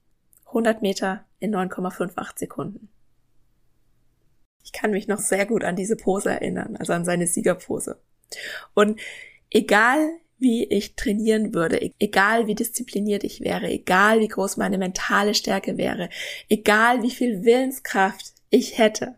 100 0.46 0.82
Meter 0.82 1.24
in 1.38 1.54
9,58 1.54 2.38
Sekunden. 2.38 2.88
Ich 4.62 4.72
kann 4.72 4.90
mich 4.90 5.08
noch 5.08 5.18
sehr 5.18 5.46
gut 5.46 5.64
an 5.64 5.76
diese 5.76 5.96
Pose 5.96 6.30
erinnern, 6.30 6.76
also 6.76 6.92
an 6.92 7.04
seine 7.04 7.26
Siegerpose. 7.26 7.98
Und 8.74 9.00
egal 9.50 10.10
wie 10.38 10.64
ich 10.64 10.94
trainieren 10.94 11.54
würde, 11.54 11.76
e-, 11.78 11.92
egal 11.98 12.46
wie 12.46 12.54
diszipliniert 12.54 13.24
ich 13.24 13.40
wäre, 13.40 13.68
egal 13.68 14.20
wie 14.20 14.28
groß 14.28 14.56
meine 14.56 14.78
mentale 14.78 15.34
Stärke 15.34 15.76
wäre, 15.76 16.08
egal 16.48 17.02
wie 17.02 17.10
viel 17.10 17.44
Willenskraft 17.44 18.32
ich 18.50 18.78
hätte, 18.78 19.16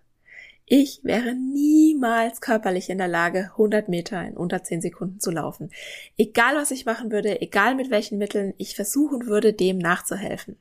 ich 0.72 1.00
wäre 1.02 1.34
niemals 1.34 2.40
körperlich 2.40 2.90
in 2.90 2.98
der 2.98 3.08
Lage, 3.08 3.50
100 3.52 3.88
Meter 3.88 4.24
in 4.24 4.36
unter 4.36 4.62
10 4.62 4.82
Sekunden 4.82 5.18
zu 5.18 5.32
laufen. 5.32 5.72
Egal 6.16 6.54
was 6.54 6.70
ich 6.70 6.86
machen 6.86 7.10
würde, 7.10 7.40
egal 7.40 7.74
mit 7.74 7.90
welchen 7.90 8.18
Mitteln 8.18 8.54
ich 8.56 8.76
versuchen 8.76 9.26
würde, 9.26 9.52
dem 9.52 9.78
nachzuhelfen. 9.78 10.60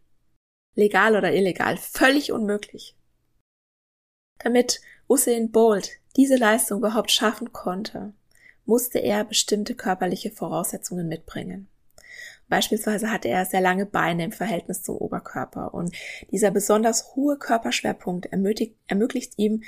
Legal 0.73 1.15
oder 1.15 1.31
illegal, 1.31 1.77
völlig 1.77 2.31
unmöglich. 2.31 2.95
Damit 4.39 4.81
Usain 5.07 5.51
Bolt 5.51 5.99
diese 6.15 6.37
Leistung 6.37 6.79
überhaupt 6.79 7.11
schaffen 7.11 7.53
konnte, 7.53 8.13
musste 8.69 8.99
er 8.99 9.25
bestimmte 9.25 9.73
körperliche 9.73 10.29
Voraussetzungen 10.29 11.07
mitbringen. 11.07 11.67
Beispielsweise 12.49 13.11
hatte 13.11 13.27
er 13.27 13.45
sehr 13.45 13.61
lange 13.61 13.85
Beine 13.85 14.23
im 14.23 14.31
Verhältnis 14.31 14.83
zum 14.83 14.97
Oberkörper 14.97 15.73
und 15.73 15.95
dieser 16.31 16.51
besonders 16.51 17.15
hohe 17.15 17.37
Körperschwerpunkt 17.37 18.27
ermöglicht, 18.27 18.75
ermöglicht 18.87 19.33
ihm 19.37 19.63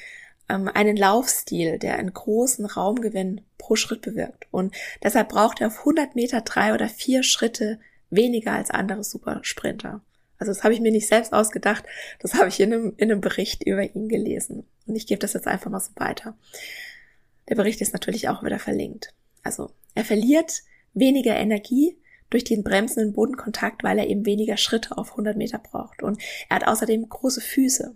ähm, 0.50 0.68
einen 0.68 0.98
Laufstil, 0.98 1.80
der 1.80 1.98
einen 1.98 2.14
großen 2.14 2.66
Raumgewinn 2.66 3.42
pro 3.58 3.76
Schritt 3.76 4.02
bewirkt. 4.02 4.48
Und 4.52 4.76
deshalb 5.04 5.30
braucht 5.30 5.62
er 5.62 5.68
auf 5.68 5.80
100 5.80 6.16
Meter 6.16 6.42
drei 6.42 6.74
oder 6.74 6.88
vier 6.88 7.24
Schritte 7.24 7.80
weniger 8.12 8.54
als 8.54 8.70
andere 8.70 9.04
Supersprinter. 9.04 10.02
Also 10.38 10.52
das 10.52 10.64
habe 10.64 10.74
ich 10.74 10.80
mir 10.80 10.92
nicht 10.92 11.08
selbst 11.08 11.34
ausgedacht, 11.34 11.86
das 12.20 12.36
habe 12.36 12.50
ich 12.50 12.60
in 12.60 12.74
einem, 12.74 12.94
in 12.98 13.12
einem 13.12 13.22
Bericht 13.22 13.64
über 13.64 13.84
ihn 13.84 14.10
gelesen. 14.10 14.66
Und 14.88 14.96
ich 14.96 15.08
gebe 15.08 15.20
das 15.20 15.34
jetzt 15.34 15.48
einfach 15.48 15.70
mal 15.70 15.80
so 15.80 15.92
weiter. 15.96 16.36
Der 17.52 17.58
Bericht 17.58 17.82
ist 17.82 17.92
natürlich 17.92 18.30
auch 18.30 18.44
wieder 18.44 18.60
verlinkt. 18.60 19.14
Also 19.44 19.72
er 19.94 20.06
verliert 20.06 20.62
weniger 20.94 21.36
Energie 21.36 21.98
durch 22.30 22.46
den 22.46 22.64
bremsenden 22.64 23.12
Bodenkontakt, 23.12 23.84
weil 23.84 24.00
er 24.00 24.08
eben 24.08 24.26
weniger 24.26 24.56
Schritte 24.56 24.98
auf 24.98 25.12
100 25.12 25.36
Meter 25.36 25.60
braucht. 25.60 26.02
Und 26.02 26.22
er 26.48 26.56
hat 26.56 26.68
außerdem 26.68 27.10
große 27.10 27.42
Füße, 27.42 27.94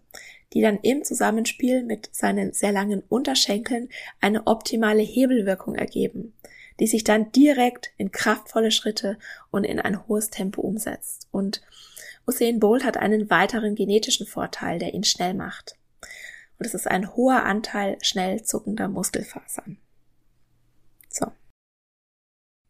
die 0.52 0.62
dann 0.62 0.78
im 0.82 1.06
Zusammenspiel 1.06 1.84
mit 1.84 2.10
seinen 2.12 2.52
sehr 2.52 2.74
langen 2.74 3.02
Unterschenkeln 3.08 3.88
eine 4.20 4.46
optimale 4.46 5.04
Hebelwirkung 5.04 5.76
ergeben, 5.76 6.34
die 6.82 6.88
sich 6.88 7.06
dann 7.06 7.32
direkt 7.32 7.92
in 7.96 8.12
kraftvolle 8.12 8.72
Schritte 8.72 9.18
und 9.52 9.64
in 9.64 9.80
ein 9.80 10.06
hohes 10.06 10.32
Tempo 10.32 10.64
umsetzt. 10.64 11.30
Und 11.32 11.62
Usain 12.28 12.60
Bolt 12.60 12.84
hat 12.84 12.98
einen 12.98 13.30
weiteren 13.30 13.76
genetischen 13.76 14.28
Vorteil, 14.28 14.80
der 14.80 14.94
ihn 14.94 15.06
schnell 15.06 15.34
macht. 15.34 15.78
Und 16.58 16.66
es 16.66 16.74
ist 16.74 16.88
ein 16.88 17.16
hoher 17.16 17.44
Anteil 17.44 17.98
schnell 18.02 18.44
zuckender 18.44 18.88
Muskelfasern. 18.88 19.78
So. 21.10 21.28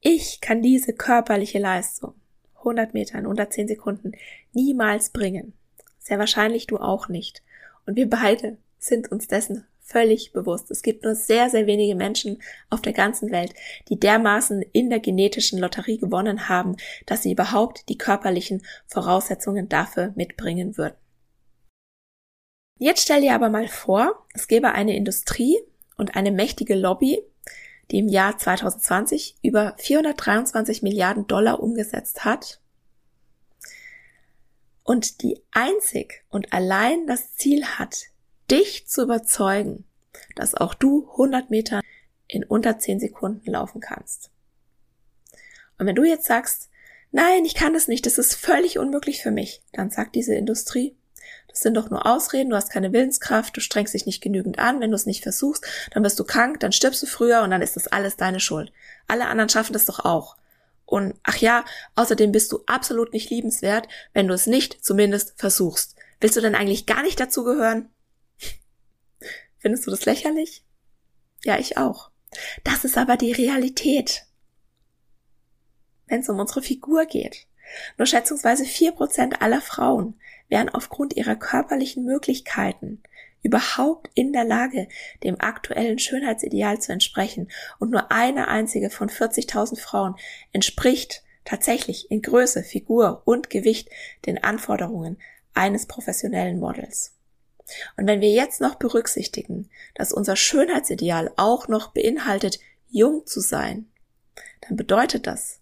Ich 0.01 0.41
kann 0.41 0.61
diese 0.61 0.93
körperliche 0.93 1.59
Leistung 1.59 2.15
100 2.57 2.93
Meter 2.93 3.19
in 3.19 3.27
unter 3.27 3.49
10 3.49 3.67
Sekunden 3.67 4.13
niemals 4.53 5.09
bringen. 5.09 5.53
Sehr 5.99 6.19
wahrscheinlich 6.19 6.67
du 6.67 6.77
auch 6.77 7.09
nicht. 7.09 7.43
Und 7.85 7.95
wir 7.95 8.09
beide 8.09 8.57
sind 8.79 9.11
uns 9.11 9.27
dessen 9.27 9.65
völlig 9.85 10.33
bewusst. 10.33 10.71
Es 10.71 10.81
gibt 10.81 11.03
nur 11.03 11.13
sehr, 11.13 11.49
sehr 11.49 11.67
wenige 11.67 11.95
Menschen 11.95 12.41
auf 12.69 12.81
der 12.81 12.93
ganzen 12.93 13.31
Welt, 13.31 13.53
die 13.87 13.99
dermaßen 13.99 14.63
in 14.73 14.89
der 14.89 14.99
genetischen 14.99 15.59
Lotterie 15.59 15.99
gewonnen 15.99 16.49
haben, 16.49 16.75
dass 17.05 17.21
sie 17.21 17.31
überhaupt 17.31 17.87
die 17.87 17.97
körperlichen 17.97 18.63
Voraussetzungen 18.87 19.69
dafür 19.69 20.11
mitbringen 20.15 20.77
würden. 20.77 20.95
Jetzt 22.77 23.03
stell 23.03 23.21
dir 23.21 23.33
aber 23.33 23.49
mal 23.49 23.69
vor, 23.69 24.25
es 24.33 24.47
gäbe 24.47 24.73
eine 24.73 24.95
Industrie 24.97 25.57
und 25.95 26.17
eine 26.17 26.31
mächtige 26.31 26.75
Lobby, 26.75 27.21
die 27.89 27.99
im 27.99 28.09
Jahr 28.09 28.37
2020 28.37 29.37
über 29.41 29.75
423 29.77 30.81
Milliarden 30.83 31.25
Dollar 31.25 31.61
umgesetzt 31.61 32.25
hat 32.25 32.59
und 34.83 35.21
die 35.21 35.41
einzig 35.51 36.25
und 36.29 36.51
allein 36.51 37.07
das 37.07 37.35
Ziel 37.35 37.65
hat, 37.65 38.07
dich 38.51 38.87
zu 38.87 39.03
überzeugen, 39.03 39.85
dass 40.35 40.53
auch 40.53 40.73
du 40.73 41.09
100 41.11 41.49
Meter 41.49 41.81
in 42.27 42.43
unter 42.43 42.77
10 42.77 42.99
Sekunden 42.99 43.51
laufen 43.51 43.79
kannst. 43.79 44.31
Und 45.77 45.87
wenn 45.87 45.95
du 45.95 46.03
jetzt 46.03 46.25
sagst, 46.25 46.69
nein, 47.11 47.45
ich 47.45 47.55
kann 47.55 47.73
das 47.73 47.87
nicht, 47.87 48.05
das 48.05 48.17
ist 48.17 48.35
völlig 48.35 48.79
unmöglich 48.79 49.21
für 49.21 49.31
mich, 49.31 49.61
dann 49.71 49.91
sagt 49.91 50.15
diese 50.15 50.35
Industrie, 50.35 50.95
das 51.55 51.61
sind 51.61 51.75
doch 51.75 51.89
nur 51.89 52.05
Ausreden, 52.05 52.49
du 52.49 52.57
hast 52.57 52.69
keine 52.69 52.91
Willenskraft, 52.91 53.55
du 53.55 53.61
strengst 53.61 53.93
dich 53.93 54.05
nicht 54.05 54.21
genügend 54.21 54.59
an, 54.59 54.81
wenn 54.81 54.91
du 54.91 54.95
es 54.95 55.05
nicht 55.05 55.23
versuchst, 55.23 55.65
dann 55.91 56.03
wirst 56.03 56.19
du 56.19 56.25
krank, 56.25 56.59
dann 56.59 56.73
stirbst 56.73 57.01
du 57.01 57.07
früher 57.07 57.43
und 57.43 57.51
dann 57.51 57.61
ist 57.61 57.77
das 57.77 57.87
alles 57.87 58.17
deine 58.17 58.41
Schuld. 58.41 58.73
Alle 59.07 59.27
anderen 59.27 59.47
schaffen 59.47 59.71
das 59.71 59.85
doch 59.85 60.03
auch. 60.03 60.35
Und 60.85 61.15
ach 61.23 61.37
ja, 61.37 61.63
außerdem 61.95 62.33
bist 62.33 62.51
du 62.51 62.59
absolut 62.65 63.13
nicht 63.13 63.29
liebenswert, 63.29 63.87
wenn 64.11 64.27
du 64.27 64.33
es 64.33 64.47
nicht 64.47 64.83
zumindest 64.83 65.35
versuchst. 65.37 65.95
Willst 66.19 66.35
du 66.35 66.41
denn 66.41 66.55
eigentlich 66.55 66.87
gar 66.87 67.03
nicht 67.03 67.21
dazu 67.21 67.45
gehören? 67.45 67.87
Findest 69.57 69.87
du 69.87 69.91
das 69.91 70.03
lächerlich? 70.03 70.65
Ja, 71.45 71.57
ich 71.57 71.77
auch. 71.77 72.11
Das 72.65 72.83
ist 72.83 72.97
aber 72.97 73.15
die 73.15 73.31
Realität. 73.31 74.25
Wenn 76.07 76.19
es 76.19 76.27
um 76.27 76.37
unsere 76.37 76.61
Figur 76.61 77.05
geht. 77.05 77.47
Nur 77.97 78.05
schätzungsweise 78.05 78.65
vier 78.65 78.91
Prozent 78.91 79.41
aller 79.41 79.61
Frauen 79.61 80.19
wären 80.49 80.69
aufgrund 80.69 81.15
ihrer 81.15 81.35
körperlichen 81.35 82.03
Möglichkeiten 82.05 83.01
überhaupt 83.45 84.09
in 84.15 84.33
der 84.33 84.43
Lage, 84.43 84.87
dem 85.23 85.39
aktuellen 85.39 85.99
Schönheitsideal 85.99 86.81
zu 86.81 86.91
entsprechen. 86.91 87.49
Und 87.77 87.91
nur 87.91 88.11
eine 88.11 88.47
einzige 88.47 88.89
von 88.89 89.07
40.000 89.07 89.79
Frauen 89.79 90.15
entspricht 90.51 91.23
tatsächlich 91.45 92.09
in 92.09 92.23
Größe, 92.23 92.63
Figur 92.63 93.21
und 93.25 93.51
Gewicht 93.51 93.89
den 94.25 94.43
Anforderungen 94.43 95.17
eines 95.53 95.85
professionellen 95.85 96.59
Models. 96.59 97.13
Und 97.97 98.07
wenn 98.07 98.19
wir 98.19 98.31
jetzt 98.31 98.61
noch 98.61 98.75
berücksichtigen, 98.75 99.69
dass 99.93 100.11
unser 100.11 100.35
Schönheitsideal 100.35 101.31
auch 101.37 101.67
noch 101.67 101.93
beinhaltet, 101.93 102.59
jung 102.89 103.27
zu 103.27 103.41
sein, 103.41 103.87
dann 104.61 104.75
bedeutet 104.75 105.27
das, 105.27 105.59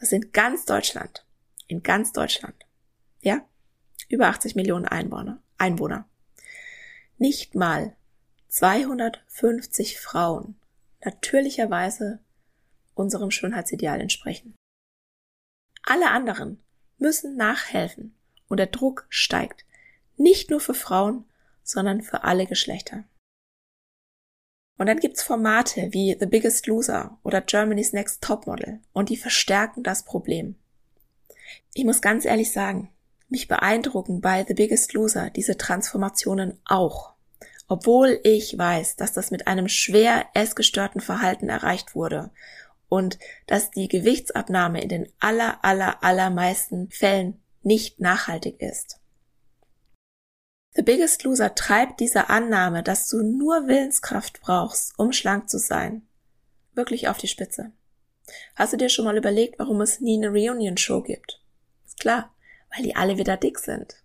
dass 0.00 0.12
in 0.12 0.32
ganz 0.32 0.64
Deutschland, 0.64 1.25
in 1.66 1.82
ganz 1.82 2.12
Deutschland, 2.12 2.54
ja, 3.20 3.46
über 4.08 4.28
80 4.28 4.54
Millionen 4.54 4.86
Einwohner, 4.86 5.42
Einwohner, 5.58 6.08
nicht 7.18 7.54
mal 7.54 7.96
250 8.48 9.98
Frauen 9.98 10.58
natürlicherweise 11.04 12.20
unserem 12.94 13.30
Schönheitsideal 13.30 14.00
entsprechen. 14.00 14.54
Alle 15.82 16.10
anderen 16.10 16.62
müssen 16.98 17.36
nachhelfen 17.36 18.16
und 18.48 18.58
der 18.58 18.66
Druck 18.66 19.06
steigt, 19.08 19.64
nicht 20.16 20.50
nur 20.50 20.60
für 20.60 20.74
Frauen, 20.74 21.24
sondern 21.62 22.02
für 22.02 22.24
alle 22.24 22.46
Geschlechter. 22.46 23.04
Und 24.78 24.86
dann 24.86 25.00
gibt's 25.00 25.22
Formate 25.22 25.92
wie 25.92 26.16
The 26.18 26.26
Biggest 26.26 26.66
Loser 26.66 27.18
oder 27.22 27.40
Germany's 27.40 27.92
Next 27.92 28.22
Topmodel 28.22 28.80
und 28.92 29.08
die 29.08 29.16
verstärken 29.16 29.82
das 29.82 30.04
Problem. 30.04 30.56
Ich 31.74 31.84
muss 31.84 32.00
ganz 32.00 32.24
ehrlich 32.24 32.52
sagen, 32.52 32.90
mich 33.28 33.48
beeindrucken 33.48 34.20
bei 34.20 34.44
The 34.46 34.54
Biggest 34.54 34.92
Loser 34.92 35.30
diese 35.30 35.56
Transformationen 35.56 36.60
auch. 36.64 37.14
Obwohl 37.68 38.20
ich 38.22 38.56
weiß, 38.56 38.96
dass 38.96 39.12
das 39.12 39.30
mit 39.30 39.48
einem 39.48 39.68
schwer 39.68 40.26
essgestörten 40.34 41.00
Verhalten 41.00 41.48
erreicht 41.48 41.94
wurde 41.94 42.30
und 42.88 43.18
dass 43.46 43.70
die 43.70 43.88
Gewichtsabnahme 43.88 44.80
in 44.80 44.88
den 44.88 45.12
aller, 45.18 45.64
aller, 45.64 46.04
allermeisten 46.04 46.90
Fällen 46.90 47.40
nicht 47.62 48.00
nachhaltig 48.00 48.60
ist. 48.60 49.00
The 50.74 50.82
Biggest 50.82 51.24
Loser 51.24 51.54
treibt 51.54 52.00
diese 52.00 52.28
Annahme, 52.28 52.82
dass 52.82 53.08
du 53.08 53.22
nur 53.22 53.66
Willenskraft 53.66 54.40
brauchst, 54.40 54.96
um 54.98 55.12
schlank 55.12 55.48
zu 55.48 55.58
sein, 55.58 56.06
wirklich 56.74 57.08
auf 57.08 57.16
die 57.16 57.28
Spitze. 57.28 57.72
Hast 58.54 58.72
du 58.72 58.76
dir 58.76 58.88
schon 58.88 59.04
mal 59.04 59.16
überlegt, 59.16 59.58
warum 59.58 59.80
es 59.80 60.00
nie 60.00 60.16
eine 60.16 60.30
Reunion-Show 60.30 61.02
gibt? 61.02 61.40
Ist 61.86 62.00
klar, 62.00 62.34
weil 62.74 62.84
die 62.84 62.96
alle 62.96 63.18
wieder 63.18 63.36
dick 63.36 63.58
sind. 63.58 63.96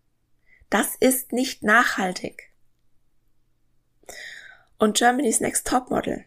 Das 0.70 0.96
ist 1.00 1.32
nicht 1.32 1.64
nachhaltig. 1.64 2.52
Und 4.78 4.98
Germany's 4.98 5.40
Next 5.40 5.68
Topmodel, 5.68 6.26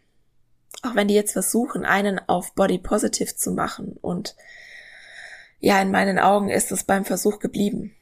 auch 0.83 0.95
wenn 0.95 1.09
die 1.09 1.15
jetzt 1.15 1.33
versuchen, 1.33 1.85
einen 1.85 2.19
auf 2.29 2.55
Body 2.55 2.79
Positive 2.79 3.35
zu 3.37 3.53
machen 3.53 3.97
und 4.01 4.37
ja, 5.61 5.81
in 5.81 5.91
meinen 5.91 6.19
Augen 6.19 6.51
ist 6.51 6.73
es 6.73 6.85
beim 6.85 7.05
Versuch 7.05 7.39
geblieben 7.39 7.97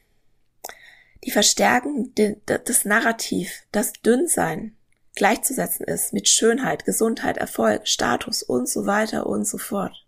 die 1.23 1.31
verstärken 1.31 2.13
das 2.45 2.85
Narrativ, 2.85 3.63
dass 3.71 3.93
Dünnsein 3.93 4.75
gleichzusetzen 5.15 5.85
ist 5.85 6.13
mit 6.13 6.27
Schönheit, 6.27 6.85
Gesundheit, 6.85 7.37
Erfolg, 7.37 7.87
Status 7.87 8.43
und 8.43 8.67
so 8.67 8.85
weiter 8.85 9.27
und 9.27 9.47
so 9.47 9.57
fort. 9.57 10.05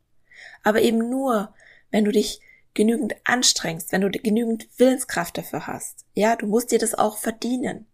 Aber 0.64 0.82
eben 0.82 1.10
nur, 1.10 1.54
wenn 1.92 2.06
du 2.06 2.12
dich 2.12 2.42
genügend 2.74 3.16
anstrengst, 3.24 3.92
wenn 3.92 4.02
du 4.02 4.12
genügend 4.12 4.68
Willenskraft 4.78 5.38
dafür 5.38 5.66
hast. 5.66 6.06
Ja, 6.14 6.36
du 6.36 6.46
musst 6.46 6.72
dir 6.72 6.80
das 6.80 6.94
auch 6.94 7.18
verdienen. 7.18 7.88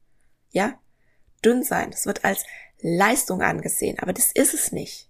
Ja, 0.51 0.80
dünn 1.45 1.64
sein, 1.64 1.91
das 1.91 2.05
wird 2.05 2.26
als 2.26 2.43
Leistung 2.82 3.41
angesehen, 3.41 3.99
aber 3.99 4.12
das 4.12 4.32
ist 4.32 4.53
es 4.53 4.72
nicht. 4.72 5.07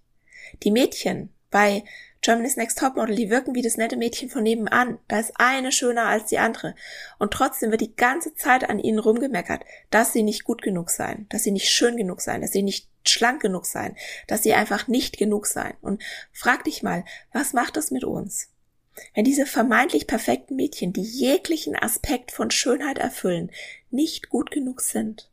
Die 0.62 0.70
Mädchen 0.70 1.32
bei 1.50 1.84
Germany's 2.22 2.56
Next 2.56 2.78
Topmodel, 2.78 3.16
die 3.16 3.30
wirken 3.30 3.56
wie 3.56 3.62
das 3.62 3.76
nette 3.76 3.96
Mädchen 3.96 4.30
von 4.30 4.44
nebenan. 4.44 4.98
Da 5.08 5.18
ist 5.18 5.32
eine 5.36 5.72
schöner 5.72 6.06
als 6.06 6.26
die 6.26 6.38
andere. 6.38 6.76
Und 7.18 7.32
trotzdem 7.32 7.72
wird 7.72 7.80
die 7.80 7.96
ganze 7.96 8.32
Zeit 8.36 8.70
an 8.70 8.78
ihnen 8.78 9.00
rumgemeckert, 9.00 9.64
dass 9.90 10.12
sie 10.12 10.22
nicht 10.22 10.44
gut 10.44 10.62
genug 10.62 10.90
seien, 10.90 11.26
dass 11.30 11.42
sie 11.42 11.50
nicht 11.50 11.68
schön 11.68 11.96
genug 11.96 12.20
seien, 12.20 12.40
dass 12.40 12.52
sie 12.52 12.62
nicht 12.62 12.88
schlank 13.04 13.42
genug 13.42 13.66
seien, 13.66 13.96
dass 14.28 14.44
sie 14.44 14.54
einfach 14.54 14.86
nicht 14.86 15.18
genug 15.18 15.46
seien. 15.46 15.74
Und 15.80 16.00
frag 16.32 16.62
dich 16.62 16.84
mal, 16.84 17.04
was 17.32 17.54
macht 17.54 17.76
das 17.76 17.90
mit 17.90 18.04
uns? 18.04 18.50
Wenn 19.14 19.24
diese 19.24 19.44
vermeintlich 19.44 20.06
perfekten 20.06 20.54
Mädchen, 20.54 20.92
die 20.92 21.02
jeglichen 21.02 21.74
Aspekt 21.74 22.30
von 22.30 22.52
Schönheit 22.52 22.98
erfüllen, 22.98 23.50
nicht 23.90 24.28
gut 24.28 24.52
genug 24.52 24.80
sind. 24.80 25.28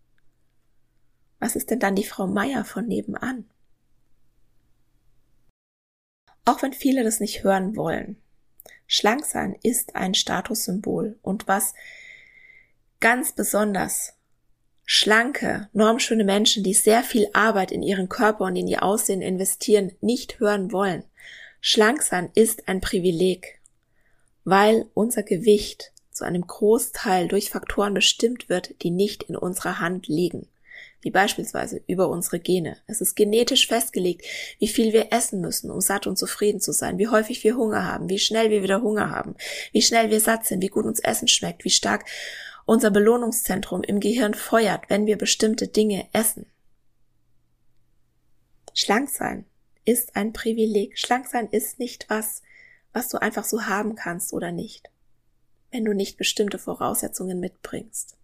Was 1.38 1.56
ist 1.56 1.70
denn 1.70 1.80
dann 1.80 1.96
die 1.96 2.04
Frau 2.04 2.26
Meier 2.26 2.66
von 2.66 2.88
nebenan? 2.88 3.48
Auch 6.50 6.64
wenn 6.64 6.74
viele 6.74 7.04
das 7.04 7.20
nicht 7.20 7.44
hören 7.44 7.76
wollen. 7.76 8.18
Schlank 8.88 9.24
sein 9.24 9.56
ist 9.62 9.96
ein 9.96 10.16
Statussymbol 10.16 11.20
und 11.22 11.48
was 11.48 11.76
ganz 13.00 13.34
besonders 13.34 14.14
schlanke, 14.84 15.70
normschöne 15.74 16.24
Menschen, 16.24 16.64
die 16.64 16.74
sehr 16.74 17.04
viel 17.04 17.28
Arbeit 17.34 17.72
in 17.72 17.84
ihren 17.84 18.10
Körper 18.10 18.46
und 18.46 18.56
in 18.56 18.66
ihr 18.66 18.82
Aussehen 18.82 19.22
investieren, 19.22 19.92
nicht 20.02 20.40
hören 20.40 20.72
wollen. 20.72 21.04
Schlank 21.62 22.02
sein 22.02 22.32
ist 22.34 22.68
ein 22.68 22.82
Privileg, 22.82 23.60
weil 24.44 24.88
unser 24.96 25.22
Gewicht 25.22 25.92
zu 26.10 26.24
einem 26.24 26.48
Großteil 26.48 27.28
durch 27.28 27.52
Faktoren 27.52 27.94
bestimmt 27.94 28.50
wird, 28.50 28.82
die 28.82 28.90
nicht 28.90 29.22
in 29.22 29.36
unserer 29.36 29.80
Hand 29.80 30.08
liegen 30.08 30.48
wie 31.02 31.12
beispielsweise 31.12 31.82
über 31.88 32.10
unsere 32.10 32.40
Gene. 32.40 32.78
Es 32.88 33.02
ist 33.02 33.16
genetisch 33.16 33.68
festgelegt, 33.68 34.26
wie 34.60 34.68
viel 34.68 34.94
wir 34.94 35.12
essen 35.12 35.42
müssen, 35.42 35.72
um 35.72 35.82
satt 35.82 36.08
und 36.08 36.18
zufrieden 36.18 36.60
zu 36.60 36.72
sein, 36.72 36.98
wie 36.98 37.08
häufig 37.08 37.44
wir 37.44 37.56
Hunger 37.56 37.86
haben, 37.86 38.10
wie 38.10 38.20
schnell 38.20 38.50
wir 38.50 38.64
wieder 38.64 38.82
Hunger 38.82 39.10
haben, 39.10 39.36
wie 39.72 39.82
schnell 39.82 40.10
wir 40.10 40.20
satt 40.20 40.46
sind, 40.46 40.62
wie 40.62 40.68
gut 40.68 40.86
uns 40.86 41.00
Essen 41.00 41.28
schmeckt, 41.28 41.64
wie 41.64 41.70
stark 41.70 42.06
unser 42.66 42.92
Belohnungszentrum 42.92 43.82
im 43.84 44.00
Gehirn 44.00 44.34
feuert, 44.34 44.90
wenn 44.90 45.06
wir 45.06 45.18
bestimmte 45.18 45.68
Dinge 45.68 46.08
essen. 46.14 46.46
Schlank 48.74 49.10
sein 49.10 49.46
ist 49.86 50.16
ein 50.16 50.34
Privileg. 50.34 50.98
Schlank 50.98 51.28
sein 51.28 51.48
ist 51.50 51.80
nicht 51.80 52.06
was, 52.10 52.44
was 52.94 53.10
du 53.10 53.20
einfach 53.20 53.44
so 53.44 53.66
haben 53.66 53.96
kannst 53.96 54.34
oder 54.34 54.52
nicht, 54.52 54.90
wenn 55.72 55.86
du 55.86 55.94
nicht 55.94 56.18
bestimmte 56.18 56.60
Voraussetzungen 56.60 57.40
mitbringst. 57.40 58.19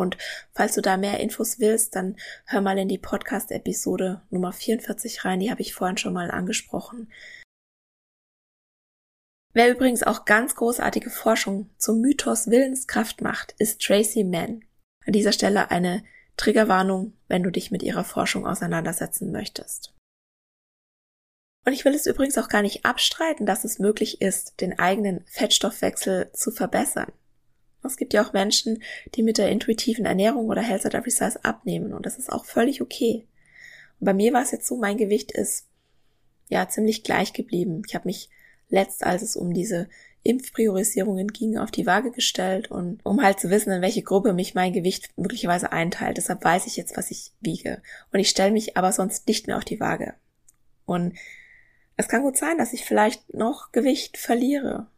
Und 0.00 0.16
falls 0.52 0.74
du 0.74 0.80
da 0.80 0.96
mehr 0.96 1.20
Infos 1.20 1.60
willst, 1.60 1.94
dann 1.94 2.16
hör 2.46 2.62
mal 2.62 2.78
in 2.78 2.88
die 2.88 2.98
Podcast-Episode 2.98 4.22
Nummer 4.30 4.52
44 4.52 5.24
rein, 5.24 5.40
die 5.40 5.50
habe 5.50 5.60
ich 5.60 5.74
vorhin 5.74 5.98
schon 5.98 6.14
mal 6.14 6.30
angesprochen. 6.30 7.12
Wer 9.52 9.70
übrigens 9.70 10.02
auch 10.02 10.24
ganz 10.24 10.54
großartige 10.54 11.10
Forschung 11.10 11.68
zum 11.76 12.00
Mythos 12.00 12.48
Willenskraft 12.48 13.20
macht, 13.20 13.54
ist 13.58 13.82
Tracy 13.82 14.24
Mann. 14.24 14.64
An 15.04 15.12
dieser 15.12 15.32
Stelle 15.32 15.70
eine 15.70 16.04
Triggerwarnung, 16.36 17.12
wenn 17.28 17.42
du 17.42 17.50
dich 17.50 17.70
mit 17.70 17.82
ihrer 17.82 18.04
Forschung 18.04 18.46
auseinandersetzen 18.46 19.32
möchtest. 19.32 19.92
Und 21.66 21.74
ich 21.74 21.84
will 21.84 21.94
es 21.94 22.06
übrigens 22.06 22.38
auch 22.38 22.48
gar 22.48 22.62
nicht 22.62 22.86
abstreiten, 22.86 23.44
dass 23.44 23.64
es 23.64 23.78
möglich 23.78 24.22
ist, 24.22 24.60
den 24.62 24.78
eigenen 24.78 25.26
Fettstoffwechsel 25.26 26.30
zu 26.32 26.50
verbessern. 26.52 27.12
Es 27.82 27.96
gibt 27.96 28.12
ja 28.12 28.24
auch 28.24 28.32
Menschen, 28.32 28.82
die 29.14 29.22
mit 29.22 29.38
der 29.38 29.50
intuitiven 29.50 30.04
Ernährung 30.04 30.48
oder 30.48 30.62
Health 30.62 30.86
at 30.86 30.94
Every 30.94 31.10
Size 31.10 31.44
abnehmen 31.44 31.92
und 31.92 32.06
das 32.06 32.18
ist 32.18 32.30
auch 32.30 32.44
völlig 32.44 32.82
okay. 32.82 33.26
Und 33.98 34.04
bei 34.06 34.14
mir 34.14 34.32
war 34.32 34.42
es 34.42 34.50
jetzt 34.50 34.66
so, 34.66 34.76
mein 34.76 34.96
Gewicht 34.96 35.32
ist 35.32 35.66
ja 36.48 36.68
ziemlich 36.68 37.04
gleich 37.04 37.32
geblieben. 37.32 37.82
Ich 37.86 37.94
habe 37.94 38.08
mich 38.08 38.28
letzt, 38.68 39.04
als 39.04 39.22
es 39.22 39.36
um 39.36 39.52
diese 39.52 39.88
Impfpriorisierungen 40.22 41.28
ging, 41.28 41.56
auf 41.56 41.70
die 41.70 41.86
Waage 41.86 42.10
gestellt 42.10 42.70
und 42.70 43.04
um 43.04 43.22
halt 43.22 43.40
zu 43.40 43.48
wissen, 43.48 43.72
in 43.72 43.82
welche 43.82 44.02
Gruppe 44.02 44.34
mich 44.34 44.54
mein 44.54 44.72
Gewicht 44.72 45.08
möglicherweise 45.16 45.72
einteilt. 45.72 46.18
Deshalb 46.18 46.44
weiß 46.44 46.66
ich 46.66 46.76
jetzt, 46.76 46.96
was 46.96 47.10
ich 47.10 47.32
wiege. 47.40 47.82
Und 48.12 48.20
ich 48.20 48.28
stelle 48.28 48.52
mich 48.52 48.76
aber 48.76 48.92
sonst 48.92 49.26
nicht 49.28 49.46
mehr 49.46 49.56
auf 49.56 49.64
die 49.64 49.80
Waage. 49.80 50.14
Und 50.84 51.14
es 51.96 52.08
kann 52.08 52.22
gut 52.22 52.36
sein, 52.36 52.58
dass 52.58 52.72
ich 52.72 52.84
vielleicht 52.84 53.32
noch 53.32 53.72
Gewicht 53.72 54.18
verliere. 54.18 54.88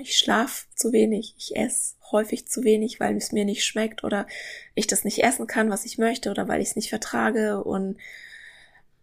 Ich 0.00 0.16
schlafe 0.16 0.66
zu 0.74 0.92
wenig, 0.92 1.34
ich 1.36 1.56
esse 1.56 1.94
häufig 2.10 2.46
zu 2.46 2.62
wenig, 2.62 3.00
weil 3.00 3.16
es 3.16 3.32
mir 3.32 3.44
nicht 3.44 3.64
schmeckt 3.64 4.04
oder 4.04 4.26
ich 4.74 4.86
das 4.86 5.04
nicht 5.04 5.22
essen 5.24 5.46
kann, 5.46 5.70
was 5.70 5.84
ich 5.84 5.98
möchte 5.98 6.30
oder 6.30 6.46
weil 6.48 6.60
ich 6.60 6.68
es 6.68 6.76
nicht 6.76 6.90
vertrage 6.90 7.62
und 7.64 7.96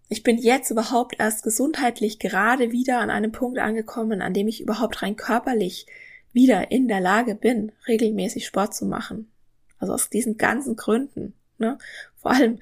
ich 0.09 0.23
bin 0.23 0.37
jetzt 0.39 0.71
überhaupt 0.71 1.19
erst 1.19 1.43
gesundheitlich 1.43 2.17
gerade 2.17 2.71
wieder 2.71 2.99
an 2.99 3.11
einem 3.11 3.31
Punkt 3.31 3.59
angekommen, 3.59 4.21
an 4.21 4.33
dem 4.33 4.47
ich 4.47 4.61
überhaupt 4.61 5.03
rein 5.03 5.15
körperlich 5.15 5.85
wieder 6.33 6.71
in 6.71 6.87
der 6.87 6.99
Lage 6.99 7.35
bin, 7.35 7.71
regelmäßig 7.87 8.45
Sport 8.45 8.73
zu 8.73 8.85
machen. 8.85 9.31
Also 9.77 9.93
aus 9.93 10.09
diesen 10.09 10.37
ganzen 10.37 10.75
Gründen. 10.75 11.33
Ne? 11.59 11.77
Vor 12.17 12.31
allem, 12.31 12.59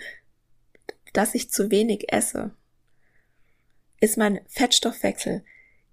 dass 1.14 1.36
ich 1.36 1.50
zu 1.50 1.72
wenig 1.72 2.12
esse, 2.12 2.52
ist 4.02 4.18
mein 4.18 4.42
Fettstoffwechsel 4.48 5.44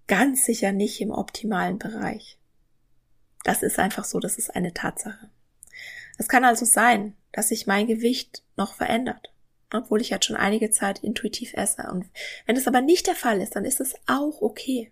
ganz 0.06 0.44
sicher 0.44 0.72
nicht 0.72 1.00
im 1.00 1.10
optimalen 1.10 1.78
Bereich. 1.78 2.38
Das 3.42 3.62
ist 3.62 3.78
einfach 3.78 4.04
so, 4.04 4.20
das 4.20 4.38
ist 4.38 4.54
eine 4.54 4.72
Tatsache. 4.72 5.30
Es 6.18 6.28
kann 6.28 6.44
also 6.44 6.64
sein, 6.64 7.14
dass 7.32 7.48
sich 7.48 7.66
mein 7.66 7.86
Gewicht 7.86 8.42
noch 8.56 8.74
verändert 8.74 9.34
obwohl 9.74 10.00
ich 10.00 10.10
jetzt 10.10 10.26
schon 10.26 10.36
einige 10.36 10.70
Zeit 10.70 11.00
intuitiv 11.00 11.54
esse. 11.54 11.82
Und 11.90 12.06
wenn 12.46 12.56
es 12.56 12.66
aber 12.66 12.80
nicht 12.80 13.06
der 13.06 13.14
Fall 13.14 13.40
ist, 13.40 13.56
dann 13.56 13.64
ist 13.64 13.80
es 13.80 13.94
auch 14.06 14.40
okay. 14.40 14.90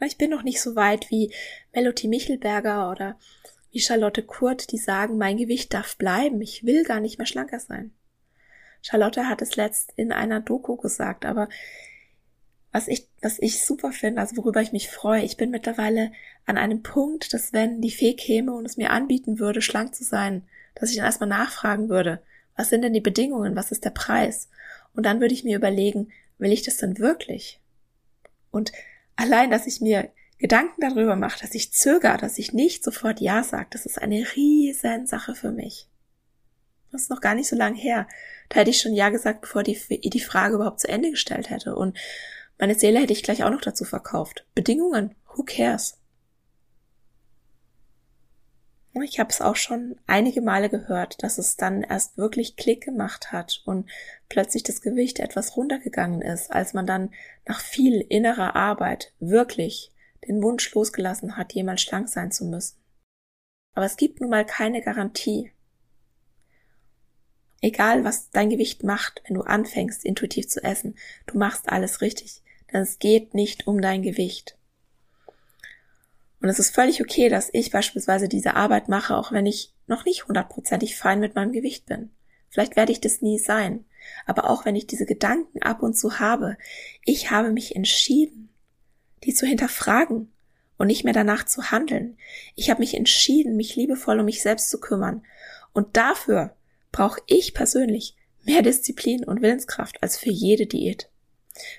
Ich 0.00 0.18
bin 0.18 0.30
noch 0.30 0.42
nicht 0.42 0.60
so 0.60 0.76
weit 0.76 1.10
wie 1.10 1.32
Melody 1.72 2.08
Michelberger 2.08 2.90
oder 2.90 3.18
wie 3.72 3.80
Charlotte 3.80 4.22
Kurt, 4.22 4.70
die 4.70 4.78
sagen, 4.78 5.16
mein 5.16 5.38
Gewicht 5.38 5.72
darf 5.72 5.96
bleiben, 5.96 6.40
ich 6.40 6.64
will 6.64 6.84
gar 6.84 7.00
nicht 7.00 7.18
mehr 7.18 7.26
schlanker 7.26 7.60
sein. 7.60 7.92
Charlotte 8.82 9.28
hat 9.28 9.42
es 9.42 9.56
letzt 9.56 9.92
in 9.96 10.12
einer 10.12 10.40
Doku 10.40 10.76
gesagt, 10.76 11.24
aber 11.24 11.48
was 12.72 12.88
ich, 12.88 13.08
was 13.22 13.38
ich 13.38 13.64
super 13.64 13.92
finde, 13.92 14.20
also 14.20 14.36
worüber 14.36 14.60
ich 14.60 14.72
mich 14.72 14.90
freue, 14.90 15.22
ich 15.22 15.36
bin 15.36 15.50
mittlerweile 15.50 16.12
an 16.44 16.58
einem 16.58 16.82
Punkt, 16.82 17.32
dass 17.32 17.52
wenn 17.52 17.80
die 17.80 17.90
Fee 17.90 18.14
käme 18.14 18.52
und 18.52 18.66
es 18.66 18.76
mir 18.76 18.90
anbieten 18.90 19.38
würde, 19.38 19.62
schlank 19.62 19.94
zu 19.94 20.04
sein, 20.04 20.42
dass 20.74 20.90
ich 20.90 20.96
dann 20.96 21.06
erstmal 21.06 21.28
nachfragen 21.28 21.88
würde, 21.88 22.20
was 22.56 22.70
sind 22.70 22.82
denn 22.82 22.92
die 22.92 23.00
Bedingungen? 23.00 23.56
Was 23.56 23.70
ist 23.70 23.84
der 23.84 23.90
Preis? 23.90 24.48
Und 24.94 25.04
dann 25.04 25.20
würde 25.20 25.34
ich 25.34 25.44
mir 25.44 25.56
überlegen, 25.56 26.08
will 26.38 26.52
ich 26.52 26.62
das 26.62 26.78
denn 26.78 26.98
wirklich? 26.98 27.60
Und 28.50 28.72
allein, 29.14 29.50
dass 29.50 29.66
ich 29.66 29.80
mir 29.80 30.10
Gedanken 30.38 30.80
darüber 30.80 31.16
mache, 31.16 31.40
dass 31.40 31.54
ich 31.54 31.72
zögere, 31.72 32.18
dass 32.18 32.38
ich 32.38 32.52
nicht 32.52 32.84
sofort 32.84 33.20
Ja 33.20 33.42
sage, 33.42 33.68
das 33.70 33.86
ist 33.86 34.00
eine 34.00 34.26
riesen 34.36 35.06
Sache 35.06 35.34
für 35.34 35.50
mich. 35.50 35.88
Das 36.92 37.02
ist 37.02 37.10
noch 37.10 37.20
gar 37.20 37.34
nicht 37.34 37.48
so 37.48 37.56
lange 37.56 37.78
her. 37.78 38.06
Da 38.48 38.60
hätte 38.60 38.70
ich 38.70 38.80
schon 38.80 38.94
Ja 38.94 39.08
gesagt, 39.08 39.42
bevor 39.42 39.62
die, 39.62 39.78
die 39.88 40.20
Frage 40.20 40.54
überhaupt 40.54 40.80
zu 40.80 40.88
Ende 40.88 41.10
gestellt 41.10 41.50
hätte. 41.50 41.74
Und 41.74 41.98
meine 42.58 42.74
Seele 42.74 43.00
hätte 43.00 43.12
ich 43.12 43.22
gleich 43.22 43.44
auch 43.44 43.50
noch 43.50 43.60
dazu 43.60 43.84
verkauft. 43.84 44.46
Bedingungen, 44.54 45.14
who 45.34 45.42
cares? 45.44 45.98
Ich 49.02 49.20
habe 49.20 49.28
es 49.28 49.42
auch 49.42 49.56
schon 49.56 49.96
einige 50.06 50.40
Male 50.40 50.70
gehört, 50.70 51.22
dass 51.22 51.36
es 51.36 51.56
dann 51.56 51.82
erst 51.82 52.16
wirklich 52.16 52.56
Klick 52.56 52.82
gemacht 52.82 53.30
hat 53.30 53.62
und 53.66 53.90
plötzlich 54.30 54.62
das 54.62 54.80
Gewicht 54.80 55.18
etwas 55.18 55.56
runtergegangen 55.56 56.22
ist, 56.22 56.50
als 56.50 56.72
man 56.72 56.86
dann 56.86 57.10
nach 57.44 57.60
viel 57.60 58.00
innerer 58.00 58.56
Arbeit 58.56 59.12
wirklich 59.20 59.92
den 60.26 60.42
Wunsch 60.42 60.72
losgelassen 60.74 61.36
hat, 61.36 61.52
jemals 61.52 61.82
schlank 61.82 62.08
sein 62.08 62.32
zu 62.32 62.46
müssen. 62.46 62.78
Aber 63.74 63.84
es 63.84 63.98
gibt 63.98 64.20
nun 64.20 64.30
mal 64.30 64.46
keine 64.46 64.80
Garantie. 64.80 65.52
Egal, 67.60 68.04
was 68.04 68.30
dein 68.30 68.48
Gewicht 68.48 68.82
macht, 68.82 69.22
wenn 69.26 69.34
du 69.34 69.42
anfängst, 69.42 70.04
intuitiv 70.04 70.48
zu 70.48 70.62
essen, 70.62 70.96
du 71.26 71.36
machst 71.36 71.68
alles 71.68 72.00
richtig, 72.00 72.42
denn 72.72 72.82
es 72.82 72.98
geht 72.98 73.34
nicht 73.34 73.66
um 73.66 73.80
dein 73.80 74.02
Gewicht. 74.02 74.56
Und 76.40 76.48
es 76.48 76.58
ist 76.58 76.74
völlig 76.74 77.00
okay, 77.00 77.28
dass 77.28 77.50
ich 77.52 77.70
beispielsweise 77.70 78.28
diese 78.28 78.54
Arbeit 78.54 78.88
mache, 78.88 79.16
auch 79.16 79.32
wenn 79.32 79.46
ich 79.46 79.72
noch 79.86 80.04
nicht 80.04 80.28
hundertprozentig 80.28 80.96
fein 80.96 81.20
mit 81.20 81.34
meinem 81.34 81.52
Gewicht 81.52 81.86
bin. 81.86 82.10
Vielleicht 82.50 82.76
werde 82.76 82.92
ich 82.92 83.00
das 83.00 83.22
nie 83.22 83.38
sein. 83.38 83.84
Aber 84.24 84.48
auch 84.48 84.64
wenn 84.64 84.76
ich 84.76 84.86
diese 84.86 85.06
Gedanken 85.06 85.62
ab 85.62 85.82
und 85.82 85.94
zu 85.94 86.20
habe, 86.20 86.56
ich 87.04 87.30
habe 87.30 87.50
mich 87.50 87.74
entschieden, 87.74 88.50
die 89.24 89.34
zu 89.34 89.46
hinterfragen 89.46 90.32
und 90.78 90.86
nicht 90.86 91.04
mehr 91.04 91.12
danach 91.12 91.44
zu 91.44 91.70
handeln. 91.70 92.16
Ich 92.54 92.70
habe 92.70 92.80
mich 92.80 92.94
entschieden, 92.94 93.56
mich 93.56 93.76
liebevoll 93.76 94.20
um 94.20 94.26
mich 94.26 94.42
selbst 94.42 94.70
zu 94.70 94.78
kümmern. 94.78 95.24
Und 95.72 95.96
dafür 95.96 96.54
brauche 96.92 97.20
ich 97.26 97.54
persönlich 97.54 98.14
mehr 98.44 98.62
Disziplin 98.62 99.24
und 99.24 99.42
Willenskraft 99.42 100.02
als 100.02 100.16
für 100.16 100.30
jede 100.30 100.66
Diät. 100.66 101.10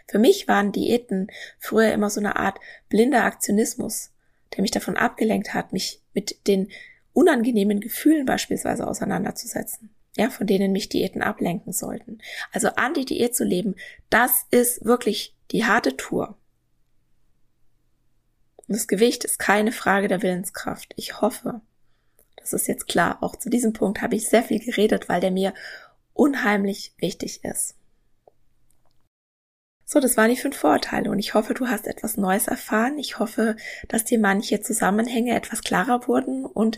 Für 0.08 0.20
mich 0.20 0.48
waren 0.48 0.72
Diäten 0.72 1.28
früher 1.60 1.92
immer 1.94 2.10
so 2.10 2.20
eine 2.20 2.36
Art 2.36 2.60
blinder 2.90 3.24
Aktionismus 3.24 4.12
der 4.56 4.62
mich 4.62 4.72
davon 4.72 4.98
abgelenkt 4.98 5.54
hat, 5.54 5.74
mich 5.74 6.02
mit 6.14 6.48
den 6.48 6.70
unangenehmen 7.14 7.80
Gefühlen 7.80 8.26
beispielsweise 8.26 8.88
auseinanderzusetzen, 8.88 9.90
ja, 10.16 10.30
von 10.30 10.48
denen 10.48 10.72
mich 10.72 10.90
Diäten 10.90 11.22
ablenken 11.22 11.74
sollten. 11.74 12.20
Also 12.52 12.70
an 12.70 12.94
die 12.94 13.06
Diät 13.06 13.36
zu 13.36 13.44
leben, 13.44 13.76
das 14.10 14.46
ist 14.52 14.86
wirklich 14.86 15.36
die 15.52 15.66
harte 15.66 15.98
Tour. 15.98 16.38
Und 18.68 18.76
das 18.76 18.88
Gewicht 18.88 19.24
ist 19.24 19.40
keine 19.40 19.72
Frage 19.72 20.08
der 20.08 20.22
Willenskraft. 20.22 20.94
Ich 20.98 21.22
hoffe, 21.22 21.62
das 22.36 22.54
ist 22.54 22.68
jetzt 22.68 22.88
klar. 22.88 23.20
Auch 23.22 23.36
zu 23.36 23.50
diesem 23.50 23.74
Punkt 23.74 24.02
habe 24.02 24.16
ich 24.16 24.28
sehr 24.28 24.44
viel 24.44 24.60
geredet, 24.60 25.08
weil 25.10 25.22
der 25.22 25.32
mir 25.32 25.54
unheimlich 26.14 26.94
wichtig 26.98 27.44
ist. 27.44 27.77
So, 29.90 30.02
das 30.02 30.18
waren 30.18 30.30
die 30.30 30.36
fünf 30.36 30.58
Vorurteile 30.58 31.10
und 31.10 31.18
ich 31.18 31.34
hoffe, 31.34 31.54
du 31.54 31.70
hast 31.70 31.88
etwas 31.88 32.18
Neues 32.18 32.50
erfahren. 32.50 32.98
Ich 32.98 33.20
hoffe, 33.20 33.56
dass 33.88 34.04
dir 34.04 34.20
manche 34.20 34.60
Zusammenhänge 34.60 35.34
etwas 35.34 35.62
klarer 35.62 36.10
wurden 36.10 36.46
und 36.46 36.78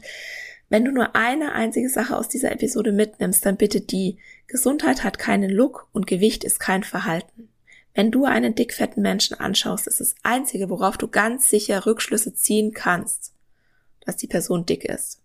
wenn 0.70 0.86
du 0.86 0.92
nur 0.92 1.16
eine 1.16 1.54
einzige 1.54 1.90
Sache 1.90 2.16
aus 2.16 2.30
dieser 2.30 2.52
Episode 2.52 2.92
mitnimmst, 2.92 3.44
dann 3.44 3.58
bitte 3.58 3.82
die. 3.82 4.20
Gesundheit 4.46 5.04
hat 5.04 5.18
keinen 5.18 5.50
Look 5.50 5.88
und 5.92 6.06
Gewicht 6.06 6.44
ist 6.44 6.60
kein 6.60 6.84
Verhalten. 6.84 7.50
Wenn 7.96 8.12
du 8.12 8.26
einen 8.26 8.54
dickfetten 8.54 9.02
Menschen 9.02 9.40
anschaust, 9.40 9.88
ist 9.88 10.00
das 10.00 10.14
einzige, 10.22 10.70
worauf 10.70 10.96
du 10.96 11.08
ganz 11.08 11.50
sicher 11.50 11.88
Rückschlüsse 11.88 12.36
ziehen 12.36 12.74
kannst, 12.76 13.34
dass 14.06 14.18
die 14.18 14.28
Person 14.28 14.68
dick 14.68 14.86
ist. 14.86 15.20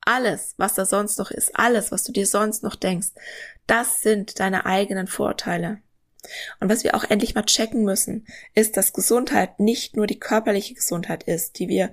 Alles, 0.00 0.54
was 0.58 0.74
da 0.74 0.86
sonst 0.86 1.18
noch 1.18 1.32
ist, 1.32 1.56
alles, 1.56 1.90
was 1.90 2.04
du 2.04 2.12
dir 2.12 2.26
sonst 2.26 2.62
noch 2.62 2.76
denkst, 2.76 3.08
das 3.66 4.00
sind 4.00 4.38
deine 4.38 4.64
eigenen 4.64 5.08
Vorurteile. 5.08 5.80
Und 6.60 6.68
was 6.68 6.84
wir 6.84 6.94
auch 6.94 7.04
endlich 7.04 7.34
mal 7.34 7.44
checken 7.44 7.84
müssen, 7.84 8.26
ist, 8.54 8.76
dass 8.76 8.92
Gesundheit 8.92 9.60
nicht 9.60 9.96
nur 9.96 10.06
die 10.06 10.18
körperliche 10.18 10.74
Gesundheit 10.74 11.22
ist, 11.24 11.58
die 11.58 11.68
wir 11.68 11.92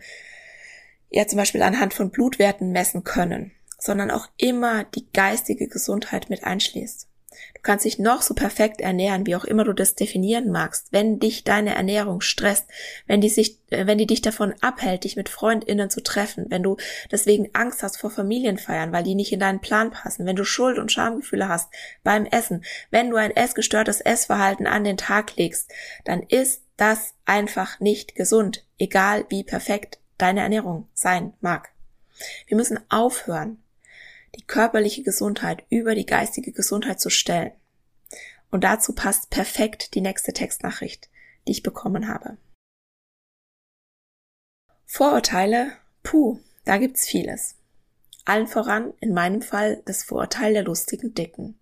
ja 1.09 1.27
zum 1.27 1.37
Beispiel 1.37 1.61
anhand 1.61 1.93
von 1.93 2.11
Blutwerten 2.11 2.71
messen 2.71 3.03
können, 3.03 3.51
sondern 3.79 4.11
auch 4.11 4.27
immer 4.37 4.83
die 4.83 5.07
geistige 5.13 5.67
Gesundheit 5.67 6.29
mit 6.29 6.43
einschließt. 6.43 7.06
Du 7.53 7.61
kannst 7.61 7.85
dich 7.85 7.99
noch 7.99 8.21
so 8.21 8.33
perfekt 8.33 8.81
ernähren, 8.81 9.25
wie 9.25 9.35
auch 9.35 9.43
immer 9.43 9.63
du 9.63 9.73
das 9.73 9.95
definieren 9.95 10.51
magst. 10.51 10.87
Wenn 10.91 11.19
dich 11.19 11.43
deine 11.43 11.75
Ernährung 11.75 12.21
stresst, 12.21 12.65
wenn 13.05 13.21
die 13.21 13.29
sich, 13.29 13.59
äh, 13.69 13.87
wenn 13.87 13.97
die 13.97 14.07
dich 14.07 14.21
davon 14.21 14.53
abhält, 14.61 15.03
dich 15.03 15.15
mit 15.15 15.29
FreundInnen 15.29 15.89
zu 15.89 16.01
treffen, 16.01 16.45
wenn 16.49 16.63
du 16.63 16.77
deswegen 17.11 17.49
Angst 17.53 17.83
hast 17.83 17.97
vor 17.97 18.11
Familienfeiern, 18.11 18.91
weil 18.91 19.03
die 19.03 19.15
nicht 19.15 19.31
in 19.31 19.39
deinen 19.39 19.61
Plan 19.61 19.91
passen, 19.91 20.25
wenn 20.25 20.35
du 20.35 20.43
Schuld 20.43 20.77
und 20.77 20.91
Schamgefühle 20.91 21.49
hast 21.49 21.69
beim 22.03 22.25
Essen, 22.25 22.63
wenn 22.91 23.09
du 23.09 23.17
ein 23.17 23.35
essgestörtes 23.35 24.01
Essverhalten 24.01 24.67
an 24.67 24.83
den 24.83 24.97
Tag 24.97 25.35
legst, 25.35 25.71
dann 26.05 26.23
ist 26.23 26.63
das 26.77 27.15
einfach 27.25 27.79
nicht 27.79 28.15
gesund, 28.15 28.63
egal 28.77 29.25
wie 29.29 29.43
perfekt 29.43 29.99
deine 30.17 30.41
Ernährung 30.41 30.87
sein 30.93 31.33
mag. 31.41 31.69
Wir 32.47 32.57
müssen 32.57 32.79
aufhören, 32.89 33.61
die 34.35 34.43
körperliche 34.43 35.03
Gesundheit 35.03 35.65
über 35.69 35.95
die 35.95 36.05
geistige 36.05 36.51
Gesundheit 36.51 36.99
zu 36.99 37.09
stellen. 37.09 37.51
Und 38.51 38.63
dazu 38.63 38.93
passt 38.93 39.29
perfekt 39.29 39.93
die 39.93 40.01
nächste 40.01 40.33
Textnachricht, 40.33 41.09
die 41.47 41.51
ich 41.51 41.63
bekommen 41.63 42.07
habe. 42.07 42.37
Vorurteile, 44.85 45.73
puh, 46.03 46.39
da 46.65 46.77
gibt's 46.77 47.05
vieles. 47.05 47.55
Allen 48.25 48.47
voran, 48.47 48.93
in 48.99 49.13
meinem 49.13 49.41
Fall, 49.41 49.81
das 49.85 50.03
Vorurteil 50.03 50.53
der 50.53 50.63
lustigen 50.63 51.13
Dicken. 51.13 51.59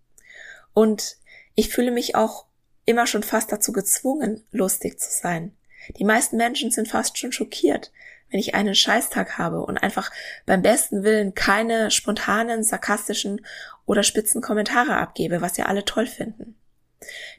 Und 0.74 1.18
ich 1.56 1.70
fühle 1.70 1.92
mich 1.92 2.16
auch 2.16 2.46
immer 2.86 3.08
schon 3.08 3.24
fast 3.24 3.52
dazu 3.52 3.72
gezwungen, 3.72 4.44
lustig 4.52 5.00
zu 5.00 5.10
sein. 5.12 5.56
Die 5.98 6.04
meisten 6.04 6.38
Menschen 6.38 6.72
sind 6.72 6.88
fast 6.88 7.18
schon 7.18 7.32
schockiert, 7.32 7.92
wenn 8.30 8.40
ich 8.40 8.56
einen 8.56 8.76
Scheißtag 8.76 9.38
habe 9.38 9.62
und 9.62 9.78
einfach 9.78 10.12
beim 10.46 10.62
besten 10.62 11.04
Willen 11.04 11.34
keine 11.34 11.92
spontanen, 11.92 12.64
sarkastischen 12.64 13.46
oder 13.86 14.04
spitzen 14.04 14.42
Kommentare 14.42 14.98
abgebe, 14.98 15.42
was 15.42 15.58
ja 15.58 15.66
alle 15.66 15.86
toll 15.86 16.08
finden. 16.08 16.56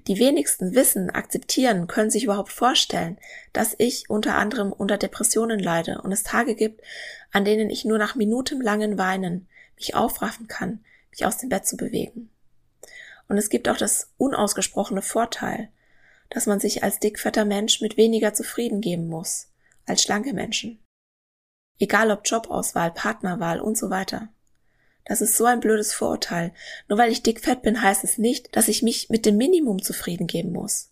Die 0.07 0.18
wenigsten 0.18 0.74
wissen, 0.74 1.11
akzeptieren, 1.11 1.89
können 1.89 2.11
sich 2.11 2.24
überhaupt 2.24 2.53
vorstellen, 2.53 3.18
dass 3.53 3.74
ich 3.78 4.09
unter 4.09 4.37
anderem 4.37 4.72
unter 4.72 4.97
Depressionen 4.97 5.59
leide 5.59 6.01
und 6.03 6.12
es 6.12 6.22
Tage 6.22 6.55
gibt, 6.55 6.82
an 7.32 7.45
denen 7.45 7.68
ich 7.68 7.84
nur 7.84 7.99
nach 7.99 8.14
minutenlangen 8.14 8.97
Weinen 8.97 9.49
mich 9.76 9.95
aufraffen 9.95 10.47
kann, 10.47 10.84
mich 11.11 11.26
aus 11.26 11.39
dem 11.39 11.49
Bett 11.49 11.66
zu 11.66 11.76
bewegen. 11.76 12.30
Und 13.28 13.39
es 13.39 13.51
gibt 13.51 13.68
auch 13.68 13.76
das 13.76 14.12
unausgesprochene 14.18 15.03
Vorteil, 15.03 15.68
dass 16.30 16.47
man 16.47 16.61
sich 16.61 16.84
als 16.84 17.01
dickfetter 17.01 17.45
Mensch 17.45 17.80
mit 17.80 17.97
weniger 17.97 18.34
zufrieden 18.34 18.80
geben 18.80 19.09
muss 19.09 19.49
als 19.87 20.03
schlanke 20.03 20.32
Menschen. 20.32 20.78
Egal 21.78 22.11
ob 22.11 22.22
Jobauswahl, 22.24 22.91
Partnerwahl 22.91 23.61
und 23.61 23.76
so 23.76 23.91
weiter. 23.91 24.28
Das 25.05 25.20
ist 25.20 25.37
so 25.37 25.45
ein 25.45 25.61
blödes 25.61 25.93
Vorurteil. 25.93 26.53
Nur 26.89 26.99
weil 26.99 27.12
ich 27.12 27.22
dickfett 27.22 27.62
bin, 27.62 27.80
heißt 27.80 28.03
es 28.03 28.18
nicht, 28.18 28.55
dass 28.57 28.68
ich 28.68 28.82
mich 28.82 29.09
mit 29.09 29.24
dem 29.24 29.37
Minimum 29.37 29.82
zufrieden 29.82 30.26
geben 30.26 30.53
muss. 30.53 30.91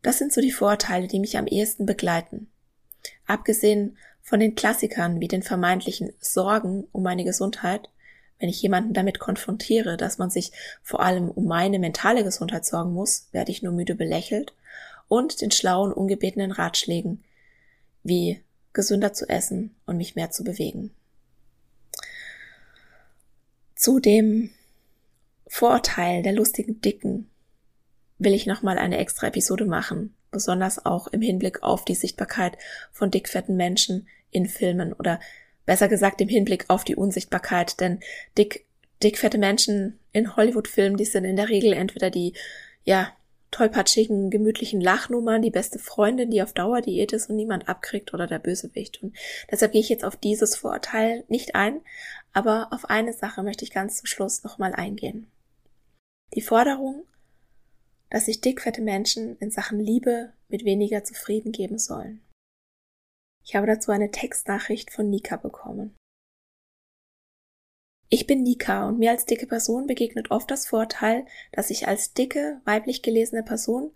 Das 0.00 0.18
sind 0.18 0.32
so 0.32 0.40
die 0.40 0.52
Vorurteile, 0.52 1.06
die 1.06 1.20
mich 1.20 1.36
am 1.36 1.46
ehesten 1.46 1.86
begleiten. 1.86 2.50
Abgesehen 3.26 3.98
von 4.22 4.40
den 4.40 4.54
Klassikern 4.54 5.20
wie 5.20 5.28
den 5.28 5.42
vermeintlichen 5.42 6.12
Sorgen 6.20 6.88
um 6.92 7.02
meine 7.02 7.24
Gesundheit, 7.24 7.90
wenn 8.38 8.48
ich 8.48 8.62
jemanden 8.62 8.94
damit 8.94 9.18
konfrontiere, 9.18 9.96
dass 9.96 10.18
man 10.18 10.30
sich 10.30 10.50
vor 10.82 11.00
allem 11.00 11.30
um 11.30 11.44
meine 11.44 11.78
mentale 11.78 12.24
Gesundheit 12.24 12.64
sorgen 12.64 12.92
muss, 12.92 13.28
werde 13.32 13.52
ich 13.52 13.62
nur 13.62 13.72
müde 13.72 13.94
belächelt, 13.94 14.54
und 15.06 15.40
den 15.42 15.50
schlauen, 15.50 15.92
ungebetenen 15.92 16.50
Ratschlägen, 16.50 17.22
wie 18.02 18.42
gesünder 18.72 19.12
zu 19.12 19.28
essen 19.28 19.74
und 19.86 19.96
mich 19.96 20.14
mehr 20.14 20.30
zu 20.30 20.44
bewegen. 20.44 20.90
Zu 23.74 24.00
dem 24.00 24.50
Vorurteil 25.46 26.22
der 26.22 26.32
lustigen 26.32 26.80
Dicken 26.80 27.28
will 28.18 28.32
ich 28.32 28.46
nochmal 28.46 28.78
eine 28.78 28.98
extra 28.98 29.26
Episode 29.26 29.64
machen, 29.64 30.14
besonders 30.30 30.86
auch 30.86 31.08
im 31.08 31.20
Hinblick 31.20 31.62
auf 31.62 31.84
die 31.84 31.94
Sichtbarkeit 31.94 32.56
von 32.92 33.10
dickfetten 33.10 33.56
Menschen 33.56 34.08
in 34.30 34.46
Filmen 34.46 34.92
oder 34.92 35.20
besser 35.66 35.88
gesagt 35.88 36.20
im 36.20 36.28
Hinblick 36.28 36.64
auf 36.68 36.84
die 36.84 36.96
Unsichtbarkeit, 36.96 37.80
denn 37.80 38.00
dick, 38.38 38.66
dickfette 39.02 39.38
Menschen 39.38 39.98
in 40.12 40.36
Hollywood-Filmen, 40.36 40.96
die 40.96 41.04
sind 41.04 41.24
in 41.24 41.36
der 41.36 41.48
Regel 41.48 41.72
entweder 41.72 42.10
die, 42.10 42.34
ja, 42.84 43.12
tollpatschigen, 43.52 44.30
gemütlichen 44.30 44.80
Lachnummern, 44.80 45.42
die 45.42 45.50
beste 45.50 45.78
Freundin, 45.78 46.30
die 46.30 46.42
auf 46.42 46.52
Dauer 46.52 46.80
Diät 46.80 47.12
ist 47.12 47.30
und 47.30 47.36
niemand 47.36 47.68
abkriegt 47.68 48.12
oder 48.12 48.26
der 48.26 48.40
Bösewicht. 48.40 49.02
Und 49.02 49.14
deshalb 49.50 49.72
gehe 49.72 49.80
ich 49.80 49.88
jetzt 49.88 50.04
auf 50.04 50.16
dieses 50.16 50.56
Vorurteil 50.56 51.24
nicht 51.28 51.54
ein, 51.54 51.80
aber 52.32 52.68
auf 52.72 52.90
eine 52.90 53.12
Sache 53.12 53.42
möchte 53.42 53.64
ich 53.64 53.70
ganz 53.70 53.98
zum 53.98 54.06
Schluss 54.06 54.42
nochmal 54.42 54.74
eingehen. 54.74 55.30
Die 56.34 56.40
Forderung, 56.40 57.04
dass 58.10 58.24
sich 58.24 58.40
dickfette 58.40 58.82
Menschen 58.82 59.36
in 59.38 59.50
Sachen 59.50 59.78
Liebe 59.78 60.32
mit 60.48 60.64
weniger 60.64 61.04
zufrieden 61.04 61.52
geben 61.52 61.78
sollen. 61.78 62.22
Ich 63.44 63.54
habe 63.54 63.66
dazu 63.66 63.90
eine 63.90 64.10
Textnachricht 64.10 64.90
von 64.90 65.10
Nika 65.10 65.36
bekommen. 65.36 65.94
Ich 68.14 68.26
bin 68.26 68.42
Nika 68.42 68.88
und 68.88 68.98
mir 68.98 69.10
als 69.10 69.24
dicke 69.24 69.46
Person 69.46 69.86
begegnet 69.86 70.30
oft 70.30 70.50
das 70.50 70.66
Vorteil, 70.66 71.24
dass 71.50 71.70
ich 71.70 71.88
als 71.88 72.12
dicke, 72.12 72.60
weiblich 72.66 73.00
gelesene 73.00 73.42
Person 73.42 73.90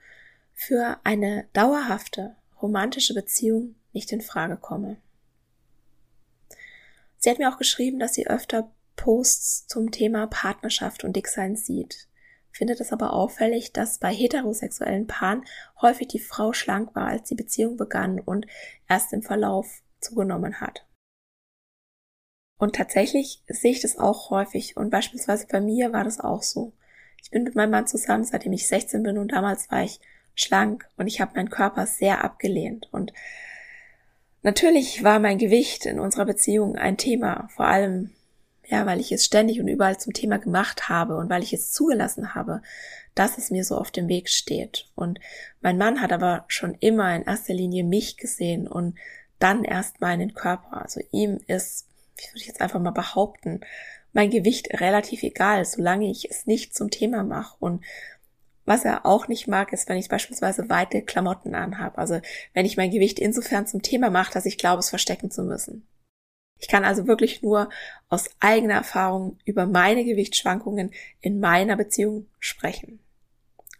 für 0.55 0.99
eine 1.05 1.47
dauerhafte, 1.53 2.35
romantische 2.63 3.13
Beziehung 3.13 3.75
nicht 3.93 4.11
in 4.13 4.23
Frage 4.23 4.57
komme. 4.57 4.97
Sie 7.19 7.29
hat 7.29 7.39
mir 7.39 7.53
auch 7.53 7.59
geschrieben, 7.59 7.99
dass 7.99 8.15
sie 8.15 8.27
öfter 8.27 8.73
Posts 8.97 9.67
zum 9.67 9.91
Thema 9.91 10.29
Partnerschaft 10.29 11.05
und 11.05 11.15
Dicksein 11.15 11.55
sieht, 11.55 12.09
findet 12.53 12.81
es 12.81 12.95
aber 12.95 13.13
auffällig, 13.13 13.75
dass 13.75 13.99
bei 13.99 14.15
heterosexuellen 14.15 15.07
Paaren 15.07 15.45
häufig 15.83 16.09
die 16.09 16.21
Frau 16.21 16.55
schlank 16.55 16.95
war, 16.95 17.09
als 17.09 17.29
die 17.29 17.35
Beziehung 17.35 17.77
begann 17.77 18.19
und 18.19 18.47
erst 18.89 19.13
im 19.13 19.21
Verlauf 19.21 19.83
zugenommen 20.01 20.63
hat. 20.63 20.87
Und 22.59 22.77
tatsächlich 22.77 23.43
sehe 23.49 23.73
ich 23.73 23.83
das 23.83 23.99
auch 23.99 24.31
häufig 24.31 24.77
und 24.77 24.91
beispielsweise 24.91 25.47
bei 25.47 25.61
mir 25.61 25.93
war 25.93 26.05
das 26.05 26.21
auch 26.21 26.43
so. 26.43 26.73
Ich 27.23 27.31
bin 27.31 27.45
mit 27.45 27.55
meinem 27.55 27.71
Mann 27.71 27.87
zusammen, 27.87 28.25
seitdem 28.25 28.53
ich 28.53 28.67
16 28.69 29.03
bin 29.03 29.19
und 29.19 29.33
damals 29.33 29.71
war 29.71 29.83
ich 29.83 30.01
schlank 30.35 30.89
und 30.97 31.07
ich 31.07 31.21
habe 31.21 31.33
meinen 31.35 31.51
Körper 31.51 31.87
sehr 31.87 32.25
abgelehnt 32.25 32.89
und 32.93 33.13
Natürlich 34.47 35.03
war 35.03 35.19
mein 35.19 35.39
Gewicht 35.39 35.87
in 35.87 35.99
unserer 35.99 36.25
Beziehung 36.25 36.77
ein 36.77 36.97
Thema, 36.97 37.49
vor 37.51 37.67
allem, 37.67 38.13
ja, 38.65 38.87
weil 38.87 39.01
ich 39.01 39.11
es 39.11 39.25
ständig 39.25 39.59
und 39.59 39.67
überall 39.67 39.99
zum 39.99 40.13
Thema 40.13 40.39
gemacht 40.39 40.89
habe 40.89 41.17
und 41.17 41.29
weil 41.29 41.43
ich 41.43 41.53
es 41.53 41.73
zugelassen 41.73 42.33
habe, 42.37 42.63
dass 43.17 43.39
es 43.39 43.51
mir 43.51 43.65
so 43.65 43.77
auf 43.77 43.91
dem 43.91 44.07
Weg 44.07 44.29
steht. 44.29 44.89
Und 44.95 45.19
mein 45.63 45.79
Mann 45.79 46.01
hat 46.01 46.13
aber 46.13 46.45
schon 46.47 46.77
immer 46.79 47.13
in 47.17 47.25
erster 47.25 47.55
Linie 47.55 47.83
mich 47.83 48.19
gesehen 48.19 48.69
und 48.69 48.97
dann 49.41 49.65
erst 49.65 50.01
meinen 50.01 50.33
Körper. 50.33 50.81
Also 50.81 51.01
ihm 51.11 51.41
ist, 51.49 51.86
wie 52.17 52.29
würde 52.29 52.41
ich 52.41 52.47
jetzt 52.47 52.61
einfach 52.61 52.81
mal 52.81 52.91
behaupten, 52.91 53.61
mein 54.13 54.31
Gewicht 54.31 54.81
relativ 54.81 55.23
egal, 55.23 55.65
solange 55.65 56.11
ich 56.11 56.31
es 56.31 56.47
nicht 56.47 56.75
zum 56.75 56.91
Thema 56.91 57.23
mache. 57.23 57.57
Und 57.61 57.85
was 58.65 58.85
er 58.85 59.07
auch 59.07 59.29
nicht 59.29 59.47
mag, 59.47 59.73
ist, 59.73 59.89
wenn 59.89 59.99
ich 59.99 60.09
beispielsweise 60.09 60.69
weite 60.69 61.03
Klamotten 61.03 61.55
anhabe. 61.55 61.99
Also 61.99 62.21
wenn 62.55 62.67
ich 62.67 62.77
mein 62.77 62.91
Gewicht 62.91 63.19
insofern 63.19 63.67
zum 63.67 63.83
Thema 63.83 64.11
mache, 64.11 64.33
dass 64.33 64.47
ich 64.47 64.59
glaube, 64.59 64.81
es 64.81 64.91
verstecken 64.91 65.31
zu 65.31 65.43
müssen. 65.43 65.87
Ich 66.59 66.69
kann 66.69 66.85
also 66.85 67.07
wirklich 67.07 67.43
nur 67.43 67.69
aus 68.09 68.31
eigener 68.41 68.75
Erfahrung 68.75 69.39
über 69.45 69.67
meine 69.67 70.05
Gewichtsschwankungen 70.05 70.93
in 71.21 71.39
meiner 71.39 71.77
Beziehung 71.77 72.27
sprechen. 72.41 72.99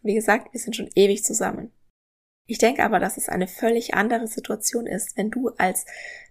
Wie 0.03 0.15
gesagt, 0.15 0.53
wir 0.53 0.61
sind 0.61 0.77
schon 0.77 0.91
ewig 0.95 1.25
zusammen. 1.25 1.73
Ich 2.47 2.59
denke 2.59 2.85
aber, 2.85 3.01
dass 3.01 3.17
es 3.17 3.29
eine 3.29 3.49
völlig 3.49 3.95
andere 3.95 4.29
Situation 4.29 4.87
ist, 4.87 5.17
wenn 5.17 5.31
du 5.31 5.49
als 5.59 5.85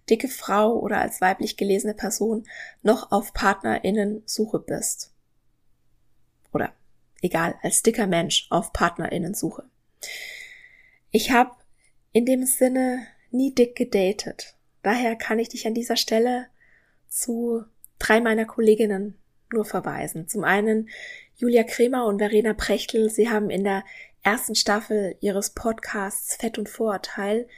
dicke 0.08 0.28
Frau 0.28 0.78
oder 0.78 0.98
als 0.98 1.20
weiblich 1.20 1.56
gelesene 1.56 1.94
Person 1.94 2.46
noch 2.82 3.12
auf 3.12 3.34
PartnerInnen 3.34 4.22
Suche 4.24 4.58
bist. 4.58 5.12
Oder 6.52 6.72
egal, 7.20 7.56
als 7.62 7.82
dicker 7.82 8.06
Mensch 8.06 8.46
auf 8.50 8.72
PartnerInnen-Suche. 8.72 9.64
Ich 11.10 11.32
habe 11.32 11.52
in 12.12 12.24
dem 12.24 12.46
Sinne 12.46 13.06
nie 13.30 13.54
dick 13.54 13.76
gedatet. 13.76 14.54
Daher 14.82 15.16
kann 15.16 15.38
ich 15.38 15.50
dich 15.50 15.66
an 15.66 15.74
dieser 15.74 15.96
Stelle 15.96 16.46
zu 17.08 17.64
drei 17.98 18.20
meiner 18.20 18.46
Kolleginnen 18.46 19.18
nur 19.52 19.64
verweisen. 19.64 20.28
Zum 20.28 20.44
einen 20.44 20.88
Julia 21.36 21.64
Kremer 21.64 22.06
und 22.06 22.18
Verena 22.18 22.54
Prechtl. 22.54 23.10
Sie 23.10 23.28
haben 23.28 23.50
in 23.50 23.64
der 23.64 23.84
ersten 24.26 24.54
Staffel 24.54 25.16
ihres 25.20 25.50
Podcasts 25.50 26.36
Fett 26.36 26.58
und 26.58 26.68
Vorurteil 26.68 27.48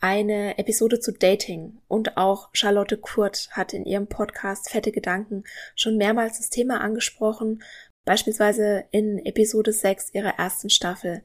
eine 0.00 0.58
Episode 0.58 0.98
zu 0.98 1.12
Dating 1.12 1.78
und 1.88 2.16
auch 2.16 2.48
Charlotte 2.52 2.98
Kurt 2.98 3.48
hat 3.52 3.72
in 3.72 3.84
ihrem 3.84 4.06
Podcast 4.06 4.70
Fette 4.70 4.92
Gedanken 4.92 5.44
schon 5.76 5.96
mehrmals 5.96 6.38
das 6.38 6.50
Thema 6.50 6.80
angesprochen 6.80 7.62
Beispielsweise 8.04 8.84
in 8.90 9.18
Episode 9.24 9.72
6 9.72 10.12
ihrer 10.12 10.38
ersten 10.38 10.68
Staffel. 10.68 11.22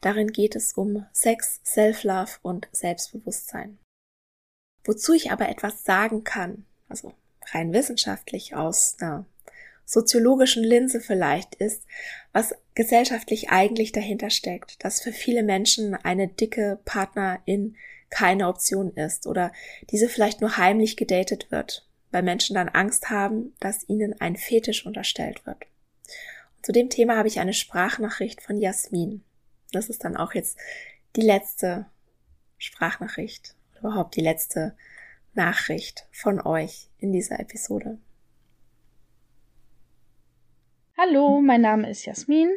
Darin 0.00 0.28
geht 0.28 0.56
es 0.56 0.72
um 0.72 1.04
Sex, 1.12 1.60
Self-Love 1.64 2.38
und 2.40 2.68
Selbstbewusstsein. 2.72 3.78
Wozu 4.84 5.12
ich 5.12 5.30
aber 5.30 5.48
etwas 5.48 5.84
sagen 5.84 6.24
kann, 6.24 6.64
also 6.88 7.12
rein 7.52 7.72
wissenschaftlich 7.72 8.54
aus 8.54 8.96
einer 9.00 9.26
soziologischen 9.92 10.64
Linse 10.64 11.00
vielleicht, 11.00 11.54
ist, 11.56 11.84
was 12.32 12.54
gesellschaftlich 12.74 13.50
eigentlich 13.50 13.92
dahinter 13.92 14.30
steckt, 14.30 14.82
dass 14.82 15.02
für 15.02 15.12
viele 15.12 15.42
Menschen 15.42 15.94
eine 15.94 16.28
dicke 16.28 16.78
Partnerin 16.86 17.76
keine 18.08 18.48
Option 18.48 18.92
ist 18.94 19.26
oder 19.26 19.52
diese 19.90 20.08
vielleicht 20.08 20.40
nur 20.40 20.56
heimlich 20.56 20.96
gedatet 20.96 21.50
wird, 21.50 21.86
weil 22.10 22.22
Menschen 22.22 22.54
dann 22.54 22.70
Angst 22.70 23.10
haben, 23.10 23.54
dass 23.60 23.86
ihnen 23.88 24.18
ein 24.18 24.36
Fetisch 24.36 24.86
unterstellt 24.86 25.44
wird. 25.44 25.58
Zu 26.62 26.72
dem 26.72 26.88
Thema 26.88 27.18
habe 27.18 27.28
ich 27.28 27.40
eine 27.40 27.54
Sprachnachricht 27.54 28.40
von 28.40 28.56
Jasmin. 28.56 29.22
Das 29.72 29.90
ist 29.90 30.04
dann 30.04 30.16
auch 30.16 30.32
jetzt 30.32 30.56
die 31.16 31.22
letzte 31.22 31.86
Sprachnachricht, 32.56 33.54
überhaupt 33.78 34.16
die 34.16 34.20
letzte 34.22 34.74
Nachricht 35.34 36.06
von 36.12 36.40
euch 36.40 36.88
in 36.98 37.12
dieser 37.12 37.40
Episode. 37.40 37.98
Hallo, 41.04 41.40
mein 41.40 41.62
Name 41.62 41.90
ist 41.90 42.04
Jasmin 42.04 42.50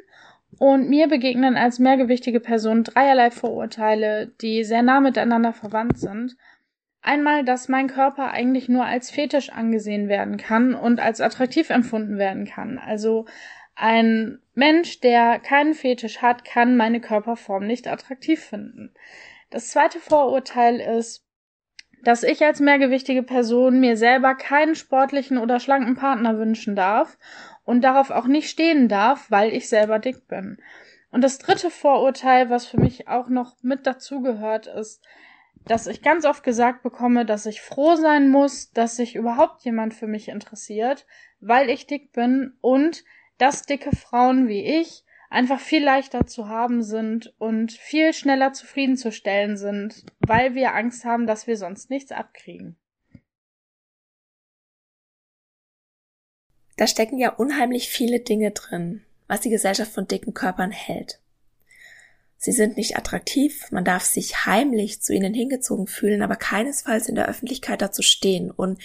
und 0.59 0.87
mir 0.87 1.07
begegnen 1.07 1.57
als 1.57 1.79
mehrgewichtige 1.79 2.39
Person 2.39 2.83
dreierlei 2.83 3.31
Vorurteile, 3.31 4.27
die 4.39 4.63
sehr 4.63 4.83
nah 4.83 4.99
miteinander 4.99 5.51
verwandt 5.51 5.97
sind 5.97 6.37
Einmal, 7.01 7.43
dass 7.43 7.69
mein 7.69 7.87
Körper 7.87 8.31
eigentlich 8.31 8.67
nur 8.67 8.85
als 8.85 9.11
Fetisch 9.11 9.51
angesehen 9.51 10.09
werden 10.09 10.37
kann 10.37 10.73
und 10.73 10.99
als 10.99 11.21
attraktiv 11.21 11.69
empfunden 11.69 12.17
werden 12.17 12.45
kann. 12.45 12.79
Also 12.79 13.25
ein 13.75 14.39
Mensch, 14.55 15.01
der 15.01 15.37
keinen 15.37 15.75
Fetisch 15.75 16.23
hat, 16.23 16.43
kann 16.45 16.77
meine 16.77 17.01
Körperform 17.01 17.67
nicht 17.67 17.87
attraktiv 17.87 18.43
finden. 18.43 18.91
Das 19.51 19.69
zweite 19.69 19.99
Vorurteil 19.99 20.79
ist, 20.79 21.25
dass 22.03 22.23
ich 22.23 22.43
als 22.43 22.59
mehrgewichtige 22.59 23.21
Person 23.21 23.79
mir 23.79 23.97
selber 23.97 24.33
keinen 24.33 24.73
sportlichen 24.73 25.37
oder 25.37 25.59
schlanken 25.59 25.95
Partner 25.95 26.39
wünschen 26.39 26.75
darf 26.75 27.19
und 27.65 27.81
darauf 27.81 28.11
auch 28.11 28.27
nicht 28.27 28.49
stehen 28.49 28.87
darf, 28.87 29.29
weil 29.29 29.53
ich 29.53 29.67
selber 29.67 29.99
dick 29.99 30.27
bin. 30.27 30.57
Und 31.11 31.23
das 31.23 31.37
dritte 31.37 31.69
Vorurteil, 31.69 32.49
was 32.49 32.65
für 32.65 32.79
mich 32.79 33.07
auch 33.07 33.27
noch 33.27 33.55
mit 33.61 33.85
dazugehört, 33.85 34.67
ist, 34.67 35.03
dass 35.65 35.87
ich 35.87 36.01
ganz 36.01 36.25
oft 36.25 36.43
gesagt 36.43 36.83
bekomme, 36.83 37.25
dass 37.25 37.45
ich 37.45 37.61
froh 37.61 37.95
sein 37.95 38.29
muss, 38.29 38.71
dass 38.71 38.97
sich 38.97 39.15
überhaupt 39.15 39.63
jemand 39.63 39.93
für 39.93 40.07
mich 40.07 40.29
interessiert, 40.29 41.05
weil 41.39 41.69
ich 41.69 41.87
dick 41.87 42.11
bin 42.11 42.53
und 42.61 43.03
dass 43.37 43.63
dicke 43.63 43.95
Frauen 43.95 44.47
wie 44.47 44.63
ich 44.63 45.03
einfach 45.29 45.59
viel 45.59 45.83
leichter 45.83 46.27
zu 46.27 46.47
haben 46.47 46.83
sind 46.83 47.33
und 47.39 47.71
viel 47.71 48.13
schneller 48.13 48.53
zufriedenzustellen 48.53 49.57
sind, 49.57 50.05
weil 50.19 50.53
wir 50.53 50.75
Angst 50.75 51.03
haben, 51.03 51.27
dass 51.27 51.47
wir 51.47 51.57
sonst 51.57 51.89
nichts 51.89 52.11
abkriegen. 52.11 52.77
Da 56.75 56.87
stecken 56.87 57.17
ja 57.17 57.29
unheimlich 57.29 57.89
viele 57.89 58.19
Dinge 58.19 58.51
drin, 58.51 59.03
was 59.27 59.41
die 59.41 59.49
Gesellschaft 59.49 59.91
von 59.91 60.07
dicken 60.07 60.33
Körpern 60.33 60.71
hält. 60.71 61.19
Sie 62.37 62.51
sind 62.51 62.77
nicht 62.77 62.97
attraktiv, 62.97 63.71
man 63.71 63.85
darf 63.85 64.03
sich 64.03 64.45
heimlich 64.45 65.01
zu 65.01 65.13
ihnen 65.13 65.33
hingezogen 65.33 65.87
fühlen, 65.87 66.21
aber 66.21 66.35
keinesfalls 66.35 67.07
in 67.07 67.15
der 67.15 67.27
Öffentlichkeit 67.27 67.81
dazu 67.81 68.01
stehen. 68.01 68.51
Und 68.51 68.79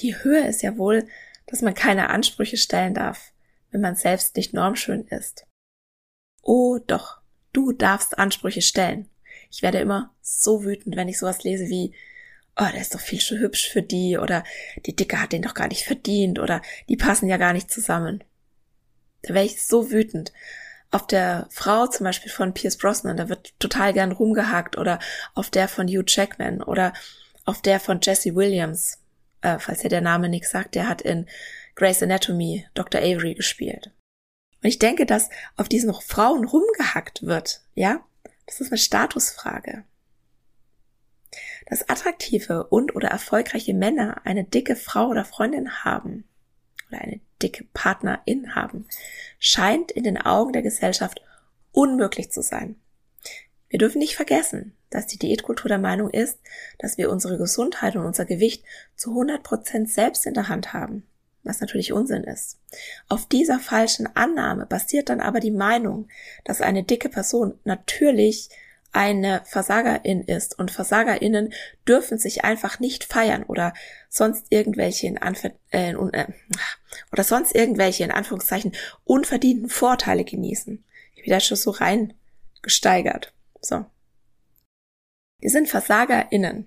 die 0.00 0.22
Höhe 0.22 0.46
ist 0.46 0.62
ja 0.62 0.76
wohl, 0.76 1.08
dass 1.46 1.62
man 1.62 1.74
keine 1.74 2.10
Ansprüche 2.10 2.56
stellen 2.56 2.92
darf, 2.92 3.32
wenn 3.70 3.80
man 3.80 3.94
selbst 3.94 4.36
nicht 4.36 4.52
normschön 4.52 5.06
ist. 5.06 5.46
Oh 6.42 6.78
doch, 6.86 7.20
du 7.52 7.72
darfst 7.72 8.18
Ansprüche 8.18 8.62
stellen. 8.62 9.08
Ich 9.50 9.62
werde 9.62 9.78
immer 9.78 10.14
so 10.20 10.64
wütend, 10.64 10.96
wenn 10.96 11.08
ich 11.08 11.18
sowas 11.18 11.44
lese 11.44 11.68
wie, 11.68 11.94
oh, 12.58 12.66
der 12.72 12.80
ist 12.80 12.94
doch 12.94 13.00
viel 13.00 13.20
zu 13.20 13.38
hübsch 13.38 13.68
für 13.70 13.82
die 13.82 14.18
oder 14.18 14.44
die 14.84 14.96
Dicke 14.96 15.20
hat 15.20 15.32
den 15.32 15.42
doch 15.42 15.54
gar 15.54 15.68
nicht 15.68 15.84
verdient 15.84 16.38
oder 16.38 16.60
die 16.88 16.96
passen 16.96 17.28
ja 17.28 17.36
gar 17.36 17.52
nicht 17.52 17.70
zusammen. 17.70 18.24
Da 19.22 19.34
wäre 19.34 19.44
ich 19.44 19.62
so 19.62 19.90
wütend 19.90 20.32
auf 20.90 21.06
der 21.06 21.46
Frau 21.50 21.86
zum 21.86 22.04
Beispiel 22.04 22.32
von 22.32 22.54
Pierce 22.54 22.78
Brosnan, 22.78 23.16
da 23.16 23.28
wird 23.28 23.58
total 23.60 23.92
gern 23.92 24.12
rumgehakt 24.12 24.78
oder 24.78 24.98
auf 25.34 25.50
der 25.50 25.68
von 25.68 25.86
Hugh 25.86 26.04
Jackman 26.06 26.62
oder 26.62 26.94
auf 27.44 27.62
der 27.62 27.78
von 27.78 28.00
Jesse 28.02 28.34
Williams, 28.34 28.98
äh, 29.42 29.58
falls 29.58 29.84
ihr 29.84 29.90
der 29.90 30.00
Name 30.00 30.28
nichts 30.28 30.50
sagt, 30.50 30.74
der 30.74 30.88
hat 30.88 31.02
in 31.02 31.26
Grey's 31.74 32.02
Anatomy 32.02 32.66
Dr. 32.74 33.00
Avery 33.00 33.34
gespielt. 33.34 33.92
Und 34.62 34.68
ich 34.68 34.78
denke, 34.78 35.06
dass 35.06 35.28
auf 35.56 35.68
diesen 35.68 35.92
Frauen 35.94 36.44
rumgehackt 36.44 37.22
wird, 37.22 37.60
ja, 37.74 38.00
das 38.46 38.60
ist 38.60 38.72
eine 38.72 38.78
Statusfrage. 38.78 39.84
Dass 41.66 41.88
attraktive 41.88 42.64
und 42.68 42.96
oder 42.96 43.08
erfolgreiche 43.08 43.74
Männer 43.74 44.22
eine 44.24 44.44
dicke 44.44 44.76
Frau 44.76 45.08
oder 45.08 45.24
Freundin 45.24 45.84
haben 45.84 46.24
oder 46.88 47.00
eine 47.00 47.20
dicke 47.42 47.64
Partnerin 47.74 48.54
haben, 48.54 48.86
scheint 49.38 49.92
in 49.92 50.04
den 50.04 50.18
Augen 50.18 50.52
der 50.52 50.62
Gesellschaft 50.62 51.22
unmöglich 51.72 52.30
zu 52.30 52.42
sein. 52.42 52.76
Wir 53.68 53.78
dürfen 53.78 53.98
nicht 53.98 54.16
vergessen, 54.16 54.74
dass 54.90 55.06
die 55.06 55.18
Diätkultur 55.18 55.68
der 55.68 55.78
Meinung 55.78 56.10
ist, 56.10 56.38
dass 56.78 56.96
wir 56.96 57.10
unsere 57.10 57.36
Gesundheit 57.36 57.96
und 57.96 58.06
unser 58.06 58.24
Gewicht 58.24 58.64
zu 58.96 59.10
100 59.10 59.42
Prozent 59.42 59.90
selbst 59.90 60.24
in 60.24 60.34
der 60.34 60.48
Hand 60.48 60.72
haben, 60.72 61.06
was 61.42 61.60
natürlich 61.60 61.92
Unsinn 61.92 62.24
ist. 62.24 62.58
Auf 63.08 63.26
dieser 63.26 63.60
falschen 63.60 64.08
Annahme 64.16 64.64
basiert 64.64 65.10
dann 65.10 65.20
aber 65.20 65.40
die 65.40 65.50
Meinung, 65.50 66.08
dass 66.44 66.62
eine 66.62 66.82
dicke 66.82 67.10
Person 67.10 67.58
natürlich 67.64 68.48
eine 68.92 69.42
Versagerin 69.44 70.22
ist 70.22 70.58
und 70.58 70.70
Versagerinnen 70.70 71.52
dürfen 71.86 72.18
sich 72.18 72.44
einfach 72.44 72.80
nicht 72.80 73.04
feiern 73.04 73.42
oder 73.44 73.74
sonst 74.08 74.46
irgendwelche 74.50 75.06
in 75.06 75.18
Anf 75.18 75.44
äh, 75.44 75.92
äh, 75.92 76.26
oder 77.12 77.24
sonst 77.24 77.54
irgendwelche 77.54 78.04
in 78.04 78.10
Anführungszeichen 78.10 78.72
unverdienten 79.04 79.68
Vorteile 79.68 80.24
genießen. 80.24 80.84
Ich 81.14 81.22
bin 81.22 81.32
da 81.32 81.40
schon 81.40 81.56
so 81.56 81.70
rein 81.70 82.14
gesteigert. 82.62 83.32
So. 83.60 83.84
Wir 85.40 85.50
sind 85.50 85.68
VersagerInnen. 85.68 86.66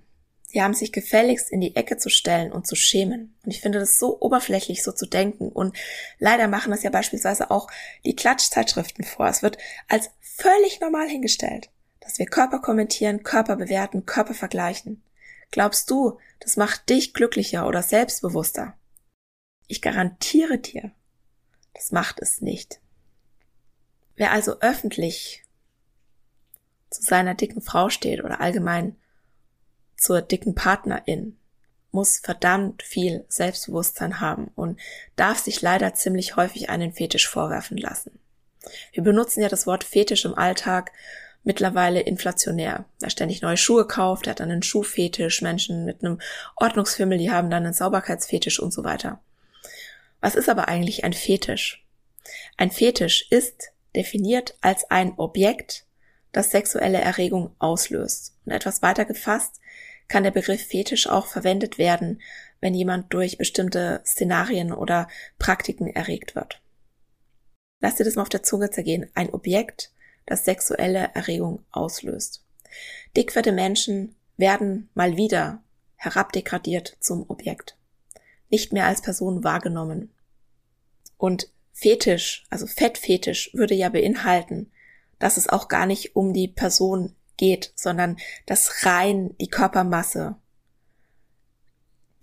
Die 0.53 0.61
haben 0.61 0.73
sich 0.73 0.91
gefälligst 0.91 1.49
in 1.49 1.61
die 1.61 1.77
Ecke 1.77 1.97
zu 1.97 2.09
stellen 2.09 2.51
und 2.51 2.67
zu 2.67 2.75
schämen. 2.75 3.37
Und 3.45 3.51
ich 3.51 3.61
finde 3.61 3.79
das 3.79 3.97
so 3.97 4.19
oberflächlich, 4.19 4.83
so 4.83 4.91
zu 4.91 5.05
denken. 5.05 5.47
Und 5.47 5.77
leider 6.19 6.49
machen 6.49 6.71
das 6.71 6.83
ja 6.83 6.89
beispielsweise 6.89 7.51
auch 7.51 7.69
die 8.03 8.17
Klatschzeitschriften 8.17 9.05
vor. 9.05 9.27
Es 9.27 9.43
wird 9.43 9.57
als 9.87 10.11
völlig 10.19 10.81
normal 10.81 11.07
hingestellt 11.07 11.69
dass 12.01 12.19
wir 12.19 12.25
Körper 12.25 12.59
kommentieren, 12.59 13.23
Körper 13.23 13.55
bewerten, 13.55 14.05
Körper 14.05 14.33
vergleichen. 14.33 15.01
Glaubst 15.51 15.89
du, 15.89 16.19
das 16.39 16.57
macht 16.57 16.89
dich 16.89 17.13
glücklicher 17.13 17.67
oder 17.67 17.81
selbstbewusster? 17.81 18.73
Ich 19.67 19.81
garantiere 19.81 20.57
dir, 20.57 20.91
das 21.73 21.91
macht 21.91 22.19
es 22.19 22.41
nicht. 22.41 22.81
Wer 24.15 24.31
also 24.31 24.59
öffentlich 24.59 25.43
zu 26.89 27.01
seiner 27.01 27.35
dicken 27.35 27.61
Frau 27.61 27.89
steht 27.89 28.23
oder 28.23 28.41
allgemein 28.41 28.97
zur 29.95 30.21
dicken 30.21 30.55
Partnerin, 30.55 31.37
muss 31.91 32.19
verdammt 32.19 32.83
viel 32.83 33.25
Selbstbewusstsein 33.27 34.19
haben 34.19 34.49
und 34.55 34.79
darf 35.15 35.39
sich 35.39 35.61
leider 35.61 35.93
ziemlich 35.93 36.35
häufig 36.35 36.69
einen 36.69 36.93
Fetisch 36.93 37.27
vorwerfen 37.27 37.77
lassen. 37.77 38.19
Wir 38.93 39.03
benutzen 39.03 39.41
ja 39.41 39.49
das 39.49 39.67
Wort 39.67 39.83
Fetisch 39.83 40.25
im 40.25 40.35
Alltag 40.35 40.91
mittlerweile 41.43 42.01
inflationär. 42.01 42.85
Wer 42.99 43.09
ständig 43.09 43.41
neue 43.41 43.57
Schuhe 43.57 43.87
kauft, 43.87 44.25
der 44.25 44.31
hat 44.31 44.39
dann 44.39 44.51
einen 44.51 44.63
Schuhfetisch, 44.63 45.41
Menschen 45.41 45.85
mit 45.85 46.03
einem 46.03 46.19
Ordnungsfimmel, 46.55 47.17
die 47.17 47.31
haben 47.31 47.49
dann 47.49 47.65
einen 47.65 47.73
Sauberkeitsfetisch 47.73 48.59
und 48.59 48.73
so 48.73 48.83
weiter. 48.83 49.19
Was 50.19 50.35
ist 50.35 50.49
aber 50.49 50.67
eigentlich 50.67 51.03
ein 51.03 51.13
Fetisch? 51.13 51.83
Ein 52.57 52.71
Fetisch 52.71 53.27
ist 53.31 53.71
definiert 53.95 54.55
als 54.61 54.89
ein 54.89 55.13
Objekt, 55.17 55.85
das 56.31 56.51
sexuelle 56.51 57.01
Erregung 57.01 57.55
auslöst. 57.59 58.37
Und 58.45 58.51
etwas 58.51 58.81
weiter 58.81 59.05
gefasst 59.05 59.59
kann 60.07 60.23
der 60.23 60.31
Begriff 60.31 60.65
Fetisch 60.67 61.07
auch 61.07 61.25
verwendet 61.25 61.77
werden, 61.77 62.21
wenn 62.59 62.73
jemand 62.73 63.11
durch 63.13 63.37
bestimmte 63.37 64.01
Szenarien 64.05 64.71
oder 64.71 65.07
Praktiken 65.39 65.87
erregt 65.87 66.35
wird. 66.35 66.61
Lass 67.79 67.95
dir 67.95 68.03
das 68.03 68.15
mal 68.15 68.21
auf 68.21 68.29
der 68.29 68.43
Zunge 68.43 68.69
zergehen. 68.69 69.09
Ein 69.15 69.31
Objekt 69.31 69.91
das 70.31 70.45
sexuelle 70.45 71.11
Erregung 71.13 71.63
auslöst. 71.71 72.43
Dickfette 73.17 73.51
Menschen 73.51 74.15
werden 74.37 74.89
mal 74.93 75.17
wieder 75.17 75.61
herabdegradiert 75.97 76.95
zum 77.01 77.29
Objekt. 77.29 77.75
Nicht 78.49 78.71
mehr 78.71 78.85
als 78.85 79.01
Person 79.01 79.43
wahrgenommen. 79.43 80.09
Und 81.17 81.49
Fetisch, 81.73 82.45
also 82.49 82.65
Fettfetisch, 82.65 83.53
würde 83.53 83.75
ja 83.75 83.89
beinhalten, 83.89 84.71
dass 85.19 85.35
es 85.35 85.49
auch 85.49 85.67
gar 85.67 85.85
nicht 85.85 86.15
um 86.15 86.33
die 86.33 86.47
Person 86.47 87.13
geht, 87.35 87.73
sondern 87.75 88.17
dass 88.45 88.85
rein 88.85 89.35
die 89.39 89.49
Körpermasse 89.49 90.35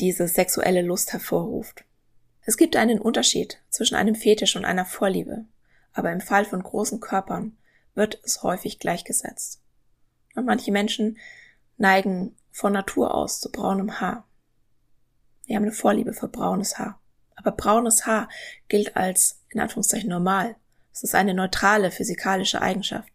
diese 0.00 0.28
sexuelle 0.28 0.82
Lust 0.82 1.12
hervorruft. 1.12 1.84
Es 2.42 2.56
gibt 2.56 2.76
einen 2.76 3.00
Unterschied 3.00 3.61
zwischen 3.68 3.96
einem 3.96 4.14
Fetisch 4.14 4.56
und 4.56 4.64
einer 4.64 4.86
Vorliebe, 4.86 5.44
aber 5.92 6.11
im 6.11 6.22
Fall 6.22 6.46
von 6.46 6.62
großen 6.62 7.00
Körpern 7.00 7.59
wird 7.99 8.20
es 8.24 8.42
häufig 8.42 8.78
gleichgesetzt. 8.78 9.61
Und 10.34 10.46
manche 10.46 10.72
Menschen 10.72 11.18
neigen 11.76 12.34
von 12.51 12.72
Natur 12.72 13.14
aus 13.14 13.40
zu 13.40 13.51
braunem 13.53 14.01
Haar. 14.01 14.26
Wir 15.44 15.57
haben 15.57 15.64
eine 15.64 15.72
Vorliebe 15.72 16.14
für 16.14 16.28
braunes 16.28 16.78
Haar. 16.78 17.01
Aber 17.34 17.53
braunes 17.53 18.07
Haar 18.07 18.28
gilt 18.68 18.96
als, 18.96 19.40
in 19.51 19.61
Anführungszeichen, 19.61 20.09
normal. 20.09 20.57
Es 20.92 21.03
ist 21.03 21.14
eine 21.14 21.34
neutrale 21.34 21.90
physikalische 21.90 22.62
Eigenschaft. 22.62 23.12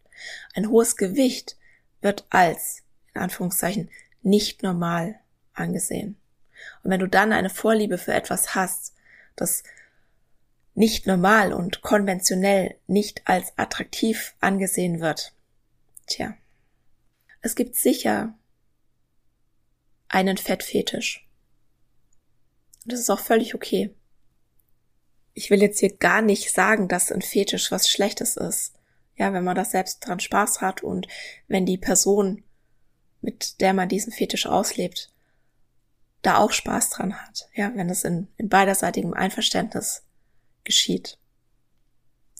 Ein 0.54 0.68
hohes 0.68 0.96
Gewicht 0.96 1.56
wird 2.00 2.26
als, 2.30 2.82
in 3.14 3.22
Anführungszeichen, 3.22 3.90
nicht 4.22 4.62
normal 4.62 5.18
angesehen. 5.54 6.16
Und 6.82 6.90
wenn 6.90 7.00
du 7.00 7.08
dann 7.08 7.32
eine 7.32 7.50
Vorliebe 7.50 7.98
für 7.98 8.12
etwas 8.12 8.54
hast, 8.54 8.94
das 9.36 9.64
nicht 10.74 11.06
normal 11.06 11.52
und 11.52 11.82
konventionell 11.82 12.76
nicht 12.86 13.22
als 13.26 13.56
attraktiv 13.56 14.34
angesehen 14.40 15.00
wird. 15.00 15.32
Tja, 16.06 16.34
es 17.40 17.54
gibt 17.54 17.76
sicher 17.76 18.34
einen 20.08 20.36
Fettfetisch. 20.36 21.28
Und 22.84 22.92
das 22.92 23.00
ist 23.00 23.10
auch 23.10 23.20
völlig 23.20 23.54
okay. 23.54 23.94
Ich 25.32 25.50
will 25.50 25.62
jetzt 25.62 25.80
hier 25.80 25.96
gar 25.96 26.22
nicht 26.22 26.52
sagen, 26.52 26.88
dass 26.88 27.10
ein 27.10 27.22
Fetisch 27.22 27.70
was 27.70 27.88
Schlechtes 27.88 28.36
ist. 28.36 28.74
Ja, 29.16 29.32
wenn 29.32 29.44
man 29.44 29.56
das 29.56 29.72
selbst 29.72 30.00
dran 30.00 30.20
Spaß 30.20 30.60
hat 30.60 30.82
und 30.82 31.06
wenn 31.48 31.66
die 31.66 31.78
Person, 31.78 32.42
mit 33.20 33.60
der 33.60 33.72
man 33.72 33.88
diesen 33.88 34.12
Fetisch 34.12 34.46
auslebt, 34.46 35.12
da 36.22 36.38
auch 36.38 36.52
Spaß 36.52 36.90
dran 36.90 37.14
hat, 37.20 37.48
ja, 37.54 37.72
wenn 37.74 37.90
es 37.90 38.04
in, 38.04 38.28
in 38.36 38.48
beiderseitigem 38.48 39.12
Einverständnis 39.14 40.03
geschieht. 40.64 41.18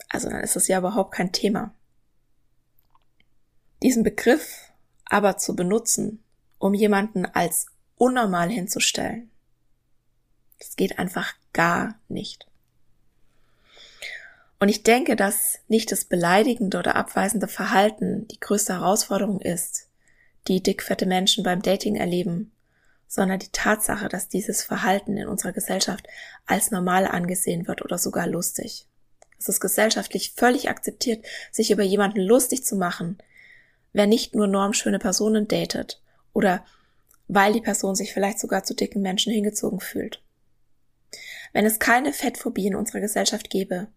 Also 0.09 0.29
dann 0.29 0.41
ist 0.41 0.57
es 0.57 0.69
ja 0.69 0.79
überhaupt 0.79 1.13
kein 1.13 1.33
Thema. 1.33 1.75
Diesen 3.83 4.03
Begriff 4.03 4.73
aber 5.05 5.37
zu 5.37 5.55
benutzen, 5.55 6.23
um 6.59 6.75
jemanden 6.75 7.27
als 7.27 7.67
unnormal 7.97 8.49
hinzustellen, 8.49 9.31
das 10.59 10.77
geht 10.77 10.99
einfach 10.99 11.35
gar 11.53 11.99
nicht. 12.09 12.47
Und 14.59 14.71
ich 14.71 14.83
denke, 14.83 15.15
dass 15.15 15.59
nicht 15.69 15.93
das 15.93 16.07
beleidigende 16.07 16.79
oder 16.79 16.97
abweisende 16.97 17.49
Verhalten 17.49 18.27
die 18.29 18.41
größte 18.41 18.73
Herausforderung 18.73 19.41
ist, 19.41 19.91
die 20.49 20.63
dickfette 20.63 21.05
Menschen 21.05 21.45
beim 21.45 21.61
Dating 21.61 21.97
erleben, 21.97 22.51
sondern 23.09 23.39
die 23.39 23.53
Tatsache, 23.53 24.09
dass 24.09 24.29
dieses 24.29 24.63
Verhalten 24.63 25.17
in 25.17 25.29
unserer 25.29 25.53
Gesellschaft 25.53 26.07
als 26.47 26.71
normal 26.71 27.07
angesehen 27.07 27.69
wird 27.69 27.83
oder 27.83 27.99
sogar 27.99 28.27
lustig. 28.27 28.87
Es 29.39 29.49
ist 29.49 29.61
gesellschaftlich 29.61 30.33
völlig 30.35 30.69
akzeptiert, 30.69 31.25
sich 31.53 31.71
über 31.71 31.83
jemanden 31.83 32.21
lustig 32.21 32.65
zu 32.65 32.77
machen, 32.77 33.19
wer 33.93 34.07
nicht 34.07 34.35
nur 34.35 34.47
normschöne 34.47 34.99
Personen 34.99 35.49
datet 35.49 36.01
oder 36.33 36.65
weil 37.29 37.53
die 37.53 37.61
Person 37.61 37.95
sich 37.95 38.13
vielleicht 38.13 38.39
sogar 38.39 38.65
zu 38.65 38.75
dicken 38.75 39.03
Menschen 39.03 39.33
hingezogen 39.33 39.81
fühlt. 39.81 40.23
Wenn 41.53 41.65
es 41.65 41.79
keine 41.79 42.13
Fettphobie 42.13 42.67
in 42.67 42.75
unserer 42.75 43.01
Gesellschaft 43.01 43.49
gäbe, 43.49 43.89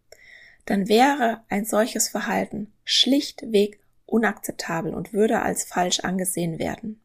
dann 0.66 0.88
wäre 0.88 1.44
ein 1.50 1.66
solches 1.66 2.10
Verhalten 2.10 2.72
schlichtweg 2.84 3.80
unakzeptabel 4.06 4.94
und 4.94 5.14
würde 5.14 5.42
als 5.42 5.64
falsch 5.64 6.02
angesehen 6.02 6.60
werden. 6.60 7.02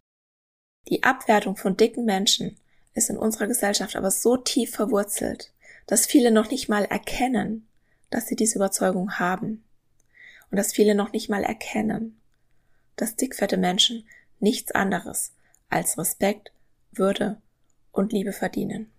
Die 0.88 1.02
Abwertung 1.02 1.56
von 1.56 1.76
dicken 1.76 2.04
Menschen 2.04 2.58
ist 2.94 3.10
in 3.10 3.16
unserer 3.16 3.46
Gesellschaft 3.46 3.96
aber 3.96 4.10
so 4.10 4.36
tief 4.36 4.74
verwurzelt, 4.74 5.52
dass 5.86 6.06
viele 6.06 6.30
noch 6.30 6.50
nicht 6.50 6.68
mal 6.68 6.84
erkennen, 6.84 7.66
dass 8.10 8.26
sie 8.26 8.36
diese 8.36 8.56
Überzeugung 8.56 9.18
haben. 9.18 9.64
Und 10.50 10.58
dass 10.58 10.72
viele 10.72 10.94
noch 10.94 11.12
nicht 11.12 11.30
mal 11.30 11.44
erkennen, 11.44 12.20
dass 12.96 13.16
dickfette 13.16 13.56
Menschen 13.56 14.06
nichts 14.38 14.72
anderes 14.72 15.32
als 15.70 15.96
Respekt, 15.96 16.52
Würde 16.90 17.40
und 17.90 18.12
Liebe 18.12 18.32
verdienen. 18.32 18.92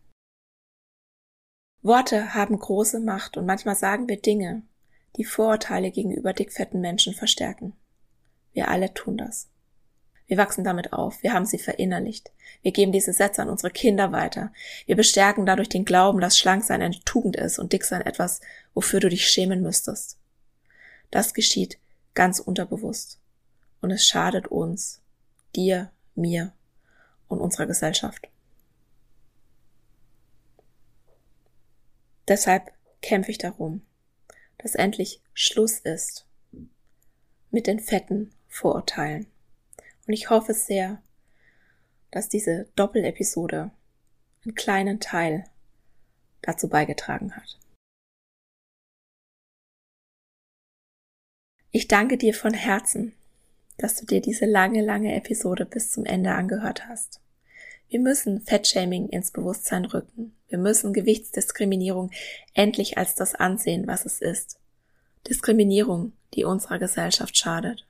Worte 1.83 2.33
haben 2.33 2.57
große 2.57 2.99
Macht 2.99 3.37
und 3.37 3.45
manchmal 3.45 3.75
sagen 3.75 4.07
wir 4.07 4.19
Dinge, 4.19 4.63
die 5.17 5.25
Vorurteile 5.25 5.91
gegenüber 5.91 6.33
dickfetten 6.33 6.81
Menschen 6.81 7.13
verstärken. 7.13 7.73
Wir 8.53 8.69
alle 8.69 8.93
tun 8.93 9.17
das. 9.17 9.49
Wir 10.27 10.37
wachsen 10.37 10.63
damit 10.63 10.93
auf, 10.93 11.21
wir 11.21 11.33
haben 11.33 11.45
sie 11.45 11.57
verinnerlicht. 11.57 12.31
Wir 12.61 12.71
geben 12.71 12.91
diese 12.91 13.13
Sätze 13.13 13.41
an 13.41 13.49
unsere 13.49 13.71
Kinder 13.71 14.11
weiter. 14.11 14.53
Wir 14.85 14.95
bestärken 14.95 15.45
dadurch 15.45 15.69
den 15.69 15.85
Glauben, 15.85 16.21
dass 16.21 16.37
Schlanksein 16.37 16.81
eine 16.81 16.99
Tugend 17.03 17.35
ist 17.35 17.59
und 17.59 17.73
Dicksein 17.73 18.01
etwas, 18.01 18.39
wofür 18.73 18.99
du 18.99 19.09
dich 19.09 19.27
schämen 19.27 19.61
müsstest. 19.61 20.17
Das 21.11 21.33
geschieht 21.33 21.77
ganz 22.13 22.39
unterbewusst. 22.39 23.19
Und 23.81 23.91
es 23.91 24.05
schadet 24.05 24.47
uns, 24.47 25.01
dir, 25.55 25.91
mir 26.15 26.53
und 27.27 27.39
unserer 27.39 27.65
Gesellschaft. 27.65 28.29
Deshalb 32.27 32.71
kämpfe 33.01 33.31
ich 33.31 33.37
darum, 33.37 33.81
dass 34.57 34.75
endlich 34.75 35.21
Schluss 35.33 35.79
ist 35.79 36.25
mit 37.51 37.67
den 37.67 37.79
fetten 37.79 38.31
Vorurteilen. 38.47 39.27
Und 40.05 40.13
ich 40.13 40.29
hoffe 40.29 40.53
sehr, 40.53 41.01
dass 42.11 42.29
diese 42.29 42.67
Doppelepisode 42.75 43.71
einen 44.43 44.55
kleinen 44.55 44.99
Teil 44.99 45.45
dazu 46.41 46.67
beigetragen 46.67 47.35
hat. 47.35 47.59
Ich 51.71 51.87
danke 51.87 52.17
dir 52.17 52.33
von 52.33 52.53
Herzen, 52.53 53.13
dass 53.77 53.95
du 53.95 54.05
dir 54.05 54.21
diese 54.21 54.45
lange, 54.45 54.81
lange 54.81 55.15
Episode 55.15 55.65
bis 55.65 55.89
zum 55.89 56.05
Ende 56.05 56.33
angehört 56.33 56.87
hast. 56.87 57.19
Wir 57.89 57.99
müssen 57.99 58.41
Fettshaming 58.41 59.09
ins 59.09 59.31
Bewusstsein 59.31 59.85
rücken. 59.85 60.35
Wir 60.47 60.57
müssen 60.57 60.93
Gewichtsdiskriminierung 60.93 62.11
endlich 62.53 62.97
als 62.97 63.15
das 63.15 63.33
ansehen, 63.35 63.87
was 63.87 64.05
es 64.05 64.21
ist. 64.21 64.59
Diskriminierung, 65.27 66.13
die 66.33 66.43
unserer 66.43 66.79
Gesellschaft 66.79 67.37
schadet. 67.37 67.85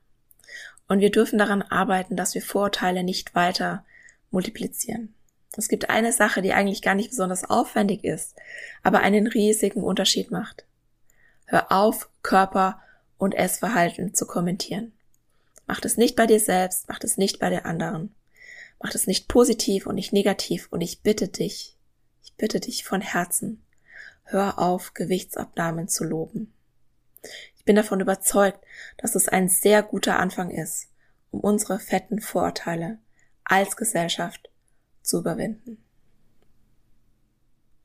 Und 0.87 0.99
wir 0.99 1.11
dürfen 1.11 1.39
daran 1.39 1.61
arbeiten, 1.61 2.15
dass 2.15 2.35
wir 2.35 2.41
Vorurteile 2.41 3.03
nicht 3.03 3.35
weiter 3.35 3.85
multiplizieren. 4.31 5.13
Es 5.55 5.67
gibt 5.67 5.89
eine 5.89 6.11
Sache, 6.11 6.41
die 6.41 6.53
eigentlich 6.53 6.81
gar 6.81 6.95
nicht 6.95 7.09
besonders 7.09 7.49
aufwendig 7.49 8.03
ist, 8.03 8.35
aber 8.81 9.01
einen 9.01 9.27
riesigen 9.27 9.83
Unterschied 9.83 10.31
macht. 10.31 10.65
Hör 11.45 11.71
auf, 11.71 12.09
Körper 12.23 12.81
und 13.17 13.35
Essverhalten 13.35 14.13
zu 14.13 14.25
kommentieren. 14.25 14.91
Mach 15.67 15.81
es 15.83 15.97
nicht 15.97 16.15
bei 16.15 16.25
dir 16.25 16.39
selbst, 16.39 16.89
mach 16.89 16.99
es 17.03 17.17
nicht 17.17 17.39
bei 17.39 17.49
der 17.49 17.65
anderen. 17.65 18.13
Mach 18.81 18.93
es 18.93 19.07
nicht 19.07 19.27
positiv 19.27 19.85
und 19.85 19.95
nicht 19.95 20.11
negativ 20.11 20.67
und 20.71 20.81
ich 20.81 21.01
bitte 21.01 21.27
dich, 21.27 21.77
ich 22.23 22.33
bitte 22.33 22.59
dich 22.59 22.83
von 22.83 22.99
Herzen, 22.99 23.63
hör 24.23 24.59
auf, 24.59 24.93
Gewichtsabnahmen 24.93 25.87
zu 25.87 26.03
loben. 26.03 26.51
Ich 27.63 27.65
bin 27.65 27.77
davon 27.77 28.01
überzeugt, 28.01 28.59
dass 28.97 29.15
es 29.15 29.29
ein 29.29 29.47
sehr 29.47 29.83
guter 29.83 30.19
Anfang 30.19 30.51
ist, 30.51 30.89
um 31.31 31.39
unsere 31.39 31.79
fetten 31.79 32.19
Vorurteile 32.19 32.99
als 33.45 33.77
Gesellschaft 33.77 34.49
zu 35.01 35.19
überwinden. 35.19 35.81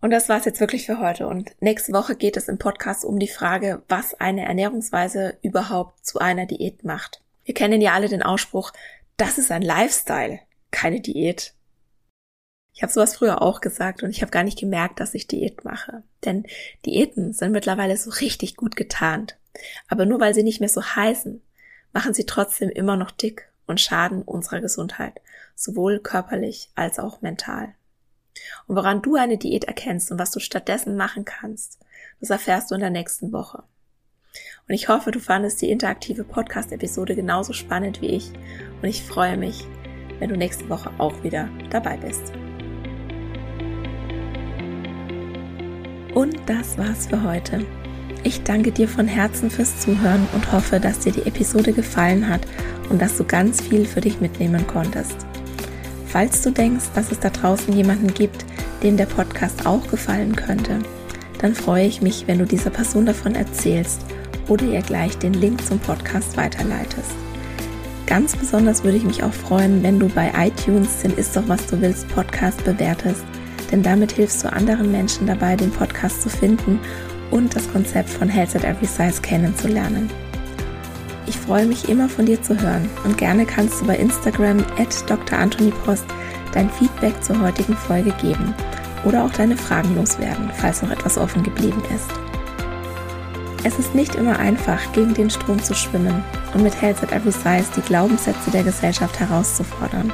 Und 0.01 0.11
das 0.11 0.29
war's 0.29 0.47
jetzt 0.47 0.59
wirklich 0.59 0.85
für 0.85 0.99
heute. 0.99 1.29
Und 1.29 1.55
nächste 1.61 1.93
Woche 1.93 2.17
geht 2.17 2.37
es 2.37 2.49
im 2.49 2.59
Podcast 2.59 3.05
um 3.05 3.21
die 3.21 3.29
Frage, 3.29 3.85
was 3.87 4.15
eine 4.15 4.47
Ernährungsweise 4.47 5.39
überhaupt 5.43 6.05
zu 6.05 6.19
einer 6.19 6.47
Diät 6.47 6.83
macht. 6.83 7.23
Wir 7.45 7.55
kennen 7.55 7.81
ja 7.81 7.93
alle 7.93 8.09
den 8.09 8.25
Ausspruch, 8.25 8.73
das 9.17 9.39
ist 9.39 9.53
ein 9.53 9.63
Lifestyle 9.63 10.41
keine 10.73 11.01
Diät. 11.01 11.55
Ich 12.75 12.83
habe 12.83 12.93
sowas 12.93 13.15
früher 13.15 13.43
auch 13.43 13.61
gesagt 13.61 14.03
und 14.03 14.11
ich 14.11 14.23
habe 14.23 14.33
gar 14.33 14.43
nicht 14.43 14.59
gemerkt, 14.59 14.99
dass 14.99 15.15
ich 15.15 15.29
Diät 15.29 15.65
mache. 15.65 16.03
Denn 16.25 16.47
Diäten 16.85 17.33
sind 17.33 17.53
mittlerweile 17.53 17.97
so 17.97 18.11
richtig 18.11 18.57
gut 18.57 18.75
getarnt. 18.75 19.38
Aber 19.89 20.07
nur 20.07 20.21
weil 20.21 20.35
sie 20.35 20.43
nicht 20.43 20.61
mehr 20.61 20.69
so 20.69 20.83
heißen, 20.83 21.43
machen 21.93 22.15
sie 22.15 22.27
trotzdem 22.27 22.71
immer 22.71 22.97
noch 22.97 23.11
dick 23.11 23.51
und 23.67 23.81
schaden 23.81 24.23
unserer 24.23 24.61
Gesundheit, 24.61 25.21
sowohl 25.55 26.01
körperlich 26.01 26.71
als 26.75 26.99
auch 26.99 27.21
mental. 27.23 27.75
Und 28.67 28.77
woran 28.77 29.03
du 29.03 29.17
eine 29.17 29.39
Diät 29.39 29.65
erkennst 29.65 30.11
und 30.11 30.19
was 30.19 30.31
du 30.31 30.41
stattdessen 30.41 30.97
machen 30.97 31.25
kannst, 31.25 31.79
das 32.21 32.31
erfährst 32.31 32.71
du 32.71 32.75
in 32.75 32.81
der 32.81 32.91
nächsten 32.91 33.33
Woche. 33.33 33.65
Und 34.69 34.75
ich 34.75 34.89
hoffe, 34.89 35.11
du 35.11 35.19
fandest 35.19 35.63
die 35.63 35.71
interaktive 35.71 36.25
Podcast-Episode 36.25 37.15
genauso 37.15 37.53
spannend 37.53 38.01
wie 38.03 38.09
ich 38.09 38.31
und 38.83 38.89
ich 38.89 39.03
freue 39.03 39.37
mich, 39.37 39.67
wenn 40.19 40.29
du 40.29 40.37
nächste 40.37 40.69
Woche 40.69 40.93
auch 40.99 41.23
wieder 41.23 41.49
dabei 41.71 41.97
bist. 41.97 42.33
Und 46.15 46.37
das 46.49 46.77
war's 46.77 47.07
für 47.07 47.23
heute. 47.23 47.65
Ich 48.25 48.43
danke 48.43 48.73
dir 48.73 48.89
von 48.89 49.07
Herzen 49.07 49.51
fürs 49.51 49.79
Zuhören 49.81 50.27
und 50.35 50.53
hoffe, 50.53 50.81
dass 50.81 51.01
dir 51.01 51.13
die 51.13 51.27
Episode 51.27 51.73
gefallen 51.73 52.29
hat 52.29 52.41
und 52.91 53.01
dass 53.01 53.17
du 53.17 53.25
ganz 53.25 53.61
viel 53.61 53.87
für 53.87 54.01
dich 54.01 54.21
mitnehmen 54.21 54.67
konntest. 54.67 55.17
Falls 56.07 56.43
du 56.43 56.51
denkst, 56.51 56.87
dass 56.95 57.13
es 57.13 57.21
da 57.21 57.31
draußen 57.31 57.73
jemanden 57.73 58.13
gibt, 58.13 58.45
dem 58.83 58.97
der 58.97 59.07
Podcast 59.07 59.67
auch 59.67 59.87
gefallen 59.89 60.35
könnte, 60.35 60.79
dann 61.41 61.55
freue 61.55 61.87
ich 61.87 62.03
mich, 62.03 62.27
wenn 62.27 62.39
du 62.39 62.45
dieser 62.45 62.71
Person 62.71 63.07
davon 63.07 63.35
erzählst 63.35 64.01
oder 64.49 64.65
ihr 64.65 64.83
gleich 64.83 65.17
den 65.19 65.35
Link 65.35 65.65
zum 65.65 65.79
Podcast 65.79 66.37
weiterleitest. 66.37 67.13
Ganz 68.07 68.35
besonders 68.35 68.85
würde 68.85 68.97
ich 68.97 69.05
mich 69.05 69.23
auch 69.23 69.35
freuen, 69.35 69.83
wenn 69.83 70.01
du 70.01 70.09
bei 70.09 70.33
iTunes 70.35 71.03
den 71.03 71.13
Ist 71.13 71.37
doch 71.37 71.47
was 71.47 71.67
du 71.67 71.81
willst 71.81 72.09
Podcast 72.09 72.65
bewertest, 72.65 73.23
denn 73.71 73.83
damit 73.83 74.13
hilfst 74.13 74.43
du 74.43 74.53
anderen 74.53 74.91
Menschen 74.91 75.27
dabei, 75.27 75.55
den 75.55 75.71
Podcast 75.71 76.23
zu 76.23 76.31
finden 76.31 76.81
und 77.31 77.55
das 77.55 77.71
Konzept 77.71 78.09
von 78.11 78.29
Health 78.29 78.57
at 78.57 78.65
Every 78.65 78.87
Size 78.87 79.21
kennenzulernen. 79.21 80.11
Ich 81.27 81.37
freue 81.37 81.67
mich 81.67 81.89
immer 81.89 82.09
von 82.09 82.27
dir 82.27 82.41
zu 82.43 82.59
hören 82.59 82.89
und 83.05 83.19
gerne 83.19 83.45
kannst 83.45 83.81
du 83.81 83.87
bei 83.87 83.97
Instagram 83.97 84.65
at 84.79 85.09
Dr. 85.09 85.39
Dein 86.55 86.71
Feedback 86.71 87.23
zur 87.23 87.41
heutigen 87.41 87.77
Folge 87.77 88.13
geben 88.23 88.55
oder 89.05 89.25
auch 89.25 89.33
deine 89.33 89.57
Fragen 89.57 89.95
loswerden, 89.95 90.51
falls 90.55 90.83
noch 90.83 90.91
etwas 90.91 91.19
offen 91.19 91.43
geblieben 91.43 91.83
ist. 91.95 92.11
Es 93.65 93.79
ist 93.79 93.95
nicht 93.95 94.15
immer 94.15 94.39
einfach, 94.39 94.81
gegen 94.93 95.13
den 95.15 95.29
Strom 95.29 95.63
zu 95.63 95.75
schwimmen 95.75 96.25
und 96.55 96.63
mit 96.63 96.81
Health 96.81 97.03
at 97.03 97.13
Every 97.13 97.33
Size 97.33 97.71
die 97.77 97.83
Glaubenssätze 97.83 98.51
der 98.51 98.63
Gesellschaft 98.63 99.21
herauszufordern. 99.21 100.13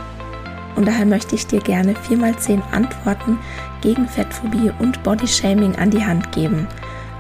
Und 0.77 0.89
daher 0.89 1.07
möchte 1.07 1.37
ich 1.37 1.47
dir 1.47 1.61
gerne 1.61 1.95
4x10 1.95 2.61
Antworten 2.73 3.39
gegen 3.81 4.09
Fettphobie 4.09 4.73
und 4.81 5.03
Bodyshaming 5.05 5.77
an 5.77 5.91
die 5.91 6.05
Hand 6.05 6.33
geben, 6.33 6.67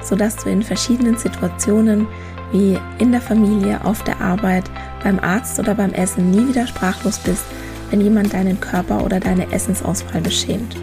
sodass 0.05 0.37
du 0.37 0.51
in 0.51 0.63
verschiedenen 0.63 1.17
Situationen 1.17 2.07
wie 2.53 2.79
in 2.99 3.11
der 3.11 3.21
Familie, 3.21 3.85
auf 3.85 4.05
der 4.05 4.21
Arbeit, 4.21 4.65
beim 5.03 5.19
Arzt 5.19 5.59
oder 5.59 5.75
beim 5.75 5.93
Essen 5.93 6.31
nie 6.31 6.47
wieder 6.49 6.67
sprachlos 6.67 7.19
bist, 7.19 7.45
wenn 7.91 8.01
jemand 8.01 8.33
deinen 8.33 8.59
Körper 8.61 9.05
oder 9.05 9.21
deine 9.21 9.53
Essensauswahl 9.53 10.21
beschämt? 10.21 10.77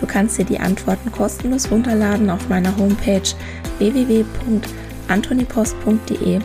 Du 0.00 0.06
kannst 0.06 0.38
dir 0.38 0.44
die 0.44 0.60
Antworten 0.60 1.10
kostenlos 1.10 1.68
runterladen 1.70 2.30
auf 2.30 2.48
meiner 2.48 2.76
Homepage 2.76 3.22
www.antonipost.de 3.78 6.40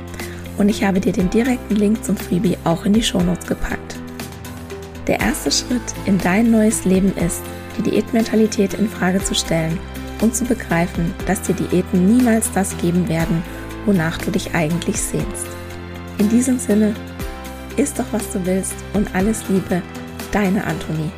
und 0.58 0.70
ich 0.70 0.84
habe 0.84 1.00
dir 1.00 1.14
den 1.14 1.30
direkten 1.30 1.76
Link 1.76 2.04
zum 2.04 2.18
Freebie 2.18 2.58
auch 2.64 2.86
in 2.86 2.94
die 2.94 3.04
Shownotes 3.04 3.48
gepackt. 3.48 3.98
Der 5.08 5.20
erste 5.20 5.52
Schritt 5.52 5.82
in 6.06 6.18
dein 6.20 6.52
neues 6.52 6.86
Leben 6.86 7.12
ist, 7.18 7.42
die 7.78 7.84
Diätmentalität 7.84 8.74
in 8.76 8.90
Frage 8.90 9.24
zu 9.24 9.34
stellen 9.34 9.80
und 10.22 10.36
zu 10.36 10.46
begreifen, 10.46 11.14
dass 11.26 11.42
dir 11.42 11.54
Diäten 11.54 12.06
niemals 12.06 12.52
das 12.52 12.78
geben 12.78 13.08
werden, 13.08 13.44
wonach 13.86 14.18
du 14.18 14.32
dich 14.32 14.54
eigentlich 14.54 15.02
sehnst. 15.02 15.48
In 16.18 16.30
diesem 16.30 16.60
Sinne, 16.60 16.94
isst 17.78 18.00
doch 18.00 18.06
was 18.12 18.30
du 18.32 18.46
willst 18.46 18.76
und 18.94 19.14
alles 19.16 19.48
Liebe, 19.50 19.82
deine 20.32 20.64
Antonie. 20.66 21.12